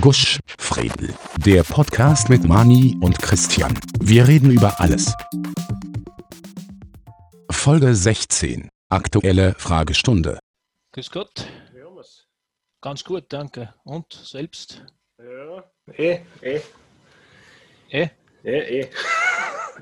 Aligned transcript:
Gusch, 0.00 0.38
Fredel. 0.58 1.14
Der 1.44 1.62
Podcast 1.62 2.28
mit 2.28 2.44
Mani 2.44 2.96
und 3.00 3.18
Christian. 3.20 3.78
Wir 4.00 4.26
reden 4.26 4.50
über 4.50 4.80
alles. 4.80 5.14
Folge 7.50 7.94
16. 7.94 8.68
Aktuelle 8.88 9.54
Fragestunde. 9.58 10.38
Grüß 10.92 11.10
Gott. 11.10 11.46
Ganz 12.80 13.02
gut, 13.04 13.24
danke. 13.30 13.74
Und 13.84 14.12
selbst? 14.12 14.84
Ja, 15.18 15.64
eh, 15.96 16.20
eh. 16.42 16.60
Eh? 17.90 18.08
Eh, 18.44 18.50
eh. 18.50 18.80
eh, 18.82 18.88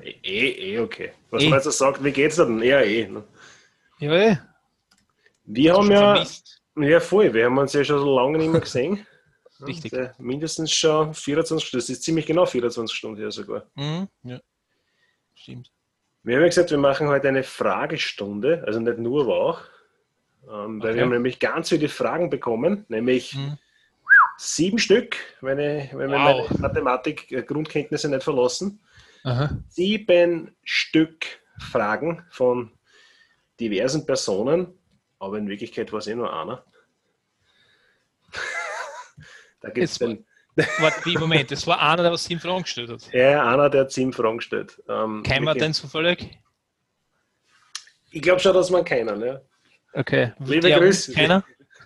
eh, 0.23 0.75
eh, 0.75 0.79
okay. 0.79 1.11
Was 1.29 1.43
Eh. 1.43 1.49
man 1.49 1.59
jetzt 1.61 1.77
sagt, 1.77 2.03
wie 2.03 2.11
geht's 2.11 2.37
dir 2.37 2.45
denn? 2.45 2.63
Ja, 2.63 2.79
eh. 2.81 3.07
ne? 3.07 3.23
Ja, 3.99 4.13
eh. 4.13 4.37
Wir 5.43 5.73
haben 5.75 5.91
ja, 5.91 6.15
vermisst. 6.15 6.61
ja 6.79 6.99
voll, 6.99 7.31
wir 7.33 7.45
haben 7.45 7.57
uns 7.57 7.73
ja 7.73 7.83
schon 7.83 7.99
so 7.99 8.15
lange 8.15 8.39
nicht 8.39 8.51
mehr 8.51 8.61
gesehen. 8.61 9.05
Richtig. 9.61 9.93
Äh, 9.93 10.11
mindestens 10.19 10.71
schon 10.73 11.13
24 11.13 11.67
Stunden, 11.67 11.81
das 11.81 11.89
ist 11.89 12.03
ziemlich 12.03 12.25
genau 12.25 12.45
24 12.45 12.95
Stunden 12.95 13.17
hier 13.17 13.31
sogar. 13.31 13.65
Mhm. 13.75 14.07
Ja. 14.23 14.39
Stimmt. 15.33 15.71
Wir 16.23 16.35
haben 16.35 16.41
ja 16.43 16.47
gesagt, 16.49 16.71
wir 16.71 16.77
machen 16.77 17.07
heute 17.07 17.27
eine 17.27 17.43
Fragestunde, 17.43 18.63
also 18.65 18.79
nicht 18.79 18.97
nur, 18.97 19.21
aber 19.23 19.35
auch. 19.35 19.61
Ähm, 20.47 20.81
weil 20.81 20.89
Okay. 20.89 20.95
wir 20.95 21.01
haben 21.03 21.11
nämlich 21.11 21.39
ganz 21.39 21.69
viele 21.69 21.87
Fragen 21.89 22.29
bekommen, 22.29 22.85
nämlich 22.89 23.35
Mhm. 23.35 23.57
sieben 24.37 24.79
Stück, 24.79 25.15
wenn, 25.41 25.59
ich, 25.59 25.93
wenn 25.93 26.09
wir 26.11 26.17
Wow. 26.17 26.49
meine 26.49 26.61
Mathematik-Grundkenntnisse 26.61 28.09
nicht 28.09 28.23
verlassen. 28.23 28.79
Aha. 29.23 29.57
sieben 29.69 30.55
Stück 30.63 31.25
Fragen 31.59 32.23
von 32.29 32.71
diversen 33.59 34.05
Personen, 34.05 34.77
aber 35.17 35.37
in 35.39 35.47
Wirklichkeit 35.47 35.91
war 35.91 35.99
es 35.99 36.05
eh 36.07 36.13
nur 36.15 36.31
einer. 36.31 36.63
Da 39.65 39.71
gibt 39.71 39.85
es 39.87 39.97
den, 39.99 40.25
Warte, 40.79 41.19
Moment, 41.19 41.51
das 41.51 41.67
war 41.67 41.81
einer, 41.81 42.03
der 42.03 42.11
was 42.13 42.23
sieben 42.23 42.39
Fragen 42.39 42.61
gestellt 42.63 42.89
hat. 42.89 43.11
ja, 43.13 43.45
einer, 43.51 43.69
der 43.69 43.81
hat 43.81 43.91
sieben 43.91 44.13
Fragen 44.13 44.39
stellt. 44.39 44.81
Ähm, 44.87 45.21
Kennen 45.23 45.43
wir 45.43 45.47
wirklich- 45.53 45.63
den 45.63 45.73
zufällig? 45.73 46.39
Ich 48.11 48.21
glaube 48.21 48.39
schon, 48.39 48.53
dass 48.53 48.69
man 48.69 48.85
keinen. 48.85 49.21
Ja. 49.21 49.41
Okay. 49.93 50.31
Liebe 50.39 50.67
Der 50.69 50.79
Grüße. 50.79 51.13
Keiner? 51.13 51.43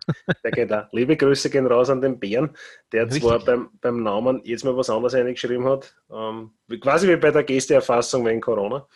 Der 0.43 0.51
geht 0.51 0.71
auch. 0.73 0.85
Liebe 0.91 1.15
Grüße 1.17 1.49
gehen 1.49 1.67
raus 1.67 1.89
an 1.89 2.01
den 2.01 2.19
Bären, 2.19 2.55
der 2.91 3.05
Richtig. 3.05 3.21
zwar 3.23 3.39
beim, 3.39 3.69
beim 3.79 4.01
Namen 4.01 4.41
jetzt 4.43 4.63
mal 4.65 4.75
was 4.75 4.89
anderes 4.89 5.13
eingeschrieben 5.13 5.65
hat. 5.67 5.93
Ähm, 6.11 6.51
quasi 6.81 7.07
wie 7.07 7.15
bei 7.15 7.29
der 7.31 7.43
Gesteerfassung 7.43 8.25
wegen 8.25 8.41
Corona. 8.41 8.87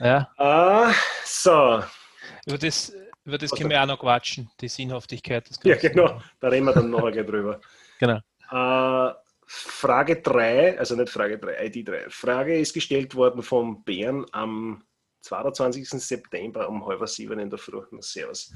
Ja. 0.00 0.30
Ah, 0.36 0.92
so, 1.24 1.82
Über 2.46 2.58
das, 2.58 2.92
über 3.24 3.38
das 3.38 3.52
Was 3.52 3.58
können 3.58 3.70
wir 3.70 3.82
auch 3.82 3.86
noch 3.86 3.98
quatschen, 4.00 4.50
die 4.60 4.68
Sinnhaftigkeit. 4.68 5.48
ja 5.62 5.76
genau, 5.76 6.20
da 6.40 6.48
reden 6.48 6.66
wir 6.66 6.72
dann 6.74 6.90
nachher 6.90 7.24
drüber. 7.24 7.60
Genau. 7.98 8.20
Äh, 8.50 9.14
Frage 9.46 10.20
3, 10.20 10.78
also 10.78 10.96
nicht 10.96 11.10
Frage 11.10 11.38
3, 11.38 11.66
ID 11.66 11.88
3. 11.88 12.10
Frage 12.10 12.58
ist 12.58 12.72
gestellt 12.72 13.14
worden 13.14 13.42
vom 13.42 13.84
Bären 13.84 14.24
am 14.32 14.84
22. 15.22 15.88
September 15.88 16.68
um 16.68 16.86
halb 16.86 17.06
sieben 17.08 17.38
in 17.38 17.50
der 17.50 17.58
Früh. 17.58 17.82
Servus. 18.00 18.52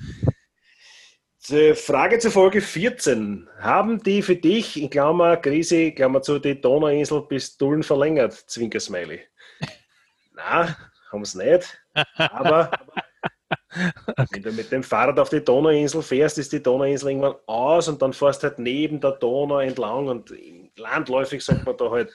Zur 1.39 1.75
Frage 1.77 2.19
zur 2.19 2.31
Folge 2.31 2.61
14. 2.61 3.49
Haben 3.61 4.03
die 4.03 4.23
für 4.23 4.37
dich, 4.37 4.81
in 4.81 4.91
Klammer, 4.91 5.37
Krise, 5.37 5.93
Klammer 5.93 6.21
zu, 6.21 6.39
die 6.39 6.61
Donauinsel 6.61 7.23
bis 7.23 7.57
Dullen 7.57 7.83
verlängert? 7.83 8.33
Zwinkersmiley. 8.33 9.21
Na, 10.35 10.77
haben 11.11 11.25
sie 11.25 11.39
nicht. 11.39 11.79
Aber 12.17 12.71
wenn 14.31 14.43
du 14.43 14.53
mit 14.53 14.71
dem 14.73 14.83
Fahrrad 14.83 15.19
auf 15.19 15.29
die 15.31 15.43
Donauinsel 15.45 16.03
fährst, 16.03 16.39
ist 16.39 16.53
die 16.53 16.63
Donauinsel 16.63 17.11
irgendwann 17.11 17.37
aus 17.47 17.89
und 17.89 18.01
dann 18.03 18.13
fährst 18.13 18.43
halt 18.43 18.59
neben 18.59 19.01
der 19.01 19.13
Donau 19.13 19.59
entlang 19.61 20.09
und 20.09 20.33
landläufig 20.77 21.45
sagt 21.45 21.65
man 21.67 21.77
da 21.77 21.91
halt, 21.91 22.13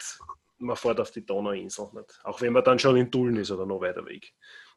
man 0.57 0.75
fährt 0.75 0.99
auf 0.99 1.11
die 1.11 1.25
Donauinsel. 1.25 1.87
Nicht? 1.93 2.19
Auch 2.23 2.41
wenn 2.41 2.53
man 2.53 2.63
dann 2.63 2.79
schon 2.79 2.95
in 2.97 3.09
Dullen 3.11 3.37
ist 3.37 3.51
oder 3.51 3.65
noch 3.65 3.81
weiter 3.81 4.05
weg. 4.05 4.33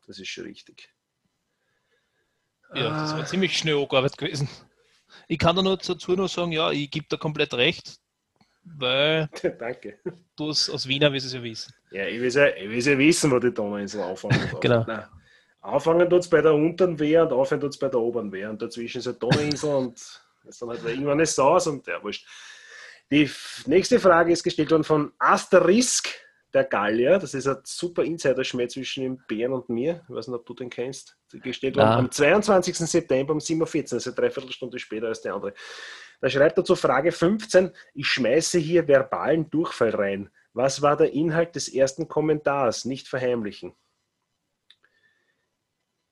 Das 0.07 0.19
ist 0.19 0.29
schon 0.29 0.45
richtig. 0.45 0.89
Ja, 2.75 2.91
das 2.91 3.13
Ah. 3.13 3.19
war 3.19 3.27
ziemlich 3.27 3.57
schnell 3.57 3.77
angearbeitet 3.81 4.19
gewesen. 4.19 4.49
Ich 5.29 5.39
kann 5.39 5.55
da 5.57 5.63
nur 5.63 5.77
dazu 5.77 6.13
nur 6.13 6.29
sagen, 6.29 6.53
ja, 6.53 6.71
ich 6.73 6.91
gebe 6.91 7.07
da 7.09 7.17
komplett 7.17 7.55
recht, 7.55 7.97
weil 8.65 9.29
Danke. 9.59 9.99
du 10.37 10.49
aus 10.49 10.87
Wiener 10.89 11.13
wirst 11.13 11.27
es 11.27 11.33
ja 11.33 11.43
wissen. 11.43 11.73
Ja, 11.93 12.07
ich 12.07 12.21
will 12.21 12.31
ja, 12.31 12.49
ich 12.49 12.69
will 12.69 12.81
ja 12.93 12.99
wissen, 12.99 13.31
wo 13.31 13.39
die 13.39 13.55
Donauinsel 13.55 14.01
darf. 14.01 14.27
Genau. 14.61 14.85
Nein. 14.87 15.05
Anfangen 15.67 16.09
tut 16.09 16.21
es 16.21 16.31
bei 16.31 16.41
der 16.41 16.55
unteren 16.55 16.99
Wehr 16.99 17.25
und 17.25 17.33
aufhören 17.33 17.61
tut 17.61 17.71
es 17.71 17.79
bei 17.79 17.89
der 17.89 18.01
oberen 18.01 18.31
Wehr. 18.31 18.51
Und 18.51 18.63
dazwischen 18.63 18.99
ist 18.99 19.09
eine 19.09 19.17
Donauinsel 19.17 19.75
und 19.75 19.95
ist 20.49 20.63
dann 20.63 20.69
halt 20.69 20.85
irgendwann 20.85 21.21
ist 21.21 21.39
aus 21.41 21.67
und 21.67 21.87
ja, 21.87 22.03
wurscht. 22.03 22.27
Die 23.11 23.29
nächste 23.67 23.99
Frage 23.99 24.33
ist 24.33 24.43
gestellt 24.43 24.71
worden 24.71 24.85
von 24.85 25.13
Asterisk, 25.19 26.09
der 26.55 26.65
Gallier. 26.65 27.19
Das 27.19 27.35
ist 27.35 27.47
ein 27.47 27.59
super 27.65 28.05
Insider-Schmäh 28.05 28.69
zwischen 28.69 29.03
dem 29.03 29.19
Bären 29.29 29.53
und 29.53 29.69
mir. 29.69 30.03
Ich 30.09 30.15
weiß 30.15 30.29
nicht, 30.29 30.37
ob 30.37 30.47
du 30.47 30.55
den 30.55 30.71
kennst. 30.71 31.17
Gestellt 31.33 31.77
worden 31.77 31.89
am 31.89 32.11
22. 32.11 32.77
September 32.79 33.33
um 33.33 33.39
7.14 33.39 33.61
Uhr, 33.61 33.93
also 33.95 34.13
dreiviertel 34.13 34.53
Stunde 34.53 34.79
später 34.79 35.09
als 35.09 35.21
der 35.21 35.35
andere. 35.35 35.53
Da 36.21 36.31
schreibt 36.31 36.59
er 36.59 36.65
zur 36.65 36.77
Frage 36.77 37.13
15, 37.13 37.71
ich 37.95 38.07
schmeiße 38.07 38.59
hier 38.59 38.89
verbalen 38.89 39.51
Durchfall 39.51 39.91
rein. 39.91 40.31
Was 40.55 40.81
war 40.81 40.97
der 40.97 41.13
Inhalt 41.13 41.55
des 41.55 41.69
ersten 41.69 42.09
Kommentars? 42.09 42.87
Nicht 42.87 43.09
verheimlichen. 43.09 43.75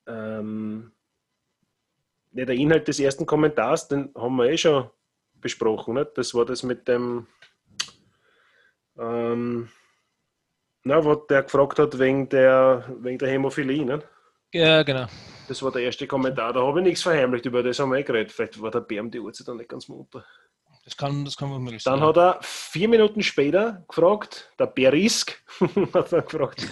Ähm, 0.07 0.93
ja, 2.33 2.45
der 2.45 2.55
Inhalt 2.57 2.89
des 2.89 2.99
ersten 3.01 3.27
Kommentars, 3.27 3.89
den 3.89 4.11
haben 4.17 4.37
wir 4.37 4.47
eh 4.51 4.59
schon 4.59 4.91
besprochen. 5.35 5.95
Nicht? 5.95 6.17
Das 6.17 6.35
war 6.35 6.45
das 6.45 6.63
mit 6.63 6.89
dem, 6.89 7.27
ähm, 8.99 9.69
na, 10.83 11.05
wo 11.05 11.15
der 11.15 11.45
gefragt 11.45 11.79
hat 11.79 11.99
wegen 11.99 12.29
der, 12.29 12.85
wegen 13.01 13.19
der 13.19 13.29
Hämophilie. 13.29 13.85
Nicht? 13.85 14.07
Ja, 14.53 14.83
genau. 14.83 15.07
Das 15.49 15.63
war 15.63 15.73
der 15.73 15.83
erste 15.83 16.07
Kommentar. 16.07 16.53
Da 16.53 16.61
habe 16.63 16.81
ich 16.81 16.87
nichts 16.87 17.03
verheimlicht, 17.03 17.45
über 17.47 17.63
das 17.63 17.79
haben 17.79 17.91
wir 17.91 17.99
eh 17.99 18.03
geredet. 18.03 18.33
Vielleicht 18.33 18.61
war 18.61 18.71
der 18.71 18.81
Bär 18.81 19.03
um 19.03 19.11
die 19.11 19.21
Uhrzeit 19.21 19.49
dann 19.49 19.59
nicht 19.59 19.69
ganz 19.69 19.89
munter. 19.89 20.25
Das 20.85 20.97
kann, 20.97 21.25
das 21.25 21.37
kann 21.37 21.49
man 21.49 21.63
möglich 21.63 21.83
Dann 21.83 22.01
sein. 22.01 22.09
hat 22.09 22.17
er 22.17 22.39
vier 22.43 22.89
Minuten 22.89 23.23
später 23.23 23.85
gefragt, 23.89 24.51
der 24.59 24.67
Berisk 24.67 25.43
hat 25.95 26.13
er 26.13 26.23
gefragt, 26.23 26.67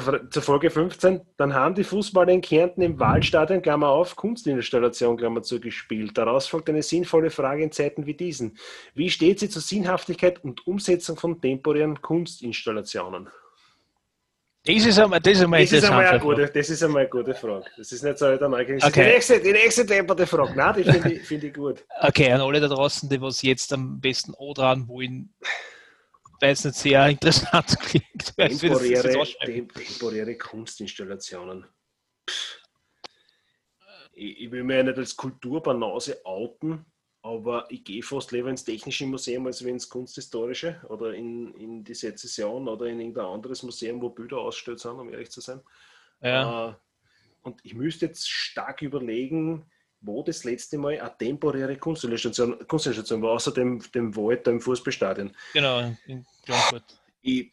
zur, 0.00 0.42
Folge 0.42 0.70
15, 0.70 1.20
dann 1.36 1.52
haben 1.52 1.74
die 1.74 1.84
Fußballer 1.84 2.32
in 2.32 2.40
Kärnten 2.40 2.80
im 2.80 2.98
Wahlstadion, 2.98 3.60
Klammer 3.60 3.88
auf, 3.88 4.16
Kunstinstallation, 4.16 5.18
Klammer 5.18 5.42
zu, 5.42 5.60
gespielt. 5.60 6.16
Daraus 6.16 6.46
folgt 6.46 6.70
eine 6.70 6.82
sinnvolle 6.82 7.28
Frage 7.28 7.62
in 7.62 7.72
Zeiten 7.72 8.06
wie 8.06 8.14
diesen. 8.14 8.56
Wie 8.94 9.10
steht 9.10 9.40
sie 9.40 9.50
zur 9.50 9.60
Sinnhaftigkeit 9.60 10.42
und 10.42 10.66
Umsetzung 10.66 11.18
von 11.18 11.38
temporären 11.40 12.00
Kunstinstallationen? 12.00 13.28
Das 14.64 14.86
ist 14.86 14.98
einmal, 14.98 15.20
das 15.20 15.32
ist 15.34 15.42
einmal 15.42 15.60
Das 15.60 15.72
ist, 15.72 15.84
einmal 15.84 16.06
eine 16.06 16.20
gute, 16.20 16.46
das 16.46 16.70
ist 16.70 16.82
einmal 16.84 17.00
eine 17.02 17.10
gute 17.10 17.34
Frage. 17.34 17.66
Das 17.76 17.92
ist 17.92 18.02
nicht 18.02 18.16
so 18.16 18.26
eine 18.26 18.36
ist 18.36 18.84
Okay. 18.84 19.04
Die 19.04 19.10
nächste, 19.10 19.40
die 19.40 19.52
nächste 19.52 19.84
depperte 19.84 20.26
Frage. 20.26 20.54
Nein, 20.56 20.74
die 20.78 20.84
finde 20.84 21.12
ich, 21.12 21.22
finde 21.22 21.46
ich 21.48 21.54
gut. 21.54 21.84
Okay, 22.00 22.30
an 22.32 22.40
alle 22.40 22.60
da 22.60 22.68
draußen, 22.68 23.10
die 23.10 23.20
was 23.20 23.42
jetzt 23.42 23.72
am 23.72 24.00
besten 24.00 24.32
dran 24.54 24.88
wollen, 24.88 25.34
weil 26.42 26.52
es 26.52 26.64
nicht 26.64 26.76
sehr 26.76 27.06
interessant 27.08 27.78
klingt. 27.80 28.36
temporäre, 28.36 29.24
temporäre 29.44 30.36
Kunstinstallationen. 30.36 31.64
Ich, 34.12 34.40
ich 34.40 34.50
will 34.50 34.64
mir 34.64 34.78
ja 34.78 34.82
nicht 34.82 34.98
als 34.98 35.16
Kulturbanause 35.16 36.26
outen, 36.26 36.84
aber 37.22 37.70
ich 37.70 37.84
gehe 37.84 38.02
fast 38.02 38.32
lieber 38.32 38.50
ins 38.50 38.64
Technische 38.64 39.06
Museum 39.06 39.46
als 39.46 39.60
ins 39.62 39.88
Kunsthistorische 39.88 40.82
oder 40.88 41.14
in, 41.14 41.54
in 41.54 41.84
die 41.84 41.94
Sezession 41.94 42.68
oder 42.68 42.86
in 42.86 43.00
irgendein 43.00 43.26
anderes 43.26 43.62
Museum, 43.62 44.02
wo 44.02 44.10
Bilder 44.10 44.38
ausgestellt 44.38 44.80
sind, 44.80 44.98
um 44.98 45.10
ehrlich 45.10 45.30
zu 45.30 45.40
sein. 45.40 45.60
Ja. 46.20 46.70
Äh, 46.70 46.74
Und 47.42 47.60
ich 47.62 47.74
müsste 47.74 48.06
jetzt 48.06 48.28
stark 48.28 48.82
überlegen, 48.82 49.70
wo 50.02 50.22
das 50.22 50.44
letzte 50.44 50.78
Mal 50.78 51.00
eine 51.00 51.16
temporäre 51.16 51.76
Kunstinstallation, 51.76 52.66
Kunstinstallation 52.66 53.22
war, 53.22 53.30
außer 53.32 53.52
dem, 53.52 53.80
dem 53.92 54.14
Wald 54.16 54.46
da 54.46 54.50
im 54.50 54.60
Fußballstadion. 54.60 55.34
Genau, 55.52 55.92
in 56.06 56.26
Frankfurt. 56.44 56.84
Ich, 57.24 57.52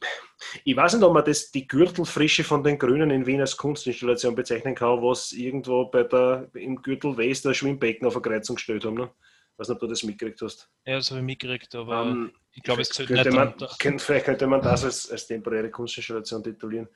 ich 0.64 0.76
weiß 0.76 0.96
nicht, 0.96 1.04
ob 1.04 1.14
man 1.14 1.24
das, 1.24 1.52
die 1.52 1.68
Gürtelfrische 1.68 2.44
von 2.44 2.64
den 2.64 2.80
Grünen 2.80 3.12
in 3.12 3.26
Wien 3.28 3.40
als 3.40 3.56
Kunstinstallation 3.56 4.34
bezeichnen 4.34 4.74
kann, 4.74 5.02
was 5.02 5.32
irgendwo 5.32 5.86
bei 5.86 6.04
der, 6.04 6.50
im 6.56 6.82
Gürtel 6.82 7.16
West 7.18 7.46
ein 7.46 7.54
Schwimmbecken 7.54 8.08
auf 8.08 8.16
eine 8.16 8.24
Kreuzung 8.24 8.56
gestellt 8.56 8.84
haben. 8.84 8.96
Ne? 8.96 9.12
Ich 9.54 9.60
weiß 9.60 9.70
nicht, 9.70 9.76
ob 9.76 9.80
du 9.82 9.88
das 9.88 10.04
mitgekriegt 10.04 10.42
hast. 10.42 10.68
Ja, 10.86 10.96
das 10.96 11.12
habe 11.12 11.20
ich 11.20 11.26
mitgekriegt, 11.26 11.76
aber 11.76 12.02
Ähm, 12.02 12.32
ich 12.52 12.64
glaube, 12.64 12.82
es 12.82 12.90
zählt 12.90 13.12
nicht 13.12 13.32
man, 13.32 13.54
könnte, 13.78 14.04
Vielleicht 14.04 14.26
könnte 14.26 14.48
man 14.48 14.62
das 14.62 14.84
als, 14.84 15.12
als 15.12 15.28
temporäre 15.28 15.70
Kunstinstallation 15.70 16.44
titulieren. 16.44 16.88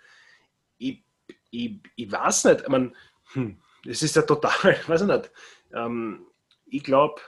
Ich, 0.79 1.03
ich, 1.51 1.79
ich 1.95 2.11
weiß 2.11 2.45
nicht. 2.45 2.61
Ich 2.61 2.67
meine, 2.69 2.91
hm, 3.33 3.61
es 3.85 4.01
ist 4.01 4.15
ja 4.15 4.21
total, 4.21 4.77
weiß 4.87 5.01
ich 5.01 5.07
nicht. 5.07 5.31
Ähm, 5.73 6.25
ich 6.65 6.83
glaube, 6.83 7.21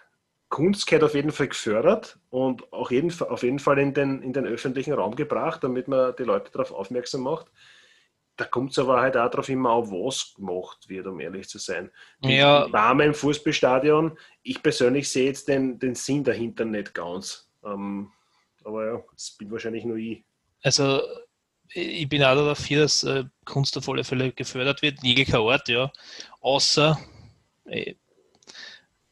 Kunst 0.50 0.88
gehört 0.88 1.04
auf 1.04 1.16
jeden 1.16 1.32
Fall 1.32 1.48
gefördert 1.48 2.20
und 2.30 2.72
auch 2.72 2.92
jeden, 2.92 3.12
auf 3.22 3.44
jeden 3.44 3.60
Fall 3.60 3.80
in 3.80 3.94
den, 3.94 4.22
in 4.22 4.34
den 4.34 4.46
öffentlichen 4.46 4.94
Raum 4.94 5.16
gebracht, 5.16 5.64
damit 5.64 5.88
man 5.88 6.16
die 6.16 6.24
Leute 6.24 6.52
darauf 6.52 6.72
aufmerksam 6.72 7.22
macht. 7.22 7.52
da 8.38 8.46
kommt 8.46 8.72
es 8.72 8.80
aber 8.80 9.00
halt 9.00 9.18
auch 9.18 9.30
darauf 9.30 9.50
immer 9.50 9.72
auf, 9.72 9.92
was 9.92 10.34
gemacht 10.36 10.90
wird, 10.90 11.08
um 11.08 11.20
ehrlich 11.20 11.48
zu 11.48 11.58
sein. 11.58 11.92
Ja. 12.22 12.68
Dame 12.68 13.06
im 13.06 13.14
Fußballstadion, 13.14 14.18
ich 14.44 14.62
persönlich 14.62 15.10
sehe 15.10 15.28
jetzt 15.28 15.48
den, 15.48 15.80
den 15.80 15.96
Sinn 15.96 16.24
dahinter 16.24 16.66
nicht 16.66 16.94
ganz. 16.94 17.50
Ähm, 17.64 18.12
aber 18.64 18.86
ja, 18.86 19.04
das 19.14 19.32
bin 19.32 19.52
wahrscheinlich 19.52 19.86
nur 19.86 19.98
ich. 19.98 20.24
Also, 20.64 21.02
ich 21.74 22.08
bin 22.08 22.24
auch 22.24 22.36
dafür, 22.36 22.84
dass 22.84 23.04
äh, 23.04 23.26
Kunst 23.44 23.78
auf 23.78 23.90
alle 23.90 24.04
Fälle 24.04 24.32
gefördert 24.32 24.82
wird, 24.82 25.04
jeglicher 25.04 25.42
Ort, 25.42 25.68
ja. 25.68 25.92
Außer 26.42 27.00
äh, 27.66 27.96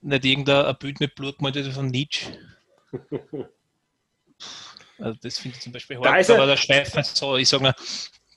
nicht 0.01 0.25
irgendein 0.25 0.75
Bild 0.77 0.99
mit 0.99 1.15
Blut 1.15 1.37
gemalt 1.37 1.73
von 1.73 1.87
Nietzsche. 1.87 2.37
also 4.99 5.19
das 5.21 5.39
finde 5.39 5.57
ich 5.57 5.63
zum 5.63 5.73
Beispiel 5.73 5.97
hart, 5.97 6.29
aber 6.29 6.45
der 6.45 6.57
Schweifen 6.57 7.03
so, 7.03 7.37
ich 7.37 7.49
sage 7.49 7.63
mal, 7.63 7.75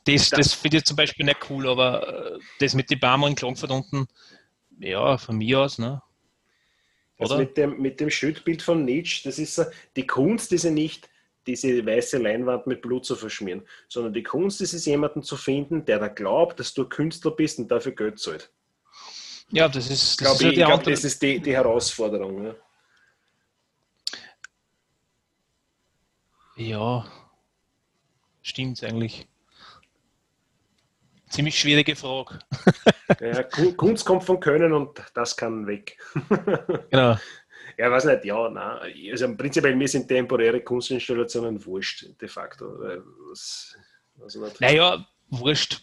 das, 0.04 0.30
das 0.30 0.52
finde 0.54 0.78
ich 0.78 0.84
zum 0.84 0.96
Beispiel 0.96 1.26
nicht 1.26 1.50
cool, 1.50 1.68
aber 1.68 2.34
äh, 2.34 2.38
das 2.60 2.74
mit 2.74 2.90
den 2.90 3.00
Barmer 3.00 3.26
in 3.26 3.34
Klangfurt 3.34 3.70
unten, 3.70 4.06
ja, 4.78 5.18
von 5.18 5.36
mir 5.36 5.60
aus, 5.60 5.78
ne? 5.78 6.02
Also 7.18 7.38
mit 7.38 7.56
dem, 7.56 7.80
mit 7.80 7.98
dem 7.98 8.10
Schildbild 8.10 8.62
von 8.62 8.84
Nietzsche, 8.84 9.22
das 9.24 9.38
ist 9.38 9.64
die 9.96 10.06
Kunst 10.06 10.52
ist 10.52 10.64
ja 10.64 10.70
nicht, 10.70 11.08
diese 11.46 11.84
weiße 11.84 12.19
Leinwand 12.19 12.66
mit 12.66 12.82
Blut 12.82 13.04
zu 13.04 13.16
verschmieren, 13.16 13.62
sondern 13.88 14.12
die 14.12 14.22
Kunst 14.22 14.60
ist 14.60 14.72
es, 14.72 14.87
jemanden 14.87 15.22
zu 15.22 15.37
finden, 15.37 15.84
der 15.84 15.98
da 15.98 16.08
glaubt, 16.08 16.60
dass 16.60 16.75
du 16.75 16.88
Künstler 16.88 17.31
bist 17.31 17.58
und 17.58 17.70
dafür 17.70 17.93
Geld 17.93 18.19
zahlt. 18.19 18.50
Ja, 19.50 19.69
das 19.69 19.90
ist, 19.90 20.02
das, 20.02 20.16
glaub 20.16 20.34
ist 20.34 20.43
ich, 20.43 20.54
glaub, 20.54 20.82
das 20.82 21.04
ist 21.04 21.22
die, 21.22 21.38
die 21.38 21.54
Herausforderung. 21.54 22.46
Ja. 22.46 22.54
ja, 26.56 27.06
stimmt 28.42 28.82
eigentlich 28.82 29.28
ziemlich 31.28 31.58
schwierige 31.58 31.94
Frage. 31.94 32.38
Ja, 33.20 33.42
Kunst 33.76 34.04
kommt 34.04 34.25
von 34.25 34.40
Können 34.40 34.72
und 34.72 35.02
das 35.14 35.37
kann 35.37 35.66
weg. 35.66 35.99
Genau. 36.90 37.16
Ja, 37.78 37.90
weiß 37.90 38.06
nicht, 38.06 38.25
ja, 38.25 38.49
nein. 38.49 38.93
Also 39.11 39.37
prinzipiell 39.37 39.76
mir 39.76 39.88
sind 39.88 40.08
temporäre 40.08 40.61
Kunstinstallationen 40.61 41.64
wurscht, 41.64 42.06
de 42.20 42.28
facto. 42.28 42.78
Das, 43.28 43.76
also 44.20 44.46
naja, 44.61 45.06
wurscht. 45.28 45.82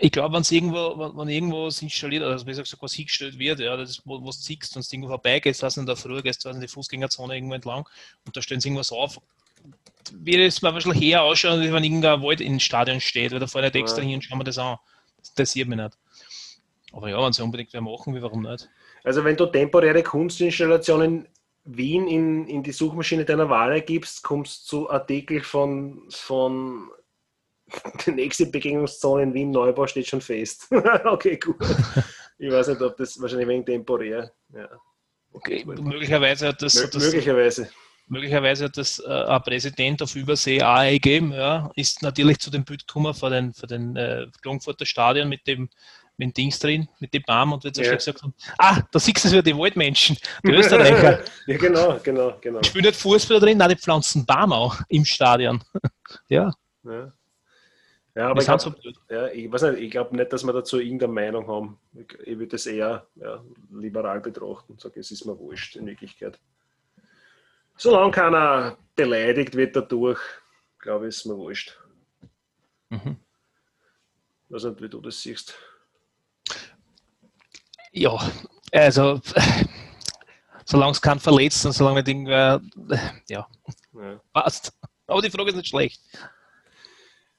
Ich 0.00 0.10
glaube, 0.10 0.34
wenn 0.34 0.42
irgendwo, 0.42 0.98
wenn, 0.98 1.16
wenn 1.16 1.28
irgendwo 1.28 1.66
was 1.66 1.80
installiert, 1.80 2.24
also 2.24 2.44
wie 2.44 2.50
gesagt, 2.50 2.76
was 2.80 2.92
hingestellt 2.92 3.38
wird, 3.38 3.60
ja, 3.60 3.76
das 3.76 3.90
ist, 3.90 4.02
wo, 4.04 4.18
du 4.18 4.32
siehst, 4.32 4.74
wenn 4.74 4.82
du 4.82 4.88
irgendwo 4.90 5.08
vorbeigehst, 5.08 5.62
was 5.62 5.76
in 5.76 5.86
der 5.86 5.94
Früh 5.94 6.20
gehst, 6.22 6.44
in 6.44 6.60
die 6.60 6.66
Fußgängerzone 6.66 7.36
irgendwo 7.36 7.54
entlang 7.54 7.88
und 8.26 8.36
da 8.36 8.42
stellen 8.42 8.60
sie 8.60 8.68
irgendwas 8.68 8.90
auf, 8.90 9.20
würde 10.12 10.46
es 10.46 10.60
mal 10.60 10.70
ein 10.70 10.74
bisschen 10.74 10.92
her 10.92 11.22
ausschauen, 11.22 11.60
als 11.60 11.72
wenn 11.72 11.84
irgendein 11.84 12.20
Wald 12.20 12.40
im 12.40 12.58
Stadion 12.58 13.00
steht, 13.00 13.30
weil 13.30 13.38
da 13.38 13.46
vorne 13.46 13.70
der 13.70 13.80
extra 13.80 14.00
ja. 14.02 14.08
hin 14.08 14.16
und 14.16 14.22
schauen 14.22 14.38
wir 14.38 14.44
das 14.44 14.58
an. 14.58 14.76
Das 15.18 15.30
interessiert 15.30 15.68
mich 15.68 15.78
nicht. 15.78 15.96
Aber 16.92 17.08
ja, 17.08 17.24
wenn 17.24 17.32
sie 17.32 17.42
unbedingt 17.42 17.72
wer 17.72 17.80
machen 17.80 18.12
will, 18.12 18.22
warum 18.22 18.42
nicht? 18.42 18.68
Also 19.04 19.24
wenn 19.24 19.36
du 19.36 19.46
temporäre 19.46 20.02
Kunstinstallationen 20.02 21.28
Wien 21.64 22.08
in, 22.08 22.46
in 22.48 22.62
die 22.62 22.72
Suchmaschine 22.72 23.24
deiner 23.24 23.48
Wahl 23.48 23.80
gibst, 23.82 24.22
kommst 24.22 24.64
du 24.64 24.66
zu 24.66 24.90
Artikel 24.90 25.42
von, 25.42 26.02
von 26.10 26.90
die 28.06 28.12
nächste 28.12 28.46
Begegnungszone 28.46 29.22
in 29.24 29.34
Wien 29.34 29.50
Neubau 29.50 29.86
steht 29.86 30.06
schon 30.06 30.20
fest. 30.20 30.68
okay, 31.04 31.36
gut. 31.36 31.56
Ich 32.38 32.50
weiß 32.50 32.68
nicht, 32.68 32.82
ob 32.82 32.96
das 32.96 33.20
wahrscheinlich 33.20 33.48
wegen 33.48 33.64
temporär. 33.64 34.32
Ja. 34.52 34.68
Okay, 35.32 35.64
möglicherweise 35.64 36.48
hat 36.48 36.60
das. 36.60 36.74
Mö 36.74 37.00
möglicherweise 37.00 37.70
möglicherweise 38.06 38.66
hat 38.66 38.76
das 38.76 38.98
äh, 38.98 39.08
ein 39.08 39.42
Präsident 39.42 40.02
auf 40.02 40.14
Übersee 40.16 40.62
auch 40.62 40.76
eingegeben, 40.76 41.32
ja, 41.32 41.70
ist 41.76 42.02
natürlich 42.02 42.38
zu 42.38 42.50
dem 42.50 42.64
Bild 42.64 42.86
gekommen 42.86 43.14
vor 43.14 43.30
den, 43.30 43.52
vor 43.52 43.66
den 43.66 43.96
äh, 43.96 44.26
Klagenfurter 44.40 44.86
Stadion 44.86 45.28
mit 45.28 45.46
dem, 45.46 45.68
mit 46.16 46.36
Dings 46.36 46.58
drin, 46.58 46.88
mit 47.00 47.14
dem 47.14 47.22
Baum 47.26 47.52
und 47.52 47.64
wird 47.64 47.76
so 47.76 47.82
ja. 47.82 47.94
gesagt 47.94 48.22
haben, 48.22 48.34
ah, 48.58 48.80
da 48.90 48.98
siehst 48.98 49.24
du 49.24 49.28
es 49.28 49.32
wieder, 49.32 49.42
die 49.42 49.56
Waldmenschen, 49.56 50.16
die 50.44 50.50
Österreicher. 50.52 51.20
ja, 51.46 51.56
genau, 51.56 51.98
genau, 52.02 52.36
genau. 52.40 52.60
Ich 52.60 52.68
spiele 52.68 52.88
nicht 52.88 53.00
Fußball 53.00 53.40
drin, 53.40 53.58
nein, 53.58 53.70
die 53.70 53.76
pflanzen 53.76 54.26
Baum 54.26 54.52
auch 54.52 54.78
im 54.88 55.04
Stadion. 55.04 55.62
ja. 56.28 56.52
ja. 56.84 57.12
Ja, 58.14 58.28
aber 58.28 58.40
ich, 58.40 58.46
glaub, 58.46 58.60
so 58.60 58.74
ja, 59.08 59.28
ich 59.28 59.50
weiß 59.50 59.62
nicht, 59.62 59.78
ich 59.78 59.90
glaube 59.90 60.14
nicht, 60.14 60.30
dass 60.30 60.44
wir 60.44 60.52
dazu 60.52 60.78
irgendeine 60.78 61.14
Meinung 61.14 61.48
haben. 61.48 61.78
Ich, 61.94 62.12
ich 62.20 62.38
würde 62.38 62.48
das 62.48 62.66
eher 62.66 63.06
ja, 63.14 63.42
liberal 63.70 64.20
betrachten 64.20 64.72
und 64.72 64.80
sagen, 64.82 65.00
es 65.00 65.10
ist 65.10 65.24
mir 65.24 65.38
wurscht 65.38 65.76
in 65.76 65.86
Wirklichkeit. 65.86 66.38
Solange 67.82 68.12
keiner 68.12 68.78
beleidigt 68.94 69.56
wird 69.56 69.74
dadurch, 69.74 70.20
glaube 70.78 71.08
ich, 71.08 71.16
ist 71.16 71.26
mir 71.26 71.36
wurscht. 71.36 71.76
Mhm. 72.90 73.16
Ich 74.44 74.54
weiß 74.54 74.64
nicht, 74.66 74.82
wie 74.82 74.88
du 74.88 75.00
das 75.00 75.20
siehst. 75.20 75.58
Ja, 77.90 78.16
also 78.70 79.20
solange 80.64 80.92
es 80.92 81.02
keinen 81.02 81.18
verletzt 81.18 81.66
und 81.66 81.72
solange 81.72 81.96
nicht 81.96 82.08
irgendwer, 82.08 82.60
ja, 83.28 83.48
ja, 83.94 84.20
passt. 84.32 84.72
Aber 85.08 85.20
die 85.20 85.30
Frage 85.30 85.50
ist 85.50 85.56
nicht 85.56 85.70
schlecht. 85.70 86.00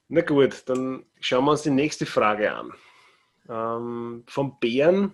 Na 0.09 0.19
gut, 0.23 0.63
dann 0.67 1.05
schauen 1.21 1.45
wir 1.45 1.51
uns 1.51 1.61
die 1.61 1.69
nächste 1.69 2.05
Frage 2.05 2.53
an. 2.53 2.73
Ähm, 3.47 4.25
vom 4.27 4.59
Bären 4.59 5.13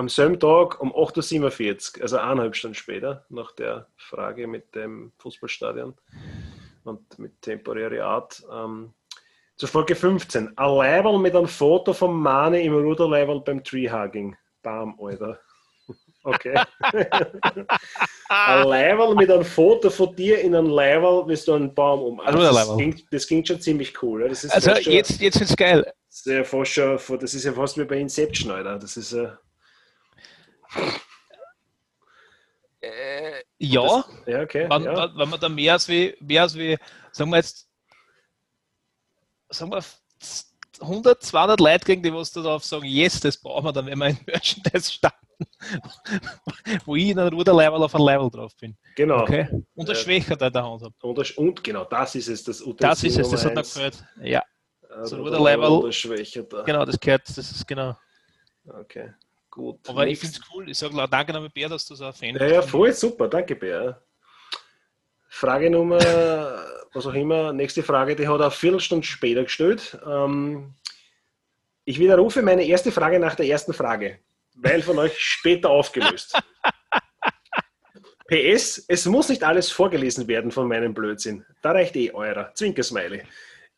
am 0.00 0.08
selben 0.08 0.40
Tag 0.40 0.80
um 0.80 0.92
8.47 0.92 1.98
Uhr, 1.98 2.02
also 2.02 2.16
eineinhalb 2.16 2.56
Stunden 2.56 2.74
später, 2.74 3.24
nach 3.28 3.52
der 3.52 3.86
Frage 3.96 4.46
mit 4.46 4.74
dem 4.74 5.12
Fußballstadion 5.18 5.94
und 6.84 7.18
mit 7.18 7.40
temporäre 7.42 8.02
Art. 8.04 8.42
Ähm, 8.50 8.94
zur 9.56 9.68
Folge 9.68 9.94
15. 9.94 10.56
Ein 10.56 10.74
Leiberl 10.74 11.18
mit 11.18 11.36
einem 11.36 11.46
Foto 11.46 11.92
von 11.92 12.14
Mane 12.14 12.62
im 12.62 12.74
Ruderleiberl 12.74 13.40
beim 13.40 13.62
Treehugging. 13.62 14.36
Bam, 14.62 14.98
Alter. 15.00 15.38
Okay. 16.22 16.54
ein 18.28 18.68
Leiberl 18.68 19.14
mit 19.14 19.30
einem 19.30 19.42
Foto 19.42 19.88
von 19.88 20.14
dir 20.14 20.38
in 20.40 20.54
einem 20.54 20.68
Leiberl, 20.68 21.26
wie 21.26 21.34
du 21.34 21.54
einen 21.54 21.74
Baum 21.74 22.02
um. 22.02 22.20
Also 22.20 22.38
das, 22.38 22.76
klingt, 22.76 23.04
das 23.10 23.26
klingt 23.26 23.48
schon 23.48 23.58
ziemlich 23.58 24.02
cool. 24.02 24.28
Das 24.28 24.44
ist 24.44 24.52
also 24.52 24.72
jetzt, 24.90 25.18
jetzt 25.18 25.40
ist 25.40 25.50
es 25.50 25.56
geil. 25.56 25.82
Das 25.82 26.18
ist, 26.18 26.26
ja 26.26 26.44
fast 26.44 26.72
schon, 26.72 27.18
das 27.20 27.32
ist 27.32 27.44
ja 27.44 27.54
fast 27.54 27.78
wie 27.78 27.84
bei 27.84 27.96
Inception, 27.96 28.50
Alter. 28.50 28.78
Das 28.78 28.98
ist 28.98 29.12
ja. 29.12 29.38
Äh, 32.80 33.42
ja, 33.58 33.82
das, 33.82 34.08
ja, 34.26 34.40
okay, 34.40 34.66
wenn, 34.70 34.82
ja. 34.84 35.14
wenn 35.14 35.28
man 35.28 35.38
da 35.38 35.48
mehr 35.50 35.74
als 35.74 35.86
wie, 35.86 36.16
mehr 36.20 36.42
als 36.42 36.56
wie, 36.56 36.78
sagen 37.12 37.30
wir 37.30 37.36
jetzt, 37.36 37.68
sagen 39.50 39.70
wir 39.70 39.82
100, 40.80 41.22
200 41.22 41.60
Leute 41.60 41.84
kriegen, 41.84 42.02
die 42.02 42.12
was 42.12 42.32
darauf 42.32 42.64
sagen, 42.64 42.86
yes, 42.86 43.20
das 43.20 43.36
brauchen 43.36 43.66
wir 43.66 43.72
dann, 43.72 43.86
wenn 43.86 43.98
wir 43.98 44.08
in 44.08 44.18
Merchandise 44.26 44.92
starten, 44.92 45.26
wo 46.86 46.96
ich 46.96 47.08
in 47.08 47.18
einem 47.18 47.34
Ruderlevel 47.34 47.82
auf 47.82 47.94
einem 47.94 48.06
Level 48.06 48.30
drauf 48.30 48.56
bin. 48.56 48.76
Genau. 48.96 49.22
Okay? 49.22 49.48
Und 49.74 49.88
der 49.88 49.94
äh, 49.94 49.98
Schwächer 49.98 50.36
der 50.36 50.50
der 50.50 50.64
Hand 50.64 50.82
hat. 50.82 50.92
Und, 51.02 51.38
und, 51.38 51.62
genau, 51.62 51.84
das 51.84 52.14
ist 52.14 52.28
es, 52.28 52.44
das 52.44 52.62
Utensil 52.62 52.88
Das 52.88 53.04
ist 53.04 53.18
es, 53.18 53.28
das 53.28 53.44
hat 53.44 53.54
mir 53.54 53.62
gefällt. 53.62 54.04
Ja. 54.22 54.42
Also 54.88 55.16
so 55.16 55.22
Ruderlevel. 55.22 55.90
Genau, 56.64 56.84
das 56.86 56.98
gehört, 56.98 57.28
das 57.28 57.38
ist 57.38 57.66
genau. 57.66 57.94
Okay. 58.66 59.12
Gut. 59.50 59.88
Aber 59.88 60.06
ich 60.06 60.18
finde 60.18 60.36
es 60.36 60.54
cool. 60.54 60.70
Ich 60.70 60.78
sage 60.78 60.94
danke 61.10 61.32
nochmal, 61.32 61.50
Bär, 61.50 61.68
dass 61.68 61.86
du 61.86 61.94
so 61.94 62.04
ein 62.04 62.12
Fan 62.12 62.32
bist. 62.34 62.42
Ja, 62.42 62.48
ja, 62.48 62.62
voll 62.62 62.92
super. 62.92 63.28
Danke, 63.28 63.56
Bär. 63.56 64.00
Frage 65.28 65.70
Nummer, 65.70 65.98
was 66.92 67.06
auch 67.06 67.14
immer, 67.14 67.52
nächste 67.52 67.82
Frage, 67.82 68.16
die 68.16 68.26
hat 68.28 68.40
er 68.40 68.46
eine 68.46 68.50
Viertelstunde 68.50 69.06
später 69.06 69.44
gestellt. 69.44 69.98
Ähm, 70.06 70.74
ich 71.84 71.98
widerrufe 71.98 72.42
meine 72.42 72.64
erste 72.64 72.92
Frage 72.92 73.18
nach 73.18 73.36
der 73.36 73.46
ersten 73.46 73.72
Frage, 73.72 74.18
weil 74.54 74.82
von 74.82 74.98
euch 74.98 75.18
später 75.18 75.70
aufgelöst. 75.70 76.40
PS, 78.28 78.84
es 78.86 79.06
muss 79.06 79.28
nicht 79.28 79.42
alles 79.42 79.72
vorgelesen 79.72 80.28
werden 80.28 80.52
von 80.52 80.68
meinem 80.68 80.94
Blödsinn. 80.94 81.44
Da 81.62 81.72
reicht 81.72 81.96
eh 81.96 82.12
eurer. 82.12 82.52
Zwinkersmiley. 82.54 83.22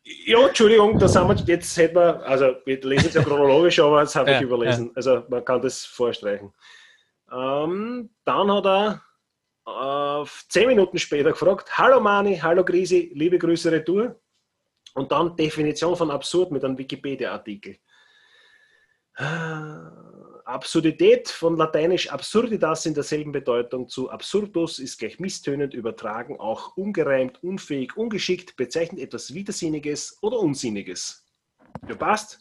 Ja, 0.05 0.47
Entschuldigung, 0.47 0.99
das 0.99 1.15
haben 1.15 1.29
wir, 1.29 1.43
jetzt 1.45 1.77
hätten 1.77 1.95
wir, 1.95 2.25
also 2.25 2.57
wir 2.65 2.81
lesen 2.81 3.07
es 3.07 3.13
ja 3.13 3.23
chronologisch, 3.23 3.79
aber 3.79 4.01
das 4.01 4.15
habe 4.15 4.31
ja, 4.31 4.37
ich 4.37 4.43
überlesen. 4.43 4.87
Ja. 4.87 4.91
Also 4.95 5.23
man 5.29 5.45
kann 5.45 5.61
das 5.61 5.85
vorstreichen. 5.85 6.53
Ähm, 7.31 8.09
dann 8.25 8.51
hat 8.51 8.65
er 8.65 9.01
äh, 9.65 10.25
zehn 10.49 10.67
Minuten 10.67 10.97
später 10.97 11.31
gefragt, 11.31 11.77
hallo 11.77 12.01
Mani, 12.01 12.37
hallo 12.37 12.65
Grisi, 12.65 13.11
liebe 13.15 13.39
Grüße 13.39 13.71
retour. 13.71 14.19
Und 14.93 15.11
dann 15.11 15.35
Definition 15.35 15.95
von 15.95 16.11
absurd 16.11 16.51
mit 16.51 16.63
einem 16.63 16.77
Wikipedia-Artikel. 16.77 17.77
Absurdität 20.45 21.29
von 21.29 21.57
lateinisch 21.57 22.09
absurditas 22.09 22.85
in 22.85 22.93
derselben 22.93 23.31
Bedeutung 23.31 23.87
zu 23.87 24.09
absurdus 24.09 24.79
ist 24.79 24.99
gleich 24.99 25.19
misstönend 25.19 25.73
übertragen, 25.73 26.39
auch 26.39 26.75
ungereimt, 26.77 27.43
unfähig, 27.43 27.95
ungeschickt, 27.97 28.55
bezeichnet 28.55 29.01
etwas 29.01 29.33
Widersinniges 29.33 30.17
oder 30.21 30.39
Unsinniges. 30.39 31.25
Ja, 31.87 31.95
passt. 31.95 32.39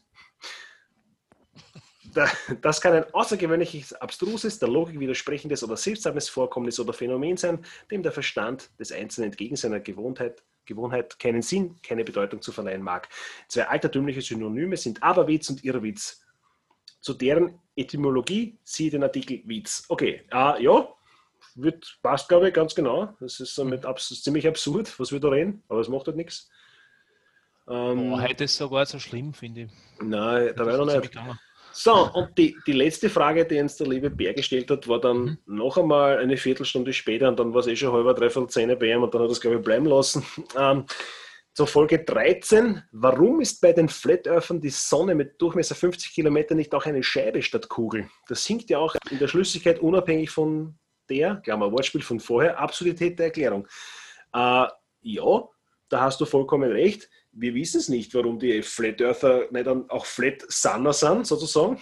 Das 2.61 2.81
kann 2.83 2.93
ein 2.93 3.15
außergewöhnliches, 3.15 3.95
abstruses, 3.95 4.59
der 4.59 4.69
Logik 4.69 5.01
widersprechendes 5.01 5.65
oder 5.65 5.79
seltsames 5.79 6.29
Vorkommnis 6.29 6.79
oder 6.79 6.93
Phänomen 6.93 7.39
sein, 7.39 7.65
dem 7.91 8.03
der 8.03 8.13
Verstand 8.13 8.71
des 8.79 8.93
Einzelnen 8.93 9.31
entgegen 9.31 9.57
seiner 9.57 9.81
Gewohnheit 9.81 10.43
Gewohnheit 10.65 11.19
keinen 11.19 11.43
Sinn, 11.43 11.77
keine 11.83 12.05
Bedeutung 12.05 12.41
zu 12.41 12.53
verleihen 12.53 12.83
mag. 12.83 13.09
Zwei 13.49 13.67
altertümliche 13.67 14.21
Synonyme 14.21 14.77
sind 14.77 15.03
Aberwitz 15.03 15.51
und 15.51 15.65
Irrwitz. 15.65 16.25
Zu 17.03 17.15
deren 17.15 17.61
Etymologie 17.77 18.59
siehe 18.63 18.91
den 18.91 19.03
Artikel 19.03 19.43
Witz. 19.45 19.85
Okay, 19.89 20.23
äh, 20.33 20.63
ja, 20.63 20.89
wird, 21.57 21.99
passt 22.03 22.29
glaube 22.29 22.49
ich 22.49 22.55
ganz 22.55 22.75
genau. 22.75 23.15
Das 23.21 23.41
ist 23.41 23.55
somit 23.55 23.85
abs 23.85 24.23
ziemlich 24.23 24.47
absurd, 24.47 24.99
was 24.99 25.13
wir 25.13 25.21
da 25.21 25.29
reden, 25.29 25.63
aber 25.69 25.81
es 25.81 25.89
macht 25.89 26.07
halt 26.07 26.17
nichts. 26.17 26.49
Ähm, 27.69 28.13
oh, 28.13 28.21
heute 28.21 28.45
ist 28.45 28.57
sogar 28.57 28.87
so 28.87 28.99
schlimm, 28.99 29.35
finde 29.35 29.63
ich. 29.63 29.71
Nein, 30.01 30.53
da 30.57 30.67
wäre 30.67 30.85
noch 30.85 31.01
nicht. 31.01 31.13
So, 31.75 32.11
und 32.13 32.37
die, 32.37 32.57
die 32.67 32.73
letzte 32.73 33.09
Frage, 33.09 33.47
die 33.47 33.59
uns 33.59 33.77
der 33.77 33.87
liebe 33.87 34.11
Bär 34.11 34.35
gestellt 34.35 34.71
hat, 34.71 34.87
war 34.89 35.01
dann 35.01 35.23
mhm. 35.25 35.39
noch 35.47 35.79
einmal 35.79 36.19
eine 36.19 36.37
Viertelstunde 36.37 36.93
später 36.93 37.29
und 37.29 37.39
dann 37.39 37.55
war 37.55 37.61
es 37.61 37.67
eh 37.67 37.77
schon 37.77 37.93
halber, 37.93 38.15
dreiviertel 38.15 38.51
Zähne 38.51 38.77
bei 38.77 38.93
ihm 38.93 39.03
und 39.03 39.15
dann 39.15 39.23
hat 39.23 39.29
er 39.29 39.33
es, 39.33 39.41
glaube 39.41 39.57
ich, 39.57 39.63
bleiben 39.63 39.87
lassen. 39.87 40.25
Ähm, 40.59 40.85
zur 41.55 41.67
Folge 41.67 41.99
13. 42.05 42.83
Warum 42.93 43.41
ist 43.41 43.61
bei 43.61 43.73
den 43.73 43.89
Flat 43.89 44.27
Earthern 44.27 44.61
die 44.61 44.71
Sonne 44.71 45.15
mit 45.15 45.41
Durchmesser 45.41 45.75
50 45.75 46.13
Kilometer 46.13 46.55
nicht 46.55 46.75
auch 46.75 46.87
eine 46.87 47.03
Scheibe 47.03 47.43
statt 47.43 47.69
Kugel? 47.69 48.09
Das 48.29 48.45
hinkt 48.47 48.71
ja 48.71 48.79
auch 48.79 48.95
in 49.11 49.19
der 49.19 49.29
Schlüssigkeit 49.29 49.79
unabhängig 49.81 50.31
von 50.31 50.79
der, 51.09 51.37
Klammer, 51.37 51.71
Wortspiel 51.73 52.03
von 52.03 52.21
vorher, 52.21 52.59
Absurdität 52.59 53.19
der 53.19 53.27
Erklärung. 53.27 53.67
Äh, 54.33 54.67
ja, 55.03 55.49
da 55.89 56.01
hast 56.01 56.21
du 56.21 56.25
vollkommen 56.25 56.71
recht 56.71 57.09
wir 57.33 57.55
wissen 57.55 57.79
es 57.79 57.89
nicht, 57.89 58.15
warum 58.15 58.39
die 58.39 58.63
Flat 58.63 59.01
Earther 59.01 59.47
nicht 59.51 59.67
dann 59.67 59.89
auch 59.91 60.07
Flat 60.07 60.45
Sunner 60.49 60.93
sind, 60.93 61.27
sozusagen. 61.27 61.81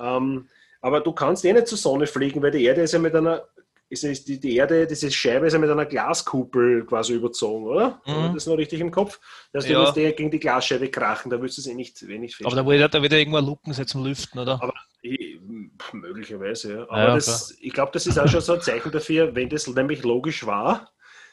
Ähm, 0.00 0.48
aber 0.80 1.00
du 1.00 1.12
kannst 1.12 1.44
eh 1.44 1.52
nicht 1.52 1.66
zur 1.66 1.76
Sonne 1.76 2.06
fliegen, 2.06 2.40
weil 2.42 2.52
die 2.52 2.64
Erde 2.64 2.82
ist 2.82 2.92
ja 2.92 2.98
mit 2.98 3.14
einer, 3.14 3.46
ist, 3.90 4.04
ist 4.04 4.28
die, 4.28 4.38
die 4.38 4.56
Erde, 4.56 4.86
diese 4.86 5.10
Scheibe 5.10 5.48
ist 5.48 5.52
ja 5.52 5.58
mit 5.58 5.68
einer 5.68 5.84
Glaskuppel 5.84 6.86
quasi 6.86 7.14
überzogen, 7.14 7.66
oder? 7.66 8.00
Mhm. 8.06 8.12
Habe 8.12 8.34
das 8.34 8.46
noch 8.46 8.56
richtig 8.56 8.80
im 8.80 8.92
Kopf? 8.92 9.18
Dass 9.52 9.66
du 9.66 9.72
ja. 9.72 9.80
musst 9.80 9.94
gegen 9.94 10.30
die 10.30 10.38
Glasscheibe 10.38 10.88
krachen, 10.88 11.28
da 11.28 11.40
würdest 11.40 11.58
du 11.58 11.62
es 11.62 11.66
eh 11.66 11.74
nicht 11.74 12.06
wenig 12.06 12.36
fest. 12.36 12.46
Aber 12.46 12.56
da 12.56 12.66
wird 12.66 12.94
da 12.94 13.02
wieder 13.02 13.18
irgendwo 13.18 13.40
Luken 13.40 13.72
sein 13.72 13.88
zum 13.88 14.04
Lüften, 14.04 14.38
oder? 14.38 14.62
Aber 14.62 14.74
ich, 15.02 15.40
möglicherweise, 15.92 16.74
ja. 16.74 16.82
Aber 16.84 16.98
ja, 16.98 17.14
das, 17.16 17.56
ich 17.60 17.72
glaube, 17.72 17.90
das 17.92 18.06
ist 18.06 18.18
auch 18.18 18.28
schon 18.28 18.40
so 18.40 18.54
ein 18.54 18.60
Zeichen 18.60 18.92
dafür, 18.92 19.34
wenn 19.34 19.48
das 19.48 19.66
nämlich 19.66 20.04
logisch 20.04 20.46
war, 20.46 20.92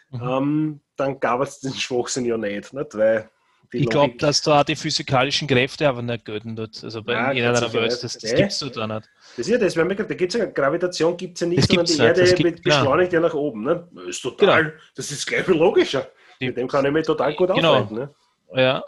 mhm. 0.10 0.22
ähm, 0.22 0.82
dann 0.96 1.20
gab 1.20 1.42
es 1.42 1.60
den 1.60 1.76
Schwachsinn 1.76 2.26
ja 2.26 2.38
nicht. 2.38 2.74
nicht? 2.74 2.96
Weil 2.96 3.30
ich 3.71 3.89
glaube, 3.89 4.15
dass 4.17 4.41
da 4.41 4.62
auch 4.62 4.63
die 4.63 4.75
physikalischen 4.75 5.47
Kräfte 5.47 5.88
aber 5.88 6.01
nicht 6.01 6.25
gelten 6.25 6.55
dort. 6.55 6.83
Also 6.83 7.03
bei 7.03 7.33
jeder 7.33 7.53
der 7.53 7.74
Welt, 7.74 7.91
das, 8.03 8.17
das 8.17 8.36
gibt 8.36 8.51
es 8.51 8.59
da 8.59 8.88
nicht. 8.88 9.09
Das 9.36 9.45
ist 9.45 9.50
ja 9.50 9.57
das, 9.57 9.75
wenn 9.75 9.88
man, 9.88 9.97
da 9.97 10.03
gibt's 10.03 10.36
ja, 10.36 10.45
Gravitation 10.45 11.17
gibt 11.17 11.36
es 11.36 11.41
ja 11.41 11.47
nicht, 11.47 11.59
das 11.59 11.67
sondern 11.67 11.86
die 11.86 12.01
Erde 12.01 12.21
nicht. 12.21 12.36
Gibt, 12.36 12.63
beschleunigt 12.63 13.13
ja. 13.13 13.19
ja 13.19 13.27
nach 13.27 13.33
oben. 13.33 13.63
Ne? 13.63 13.88
Das 13.93 14.05
ist 14.05 14.21
total, 14.21 14.63
genau. 14.63 14.75
das 14.95 15.12
ist 15.12 15.25
gleich 15.25 15.45
viel 15.45 15.55
logischer. 15.55 16.09
Die, 16.39 16.47
Mit 16.47 16.57
dem 16.57 16.67
kann 16.67 16.86
ich 16.86 16.91
mich 16.91 17.05
total 17.05 17.36
gut 17.36 17.53
genau. 17.53 17.75
aufhalten. 17.75 17.95
Ne? 17.95 18.09
Ja. 18.53 18.83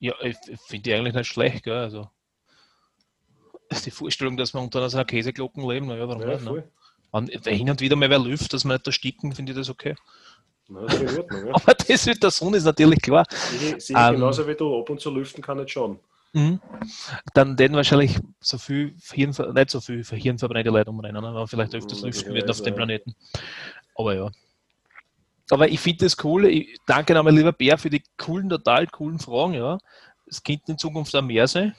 Ja, 0.00 0.14
ich 0.22 0.36
finde 0.66 0.82
die 0.82 0.94
eigentlich 0.94 1.14
nicht 1.14 1.28
schlecht, 1.28 1.64
gell? 1.64 1.74
Also 1.74 2.10
die 3.84 3.90
Vorstellung, 3.90 4.36
dass 4.36 4.54
wir 4.54 4.60
unter 4.60 4.82
einer 4.82 5.04
Käseglocken 5.04 5.68
leben, 5.68 5.86
naja, 5.86 6.06
warum 6.08 6.22
ja, 6.22 6.28
nicht? 6.28 6.44
Ne? 6.44 6.64
Und 7.10 7.30
hin 7.46 7.70
und 7.70 7.80
wieder 7.80 7.96
mal 7.96 8.10
wer 8.10 8.18
lüft, 8.18 8.52
dass 8.52 8.64
wir 8.64 8.72
nicht 8.72 8.86
ersticken, 8.86 9.32
finde 9.34 9.52
ich 9.52 9.58
das 9.58 9.70
okay. 9.70 9.94
Na, 10.68 10.80
das 10.86 11.18
Ordnung, 11.18 11.46
ja. 11.46 11.54
Aber 11.54 11.74
das 11.74 12.06
mit 12.06 12.22
der 12.22 12.30
Sonne 12.30 12.56
ist 12.56 12.64
natürlich 12.64 13.00
klar. 13.00 13.26
Sehe 13.30 13.76
ich 13.76 13.90
ähm, 13.90 14.14
genauso 14.14 14.46
wie 14.46 14.54
du, 14.54 14.80
ab 14.80 14.88
und 14.90 15.00
zu 15.00 15.10
lüften 15.10 15.42
kann 15.42 15.58
nicht 15.58 15.70
schaden. 15.70 15.98
Mhm. 16.32 16.60
Dann 17.32 17.56
den 17.56 17.74
wahrscheinlich 17.74 18.18
so 18.40 18.58
viel 18.58 18.96
Hirn, 19.12 19.30
nicht 19.54 19.70
so 19.70 19.80
viel 19.80 20.02
für 20.02 20.16
hirnverbrennte 20.16 20.70
Leute 20.70 20.90
umrennen, 20.90 21.24
aber 21.24 21.46
vielleicht 21.46 21.74
öfters 21.74 22.00
mhm, 22.00 22.06
lüften 22.08 22.34
wird 22.34 22.50
auf 22.50 22.60
dem 22.60 22.74
Planeten. 22.74 23.14
Aber 23.94 24.14
ja. 24.14 24.30
Aber 25.50 25.68
ich 25.68 25.78
finde 25.78 26.06
das 26.06 26.16
cool. 26.24 26.46
Ich 26.46 26.78
danke 26.86 27.14
nochmal, 27.14 27.34
lieber 27.34 27.52
Bär, 27.52 27.78
für 27.78 27.90
die 27.90 28.02
coolen, 28.18 28.48
total 28.48 28.86
coolen 28.88 29.18
Fragen. 29.18 29.54
Ja. 29.54 29.78
Es 30.26 30.42
könnte 30.42 30.72
in 30.72 30.78
Zukunft 30.78 31.14
auch 31.14 31.22
mehr 31.22 31.46
sein. 31.46 31.74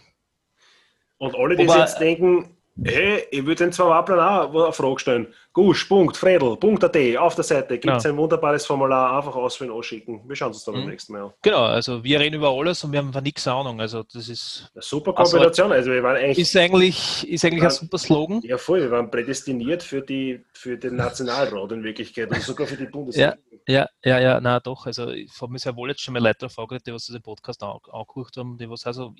Und 1.17 1.35
alle, 1.35 1.55
die 1.55 1.67
aber, 1.67 1.79
jetzt 1.79 1.99
denken, 1.99 2.54
Hey, 2.83 3.25
ich 3.31 3.45
würde 3.45 3.63
den 3.63 3.71
zwei 3.71 3.85
Wappeln 3.85 4.19
auch 4.19 4.53
eine 4.53 4.73
Frage 4.73 4.99
stellen. 4.99 5.33
Gusch, 5.53 5.85
Punkt, 5.85 6.17
Fredel, 6.17 6.57
Punkt 6.57 6.83
AT, 6.83 6.97
auf 7.17 7.33
der 7.33 7.45
Seite 7.45 7.79
gibt 7.79 7.95
es 7.95 8.03
genau. 8.03 8.15
ein 8.15 8.17
wunderbares 8.19 8.65
Formular, 8.65 9.17
einfach 9.17 9.33
ausfüllen, 9.33 9.71
ausschicken. 9.71 10.21
Wir 10.27 10.35
schauen 10.35 10.49
uns 10.49 10.65
dann 10.65 10.75
mhm. 10.75 10.79
beim 10.79 10.89
nächsten 10.89 11.13
Mal 11.13 11.23
an. 11.23 11.33
Genau, 11.41 11.63
also 11.63 12.03
wir 12.03 12.19
reden 12.19 12.35
über 12.35 12.49
alles 12.49 12.83
und 12.83 12.91
wir 12.91 12.99
haben 12.99 13.11
nichts 13.23 13.47
Ahnung. 13.47 13.79
Also 13.79 14.03
das 14.03 14.27
ist 14.27 14.69
eine 14.73 14.81
super 14.81 15.13
Kombination. 15.13 15.71
Also 15.71 15.89
wir 15.89 16.03
waren 16.03 16.17
eigentlich, 16.17 16.39
ist 16.39 16.57
eigentlich, 16.57 17.29
ist 17.29 17.45
eigentlich 17.45 17.61
waren, 17.61 17.69
ein 17.69 17.75
super 17.75 17.97
Slogan. 17.97 18.41
Ja, 18.41 18.57
voll, 18.57 18.81
wir 18.81 18.91
waren 18.91 19.09
prädestiniert 19.09 19.81
für, 19.81 20.01
die, 20.01 20.43
für 20.51 20.77
den 20.77 20.97
Nationalrat 20.97 21.71
in 21.71 21.81
Wirklichkeit 21.81 22.29
und 22.29 22.41
sogar 22.41 22.67
für 22.67 22.75
die 22.75 22.87
Bundesregierung. 22.87 23.39
Ja, 23.67 23.87
ja, 24.03 24.17
ja, 24.17 24.19
ja, 24.19 24.41
na 24.41 24.59
doch. 24.59 24.85
Also 24.85 25.11
ich 25.11 25.31
habe 25.39 25.53
mich 25.53 25.61
sehr 25.61 25.77
wohl 25.77 25.89
jetzt 25.89 26.01
schon 26.01 26.13
mal 26.13 26.21
Leute 26.21 26.47
gefragt, 26.47 26.85
die 26.85 26.91
was 26.93 27.05
den 27.05 27.21
Podcast 27.21 27.63
angehört 27.63 28.35
haben, 28.35 28.57
die 28.57 28.69
was 28.69 28.85
also 28.85 29.13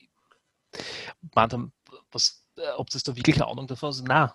gemeint 1.22 1.54
haben, 1.54 1.72
was 2.12 2.45
ob 2.78 2.90
das 2.90 3.04
da 3.04 3.16
wirklich 3.16 3.36
eine 3.36 3.48
Ahnung 3.48 3.68
davon 3.68 3.90
ist. 3.90 4.08
Nein, 4.08 4.30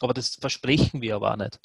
aber 0.00 0.14
das 0.14 0.36
versprechen 0.36 1.00
wir 1.00 1.16
aber 1.16 1.32
auch 1.32 1.36
nicht. 1.36 1.60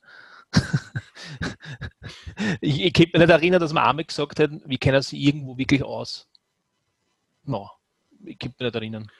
ich, 2.61 2.81
ich 2.81 2.93
kann 2.93 3.05
mich 3.05 3.13
nicht 3.13 3.29
erinnern, 3.29 3.59
dass 3.59 3.73
wir 3.73 3.83
einmal 3.83 4.05
gesagt 4.05 4.39
hätten, 4.39 4.61
wir 4.65 4.77
kennen 4.77 5.01
sie 5.01 5.21
irgendwo 5.21 5.57
wirklich 5.57 5.83
aus. 5.83 6.27
No, 7.43 7.69
ich 8.23 8.37
kann 8.37 8.51
mich 8.51 8.59
nicht 8.59 8.75
erinnern. 8.75 9.11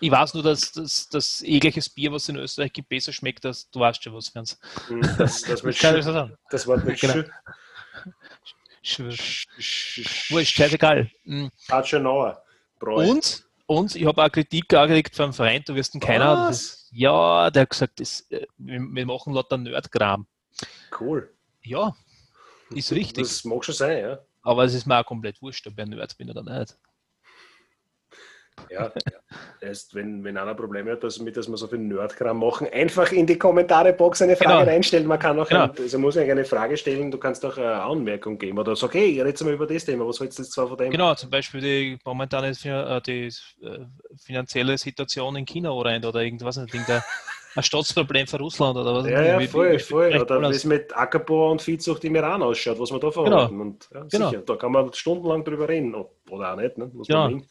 Ich 0.00 0.10
weiß 0.10 0.34
nur, 0.34 0.42
dass, 0.42 0.72
dass, 0.72 1.08
dass 1.10 1.40
jegliches 1.40 1.88
Bier, 1.88 2.10
was 2.10 2.24
es 2.24 2.28
in 2.30 2.36
Österreich 2.36 2.72
gibt, 2.72 2.88
besser 2.88 3.12
schmeckt, 3.12 3.46
als 3.46 3.70
du 3.70 3.78
weißt 3.78 4.02
schon 4.02 4.14
was 4.14 4.30
für 4.30 4.40
uns. 4.40 4.58
Hm, 4.88 5.00
das, 5.16 5.42
das, 5.42 5.62
das 5.62 5.62
so 6.04 6.12
sagen. 6.12 6.36
Das 6.50 6.66
Wort 6.66 6.84
mit 6.84 6.98
genau. 6.98 7.22
Wurscht, 10.30 10.56
scheißegal. 10.56 11.08
Hm. 11.22 11.52
Aschenauer. 11.68 12.42
Und 12.80 13.44
und 13.66 13.96
ich 13.96 14.06
habe 14.06 14.22
auch 14.22 14.30
Kritik 14.30 14.72
angeregt 14.74 15.16
vom 15.16 15.32
Verein, 15.32 15.62
du 15.66 15.74
wirst 15.74 15.94
ihn 15.94 16.00
keiner. 16.00 16.48
Das, 16.48 16.88
ja, 16.92 17.50
der 17.50 17.62
hat 17.62 17.70
gesagt, 17.70 18.00
das, 18.00 18.20
äh, 18.30 18.46
wir, 18.58 18.80
wir 18.80 19.06
machen 19.06 19.32
lauter 19.32 19.58
Nerdkram. 19.58 20.26
Cool. 20.98 21.32
Ja, 21.62 21.96
ist 22.70 22.92
richtig. 22.92 23.24
Das 23.24 23.44
mag 23.44 23.64
schon 23.64 23.74
sein, 23.74 23.98
ja. 23.98 24.18
Aber 24.42 24.64
es 24.64 24.74
ist 24.74 24.86
mir 24.86 24.98
auch 24.98 25.06
komplett 25.06 25.40
wurscht, 25.40 25.66
ob 25.66 25.74
ich 25.74 25.78
ein 25.80 25.90
Nerd 25.90 26.16
bin 26.18 26.30
oder 26.30 26.42
nicht. 26.42 26.76
Ja, 28.70 28.84
ja. 28.84 28.92
Erst 29.60 29.94
wenn, 29.94 30.24
wenn 30.24 30.36
einer 30.36 30.54
Probleme 30.54 30.92
hat, 30.92 31.04
dass, 31.04 31.18
mit, 31.18 31.36
dass 31.36 31.48
wir 31.48 31.56
so 31.56 31.66
viel 31.66 31.78
Nerdkram 31.78 32.38
machen, 32.38 32.66
einfach 32.72 33.12
in 33.12 33.26
die 33.26 33.38
Kommentare-Box 33.38 34.22
eine 34.22 34.36
Frage 34.36 34.60
genau. 34.60 34.70
reinstellen. 34.70 35.06
Man 35.06 35.18
kann 35.18 35.38
auch, 35.38 35.48
genau. 35.48 35.64
ein, 35.64 35.72
also 35.78 35.98
muss 35.98 36.14
ja 36.16 36.22
eine 36.22 36.44
Frage 36.44 36.76
stellen, 36.76 37.10
du 37.10 37.18
kannst 37.18 37.44
auch 37.44 37.56
eine 37.56 37.82
Anmerkung 37.82 38.38
geben 38.38 38.58
oder 38.58 38.72
okay, 38.72 39.04
ich 39.06 39.22
rede 39.22 39.44
mal 39.44 39.54
über 39.54 39.66
das 39.66 39.84
Thema, 39.84 40.06
was 40.06 40.20
willst 40.20 40.38
du 40.38 40.42
jetzt 40.42 40.52
zwar 40.52 40.68
von 40.68 40.76
dem? 40.76 40.90
Genau, 40.90 41.14
zum 41.14 41.30
Beispiel 41.30 41.60
die 41.60 41.98
momentane 42.04 42.48
äh, 42.48 43.00
die, 43.00 43.26
äh, 43.26 43.78
finanzielle 44.24 44.76
Situation 44.78 45.36
in 45.36 45.46
China 45.46 45.70
oder, 45.70 45.96
oder 45.96 46.22
irgendwas, 46.22 46.58
ein 47.54 47.62
Staatsproblem 47.62 48.26
für 48.26 48.38
Russland 48.38 48.76
oder 48.76 48.94
was? 48.94 49.06
Ja, 49.06 49.22
ja, 49.22 49.40
voll, 49.46 49.78
voll. 49.78 50.16
Oder 50.20 50.40
wie 50.40 50.54
es 50.54 50.64
mit 50.64 50.96
Ackerbau 50.96 51.50
und 51.50 51.60
Viehzucht 51.60 52.04
im 52.04 52.14
Iran 52.14 52.42
ausschaut, 52.42 52.78
was 52.78 52.90
man 52.90 53.00
da 53.00 53.10
verhalten. 53.10 53.50
Genau. 53.50 53.62
Und, 53.62 53.88
ja, 53.92 54.06
genau. 54.10 54.30
Sicher, 54.30 54.42
da 54.42 54.56
kann 54.56 54.72
man 54.72 54.92
stundenlang 54.92 55.44
drüber 55.44 55.68
reden. 55.68 55.94
Oder 55.94 56.52
auch 56.52 56.56
nicht, 56.56 56.78
ne? 56.78 56.90
Muss 56.92 57.08
genau. 57.08 57.28
man 57.28 57.46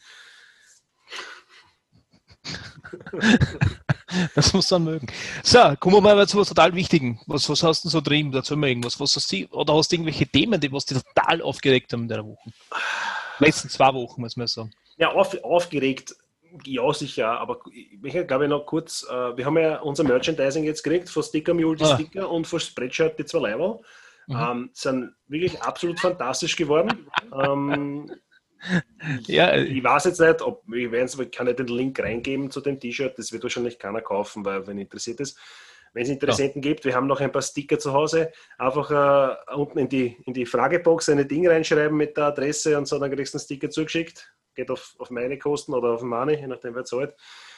das 4.34 4.52
muss 4.52 4.70
man 4.70 4.84
mögen. 4.84 5.06
So, 5.42 5.74
kommen 5.78 5.96
wir 5.96 6.14
mal 6.14 6.28
zu 6.28 6.38
was 6.38 6.48
total 6.48 6.74
Wichtigen. 6.74 7.20
Was, 7.26 7.48
was 7.48 7.62
hast 7.62 7.84
du 7.84 7.88
so 7.88 8.00
drin? 8.00 8.32
Dazu 8.32 8.56
mal 8.56 8.68
irgendwas. 8.68 8.98
Was 9.00 9.16
hast 9.16 9.32
du, 9.32 9.46
oder 9.50 9.74
hast 9.74 9.90
du 9.90 9.96
irgendwelche 9.96 10.26
Themen, 10.26 10.60
die 10.60 10.72
was 10.72 10.86
dich 10.86 10.98
total 11.02 11.42
aufgeregt 11.42 11.92
haben 11.92 12.02
in 12.02 12.08
der 12.08 12.24
Woche? 12.24 12.50
Letzten 13.38 13.68
zwei 13.68 13.92
Wochen, 13.94 14.20
muss 14.20 14.36
man 14.36 14.46
sagen. 14.46 14.72
Ja, 14.96 15.12
auf, 15.12 15.36
aufgeregt, 15.42 16.14
ja, 16.64 16.92
sicher, 16.92 17.40
aber 17.40 17.60
ich 18.02 18.26
glaube 18.26 18.46
noch 18.46 18.66
kurz, 18.66 19.06
äh, 19.08 19.36
wir 19.36 19.46
haben 19.46 19.56
ja 19.56 19.80
unser 19.80 20.04
Merchandising 20.04 20.64
jetzt 20.64 20.82
gekriegt, 20.82 21.08
von 21.08 21.22
Sticker 21.22 21.54
Mule 21.54 21.76
die 21.76 21.84
ah. 21.84 21.94
Sticker 21.94 22.30
und 22.30 22.46
von 22.46 22.60
Spreadshirt 22.60 23.18
die 23.18 23.24
zwei 23.24 23.50
Leiber. 23.50 23.80
Mhm. 24.26 24.36
Ähm, 24.36 24.70
sind 24.72 25.14
wirklich 25.26 25.60
absolut 25.62 25.98
fantastisch 25.98 26.56
geworden. 26.56 27.08
ähm, 27.44 28.10
ja, 29.26 29.56
ich 29.56 29.82
weiß 29.82 30.04
jetzt 30.04 30.20
nicht, 30.20 30.42
ob 30.42 30.62
ich 30.72 31.30
kann 31.30 31.46
nicht 31.46 31.58
den 31.58 31.66
Link 31.66 31.98
reingeben 32.00 32.50
zu 32.50 32.60
dem 32.60 32.78
T-Shirt, 32.78 33.18
das 33.18 33.32
wird 33.32 33.42
wahrscheinlich 33.42 33.78
keiner 33.78 34.00
kaufen, 34.00 34.44
weil 34.44 34.66
wenn 34.66 34.78
interessiert 34.78 35.20
ist. 35.20 35.38
Wenn 35.94 36.04
es 36.04 36.08
Interessenten 36.08 36.62
ja. 36.62 36.70
gibt, 36.70 36.84
wir 36.86 36.94
haben 36.94 37.06
noch 37.06 37.20
ein 37.20 37.30
paar 37.30 37.42
Sticker 37.42 37.78
zu 37.78 37.92
Hause, 37.92 38.32
einfach 38.56 38.90
äh, 38.90 39.54
unten 39.54 39.78
in 39.78 39.88
die, 39.88 40.16
in 40.24 40.32
die 40.32 40.46
Fragebox 40.46 41.10
eine 41.10 41.26
Ding 41.26 41.46
reinschreiben 41.46 41.96
mit 41.96 42.16
der 42.16 42.26
Adresse 42.26 42.78
und 42.78 42.88
so, 42.88 42.98
dann 42.98 43.10
kriegst 43.10 43.34
du 43.34 43.38
einen 43.38 43.44
Sticker 43.44 43.68
zugeschickt. 43.68 44.32
Geht 44.54 44.70
auf, 44.70 44.94
auf 44.98 45.10
meine 45.10 45.38
Kosten 45.38 45.74
oder 45.74 45.90
auf 45.90 46.02
meine, 46.02 46.38
je 46.38 46.46
nachdem 46.46 46.74
wer 46.74 46.84
zahlt. 46.84 47.14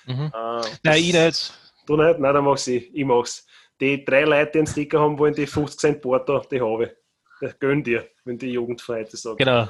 Mhm. 0.07 0.33
Äh, 0.35 0.61
Nein, 0.83 0.99
ich 0.99 1.13
nicht. 1.13 1.55
Du 1.87 1.97
nicht? 1.97 2.19
Nein, 2.19 2.35
dann 2.35 2.45
mach's 2.45 2.67
ich. 2.67 2.93
Ich 2.95 3.05
mach's. 3.05 3.47
Die 3.81 4.05
drei 4.05 4.23
Leute, 4.23 4.53
die 4.53 4.59
einen 4.59 4.67
Sticker 4.67 5.01
haben 5.01 5.19
wollen, 5.19 5.35
die 5.35 5.47
50 5.47 5.81
Cent 5.81 6.01
Porto, 6.01 6.41
die 6.51 6.61
habe 6.61 6.97
ich. 7.41 7.59
Gönn 7.59 7.83
dir, 7.83 8.09
wenn 8.25 8.39
die 8.39 8.53
Jugendfreiheit 8.53 9.11
sagt. 9.11 9.39
Genau. 9.39 9.69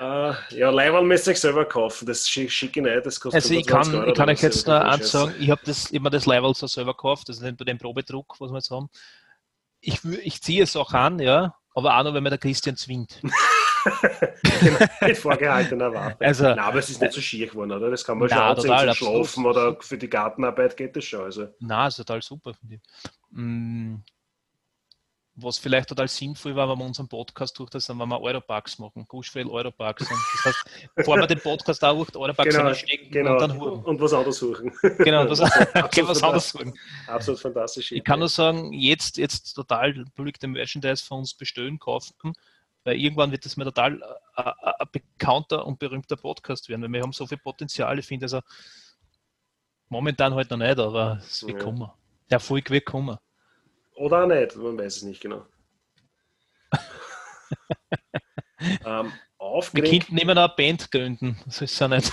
Uh, 0.00 0.34
ja, 0.50 0.70
Leihwahl 0.70 1.04
müsst 1.04 1.26
ihr 1.28 1.32
euch 1.32 1.40
selber 1.40 1.64
kaufen. 1.64 2.06
Das 2.06 2.28
schicke 2.28 2.46
ich 2.62 2.76
nicht. 2.76 3.06
Das 3.06 3.20
kostet 3.20 3.42
also 3.42 3.54
ich 3.54 3.66
kann, 3.66 3.94
Euro, 3.94 4.08
ich 4.08 4.14
kann 4.14 4.28
euch 4.28 4.42
jetzt 4.42 4.66
nur 4.66 4.84
eins 4.84 5.10
sagen, 5.10 5.34
ich 5.38 5.50
habe 5.50 5.60
das, 5.64 5.90
immer 5.90 6.10
das 6.10 6.26
Leihwahl 6.26 6.54
so 6.54 6.66
selber 6.66 6.92
gekauft, 6.92 7.28
also 7.28 7.44
den, 7.44 7.56
den 7.56 7.78
Probedruck, 7.78 8.36
was 8.40 8.50
wir 8.50 8.56
jetzt 8.56 8.70
haben. 8.70 8.88
Ich, 9.80 10.04
ich 10.04 10.40
ziehe 10.40 10.62
es 10.62 10.76
auch 10.76 10.92
an, 10.92 11.18
ja, 11.18 11.54
Aber 11.74 11.96
auch 11.96 12.04
noch, 12.04 12.14
wenn 12.14 12.22
man 12.22 12.30
der 12.30 12.38
Christian 12.38 12.76
zwingt. 12.76 13.20
genau, 14.60 14.78
mit 15.00 15.18
vorgehaltener 15.18 15.92
Waffe. 15.92 16.16
Also, 16.20 16.44
Nein, 16.44 16.58
aber 16.58 16.78
es 16.78 16.90
ist 16.90 17.00
nicht 17.00 17.12
so 17.12 17.20
schier 17.20 17.48
geworden, 17.48 17.72
oder? 17.72 17.90
Das 17.90 18.04
kann 18.04 18.18
man 18.18 18.28
schon 18.28 18.38
Nein, 18.38 18.50
anziehen 18.50 18.70
total, 18.70 18.94
zum. 18.94 19.08
Schlafen 19.08 19.46
oder 19.46 19.76
für 19.80 19.98
die 19.98 20.08
Gartenarbeit 20.08 20.76
geht 20.76 20.94
das 20.96 21.04
schon. 21.04 21.22
Also. 21.22 21.48
Na, 21.58 21.88
ist 21.88 21.96
total 21.96 22.22
super, 22.22 22.54
finde 22.54 22.76
ich. 22.76 22.80
Was 25.42 25.58
vielleicht 25.58 25.88
total 25.88 26.08
sinnvoll 26.08 26.54
war, 26.54 26.68
wenn 26.68 26.78
wir 26.78 26.84
unseren 26.84 27.08
Podcast 27.08 27.58
durch 27.58 27.70
das, 27.70 27.88
wenn 27.88 27.96
wir 27.96 28.20
Europarks 28.20 28.78
machen, 28.78 29.04
Guschfeld 29.08 29.48
Europarks. 29.48 30.02
Und 30.10 30.18
Das 30.34 30.44
heißt, 30.44 30.90
bevor 30.94 31.16
wir 31.18 31.26
den 31.26 31.40
Podcast 31.40 31.82
auch 31.84 32.04
durch 32.06 32.16
Europarks 32.16 32.54
Genau, 32.54 32.68
einstecken 32.68 33.10
genau. 33.10 33.32
und 33.32 33.40
dann 33.40 33.60
huren. 33.60 33.84
Und 33.84 34.00
was 34.00 34.12
anderes 34.12 34.36
suchen. 34.38 34.72
Genau, 34.98 35.24
das, 35.24 35.40
okay, 35.74 36.06
was 36.06 36.22
anderes 36.22 36.50
suchen. 36.50 36.72
Absolut 37.06 37.40
fantastisch. 37.40 37.92
Ich 37.92 38.04
kann 38.04 38.18
nur 38.20 38.28
sagen, 38.28 38.72
jetzt, 38.72 39.16
jetzt 39.18 39.52
total 39.54 40.04
billig 40.14 40.38
den 40.38 40.52
Merchandise 40.52 41.04
von 41.04 41.18
uns 41.18 41.34
bestellen, 41.34 41.78
kaufen, 41.78 42.34
weil 42.84 42.96
irgendwann 42.96 43.30
wird 43.30 43.44
das 43.44 43.56
mal 43.56 43.64
total 43.64 44.00
äh, 44.36 44.42
äh, 44.42 44.52
ein 44.80 44.86
bekannter 44.90 45.66
und 45.66 45.78
berühmter 45.78 46.16
Podcast 46.16 46.68
werden, 46.68 46.82
weil 46.82 46.92
wir 46.92 47.02
haben 47.02 47.12
so 47.12 47.26
viel 47.26 47.38
Potenzial. 47.38 47.98
Ich 47.98 48.06
finde, 48.06 48.24
also 48.24 48.40
momentan 49.88 50.34
halt 50.34 50.50
noch 50.50 50.56
nicht, 50.56 50.78
aber 50.78 51.18
es 51.20 51.46
wird 51.46 51.58
Ja. 51.58 51.64
kommen. 51.64 51.90
Der 52.30 52.36
Erfolg 52.36 52.70
wird 52.70 52.86
kommen. 52.86 53.18
Oder 54.02 54.24
auch 54.24 54.26
nicht, 54.26 54.56
man 54.56 54.76
weiß 54.76 54.96
es 54.96 55.02
nicht 55.04 55.20
genau. 55.20 55.46
ähm, 58.84 59.12
Wir 59.12 59.12
aufgeregt, 59.38 59.90
könnten 60.08 60.18
immer 60.18 60.34
noch 60.34 60.42
eine 60.42 60.54
Band 60.56 60.90
gründen. 60.90 61.38
Das 61.46 61.60
ist 61.62 61.78
ja 61.78 61.86
nicht. 61.86 62.10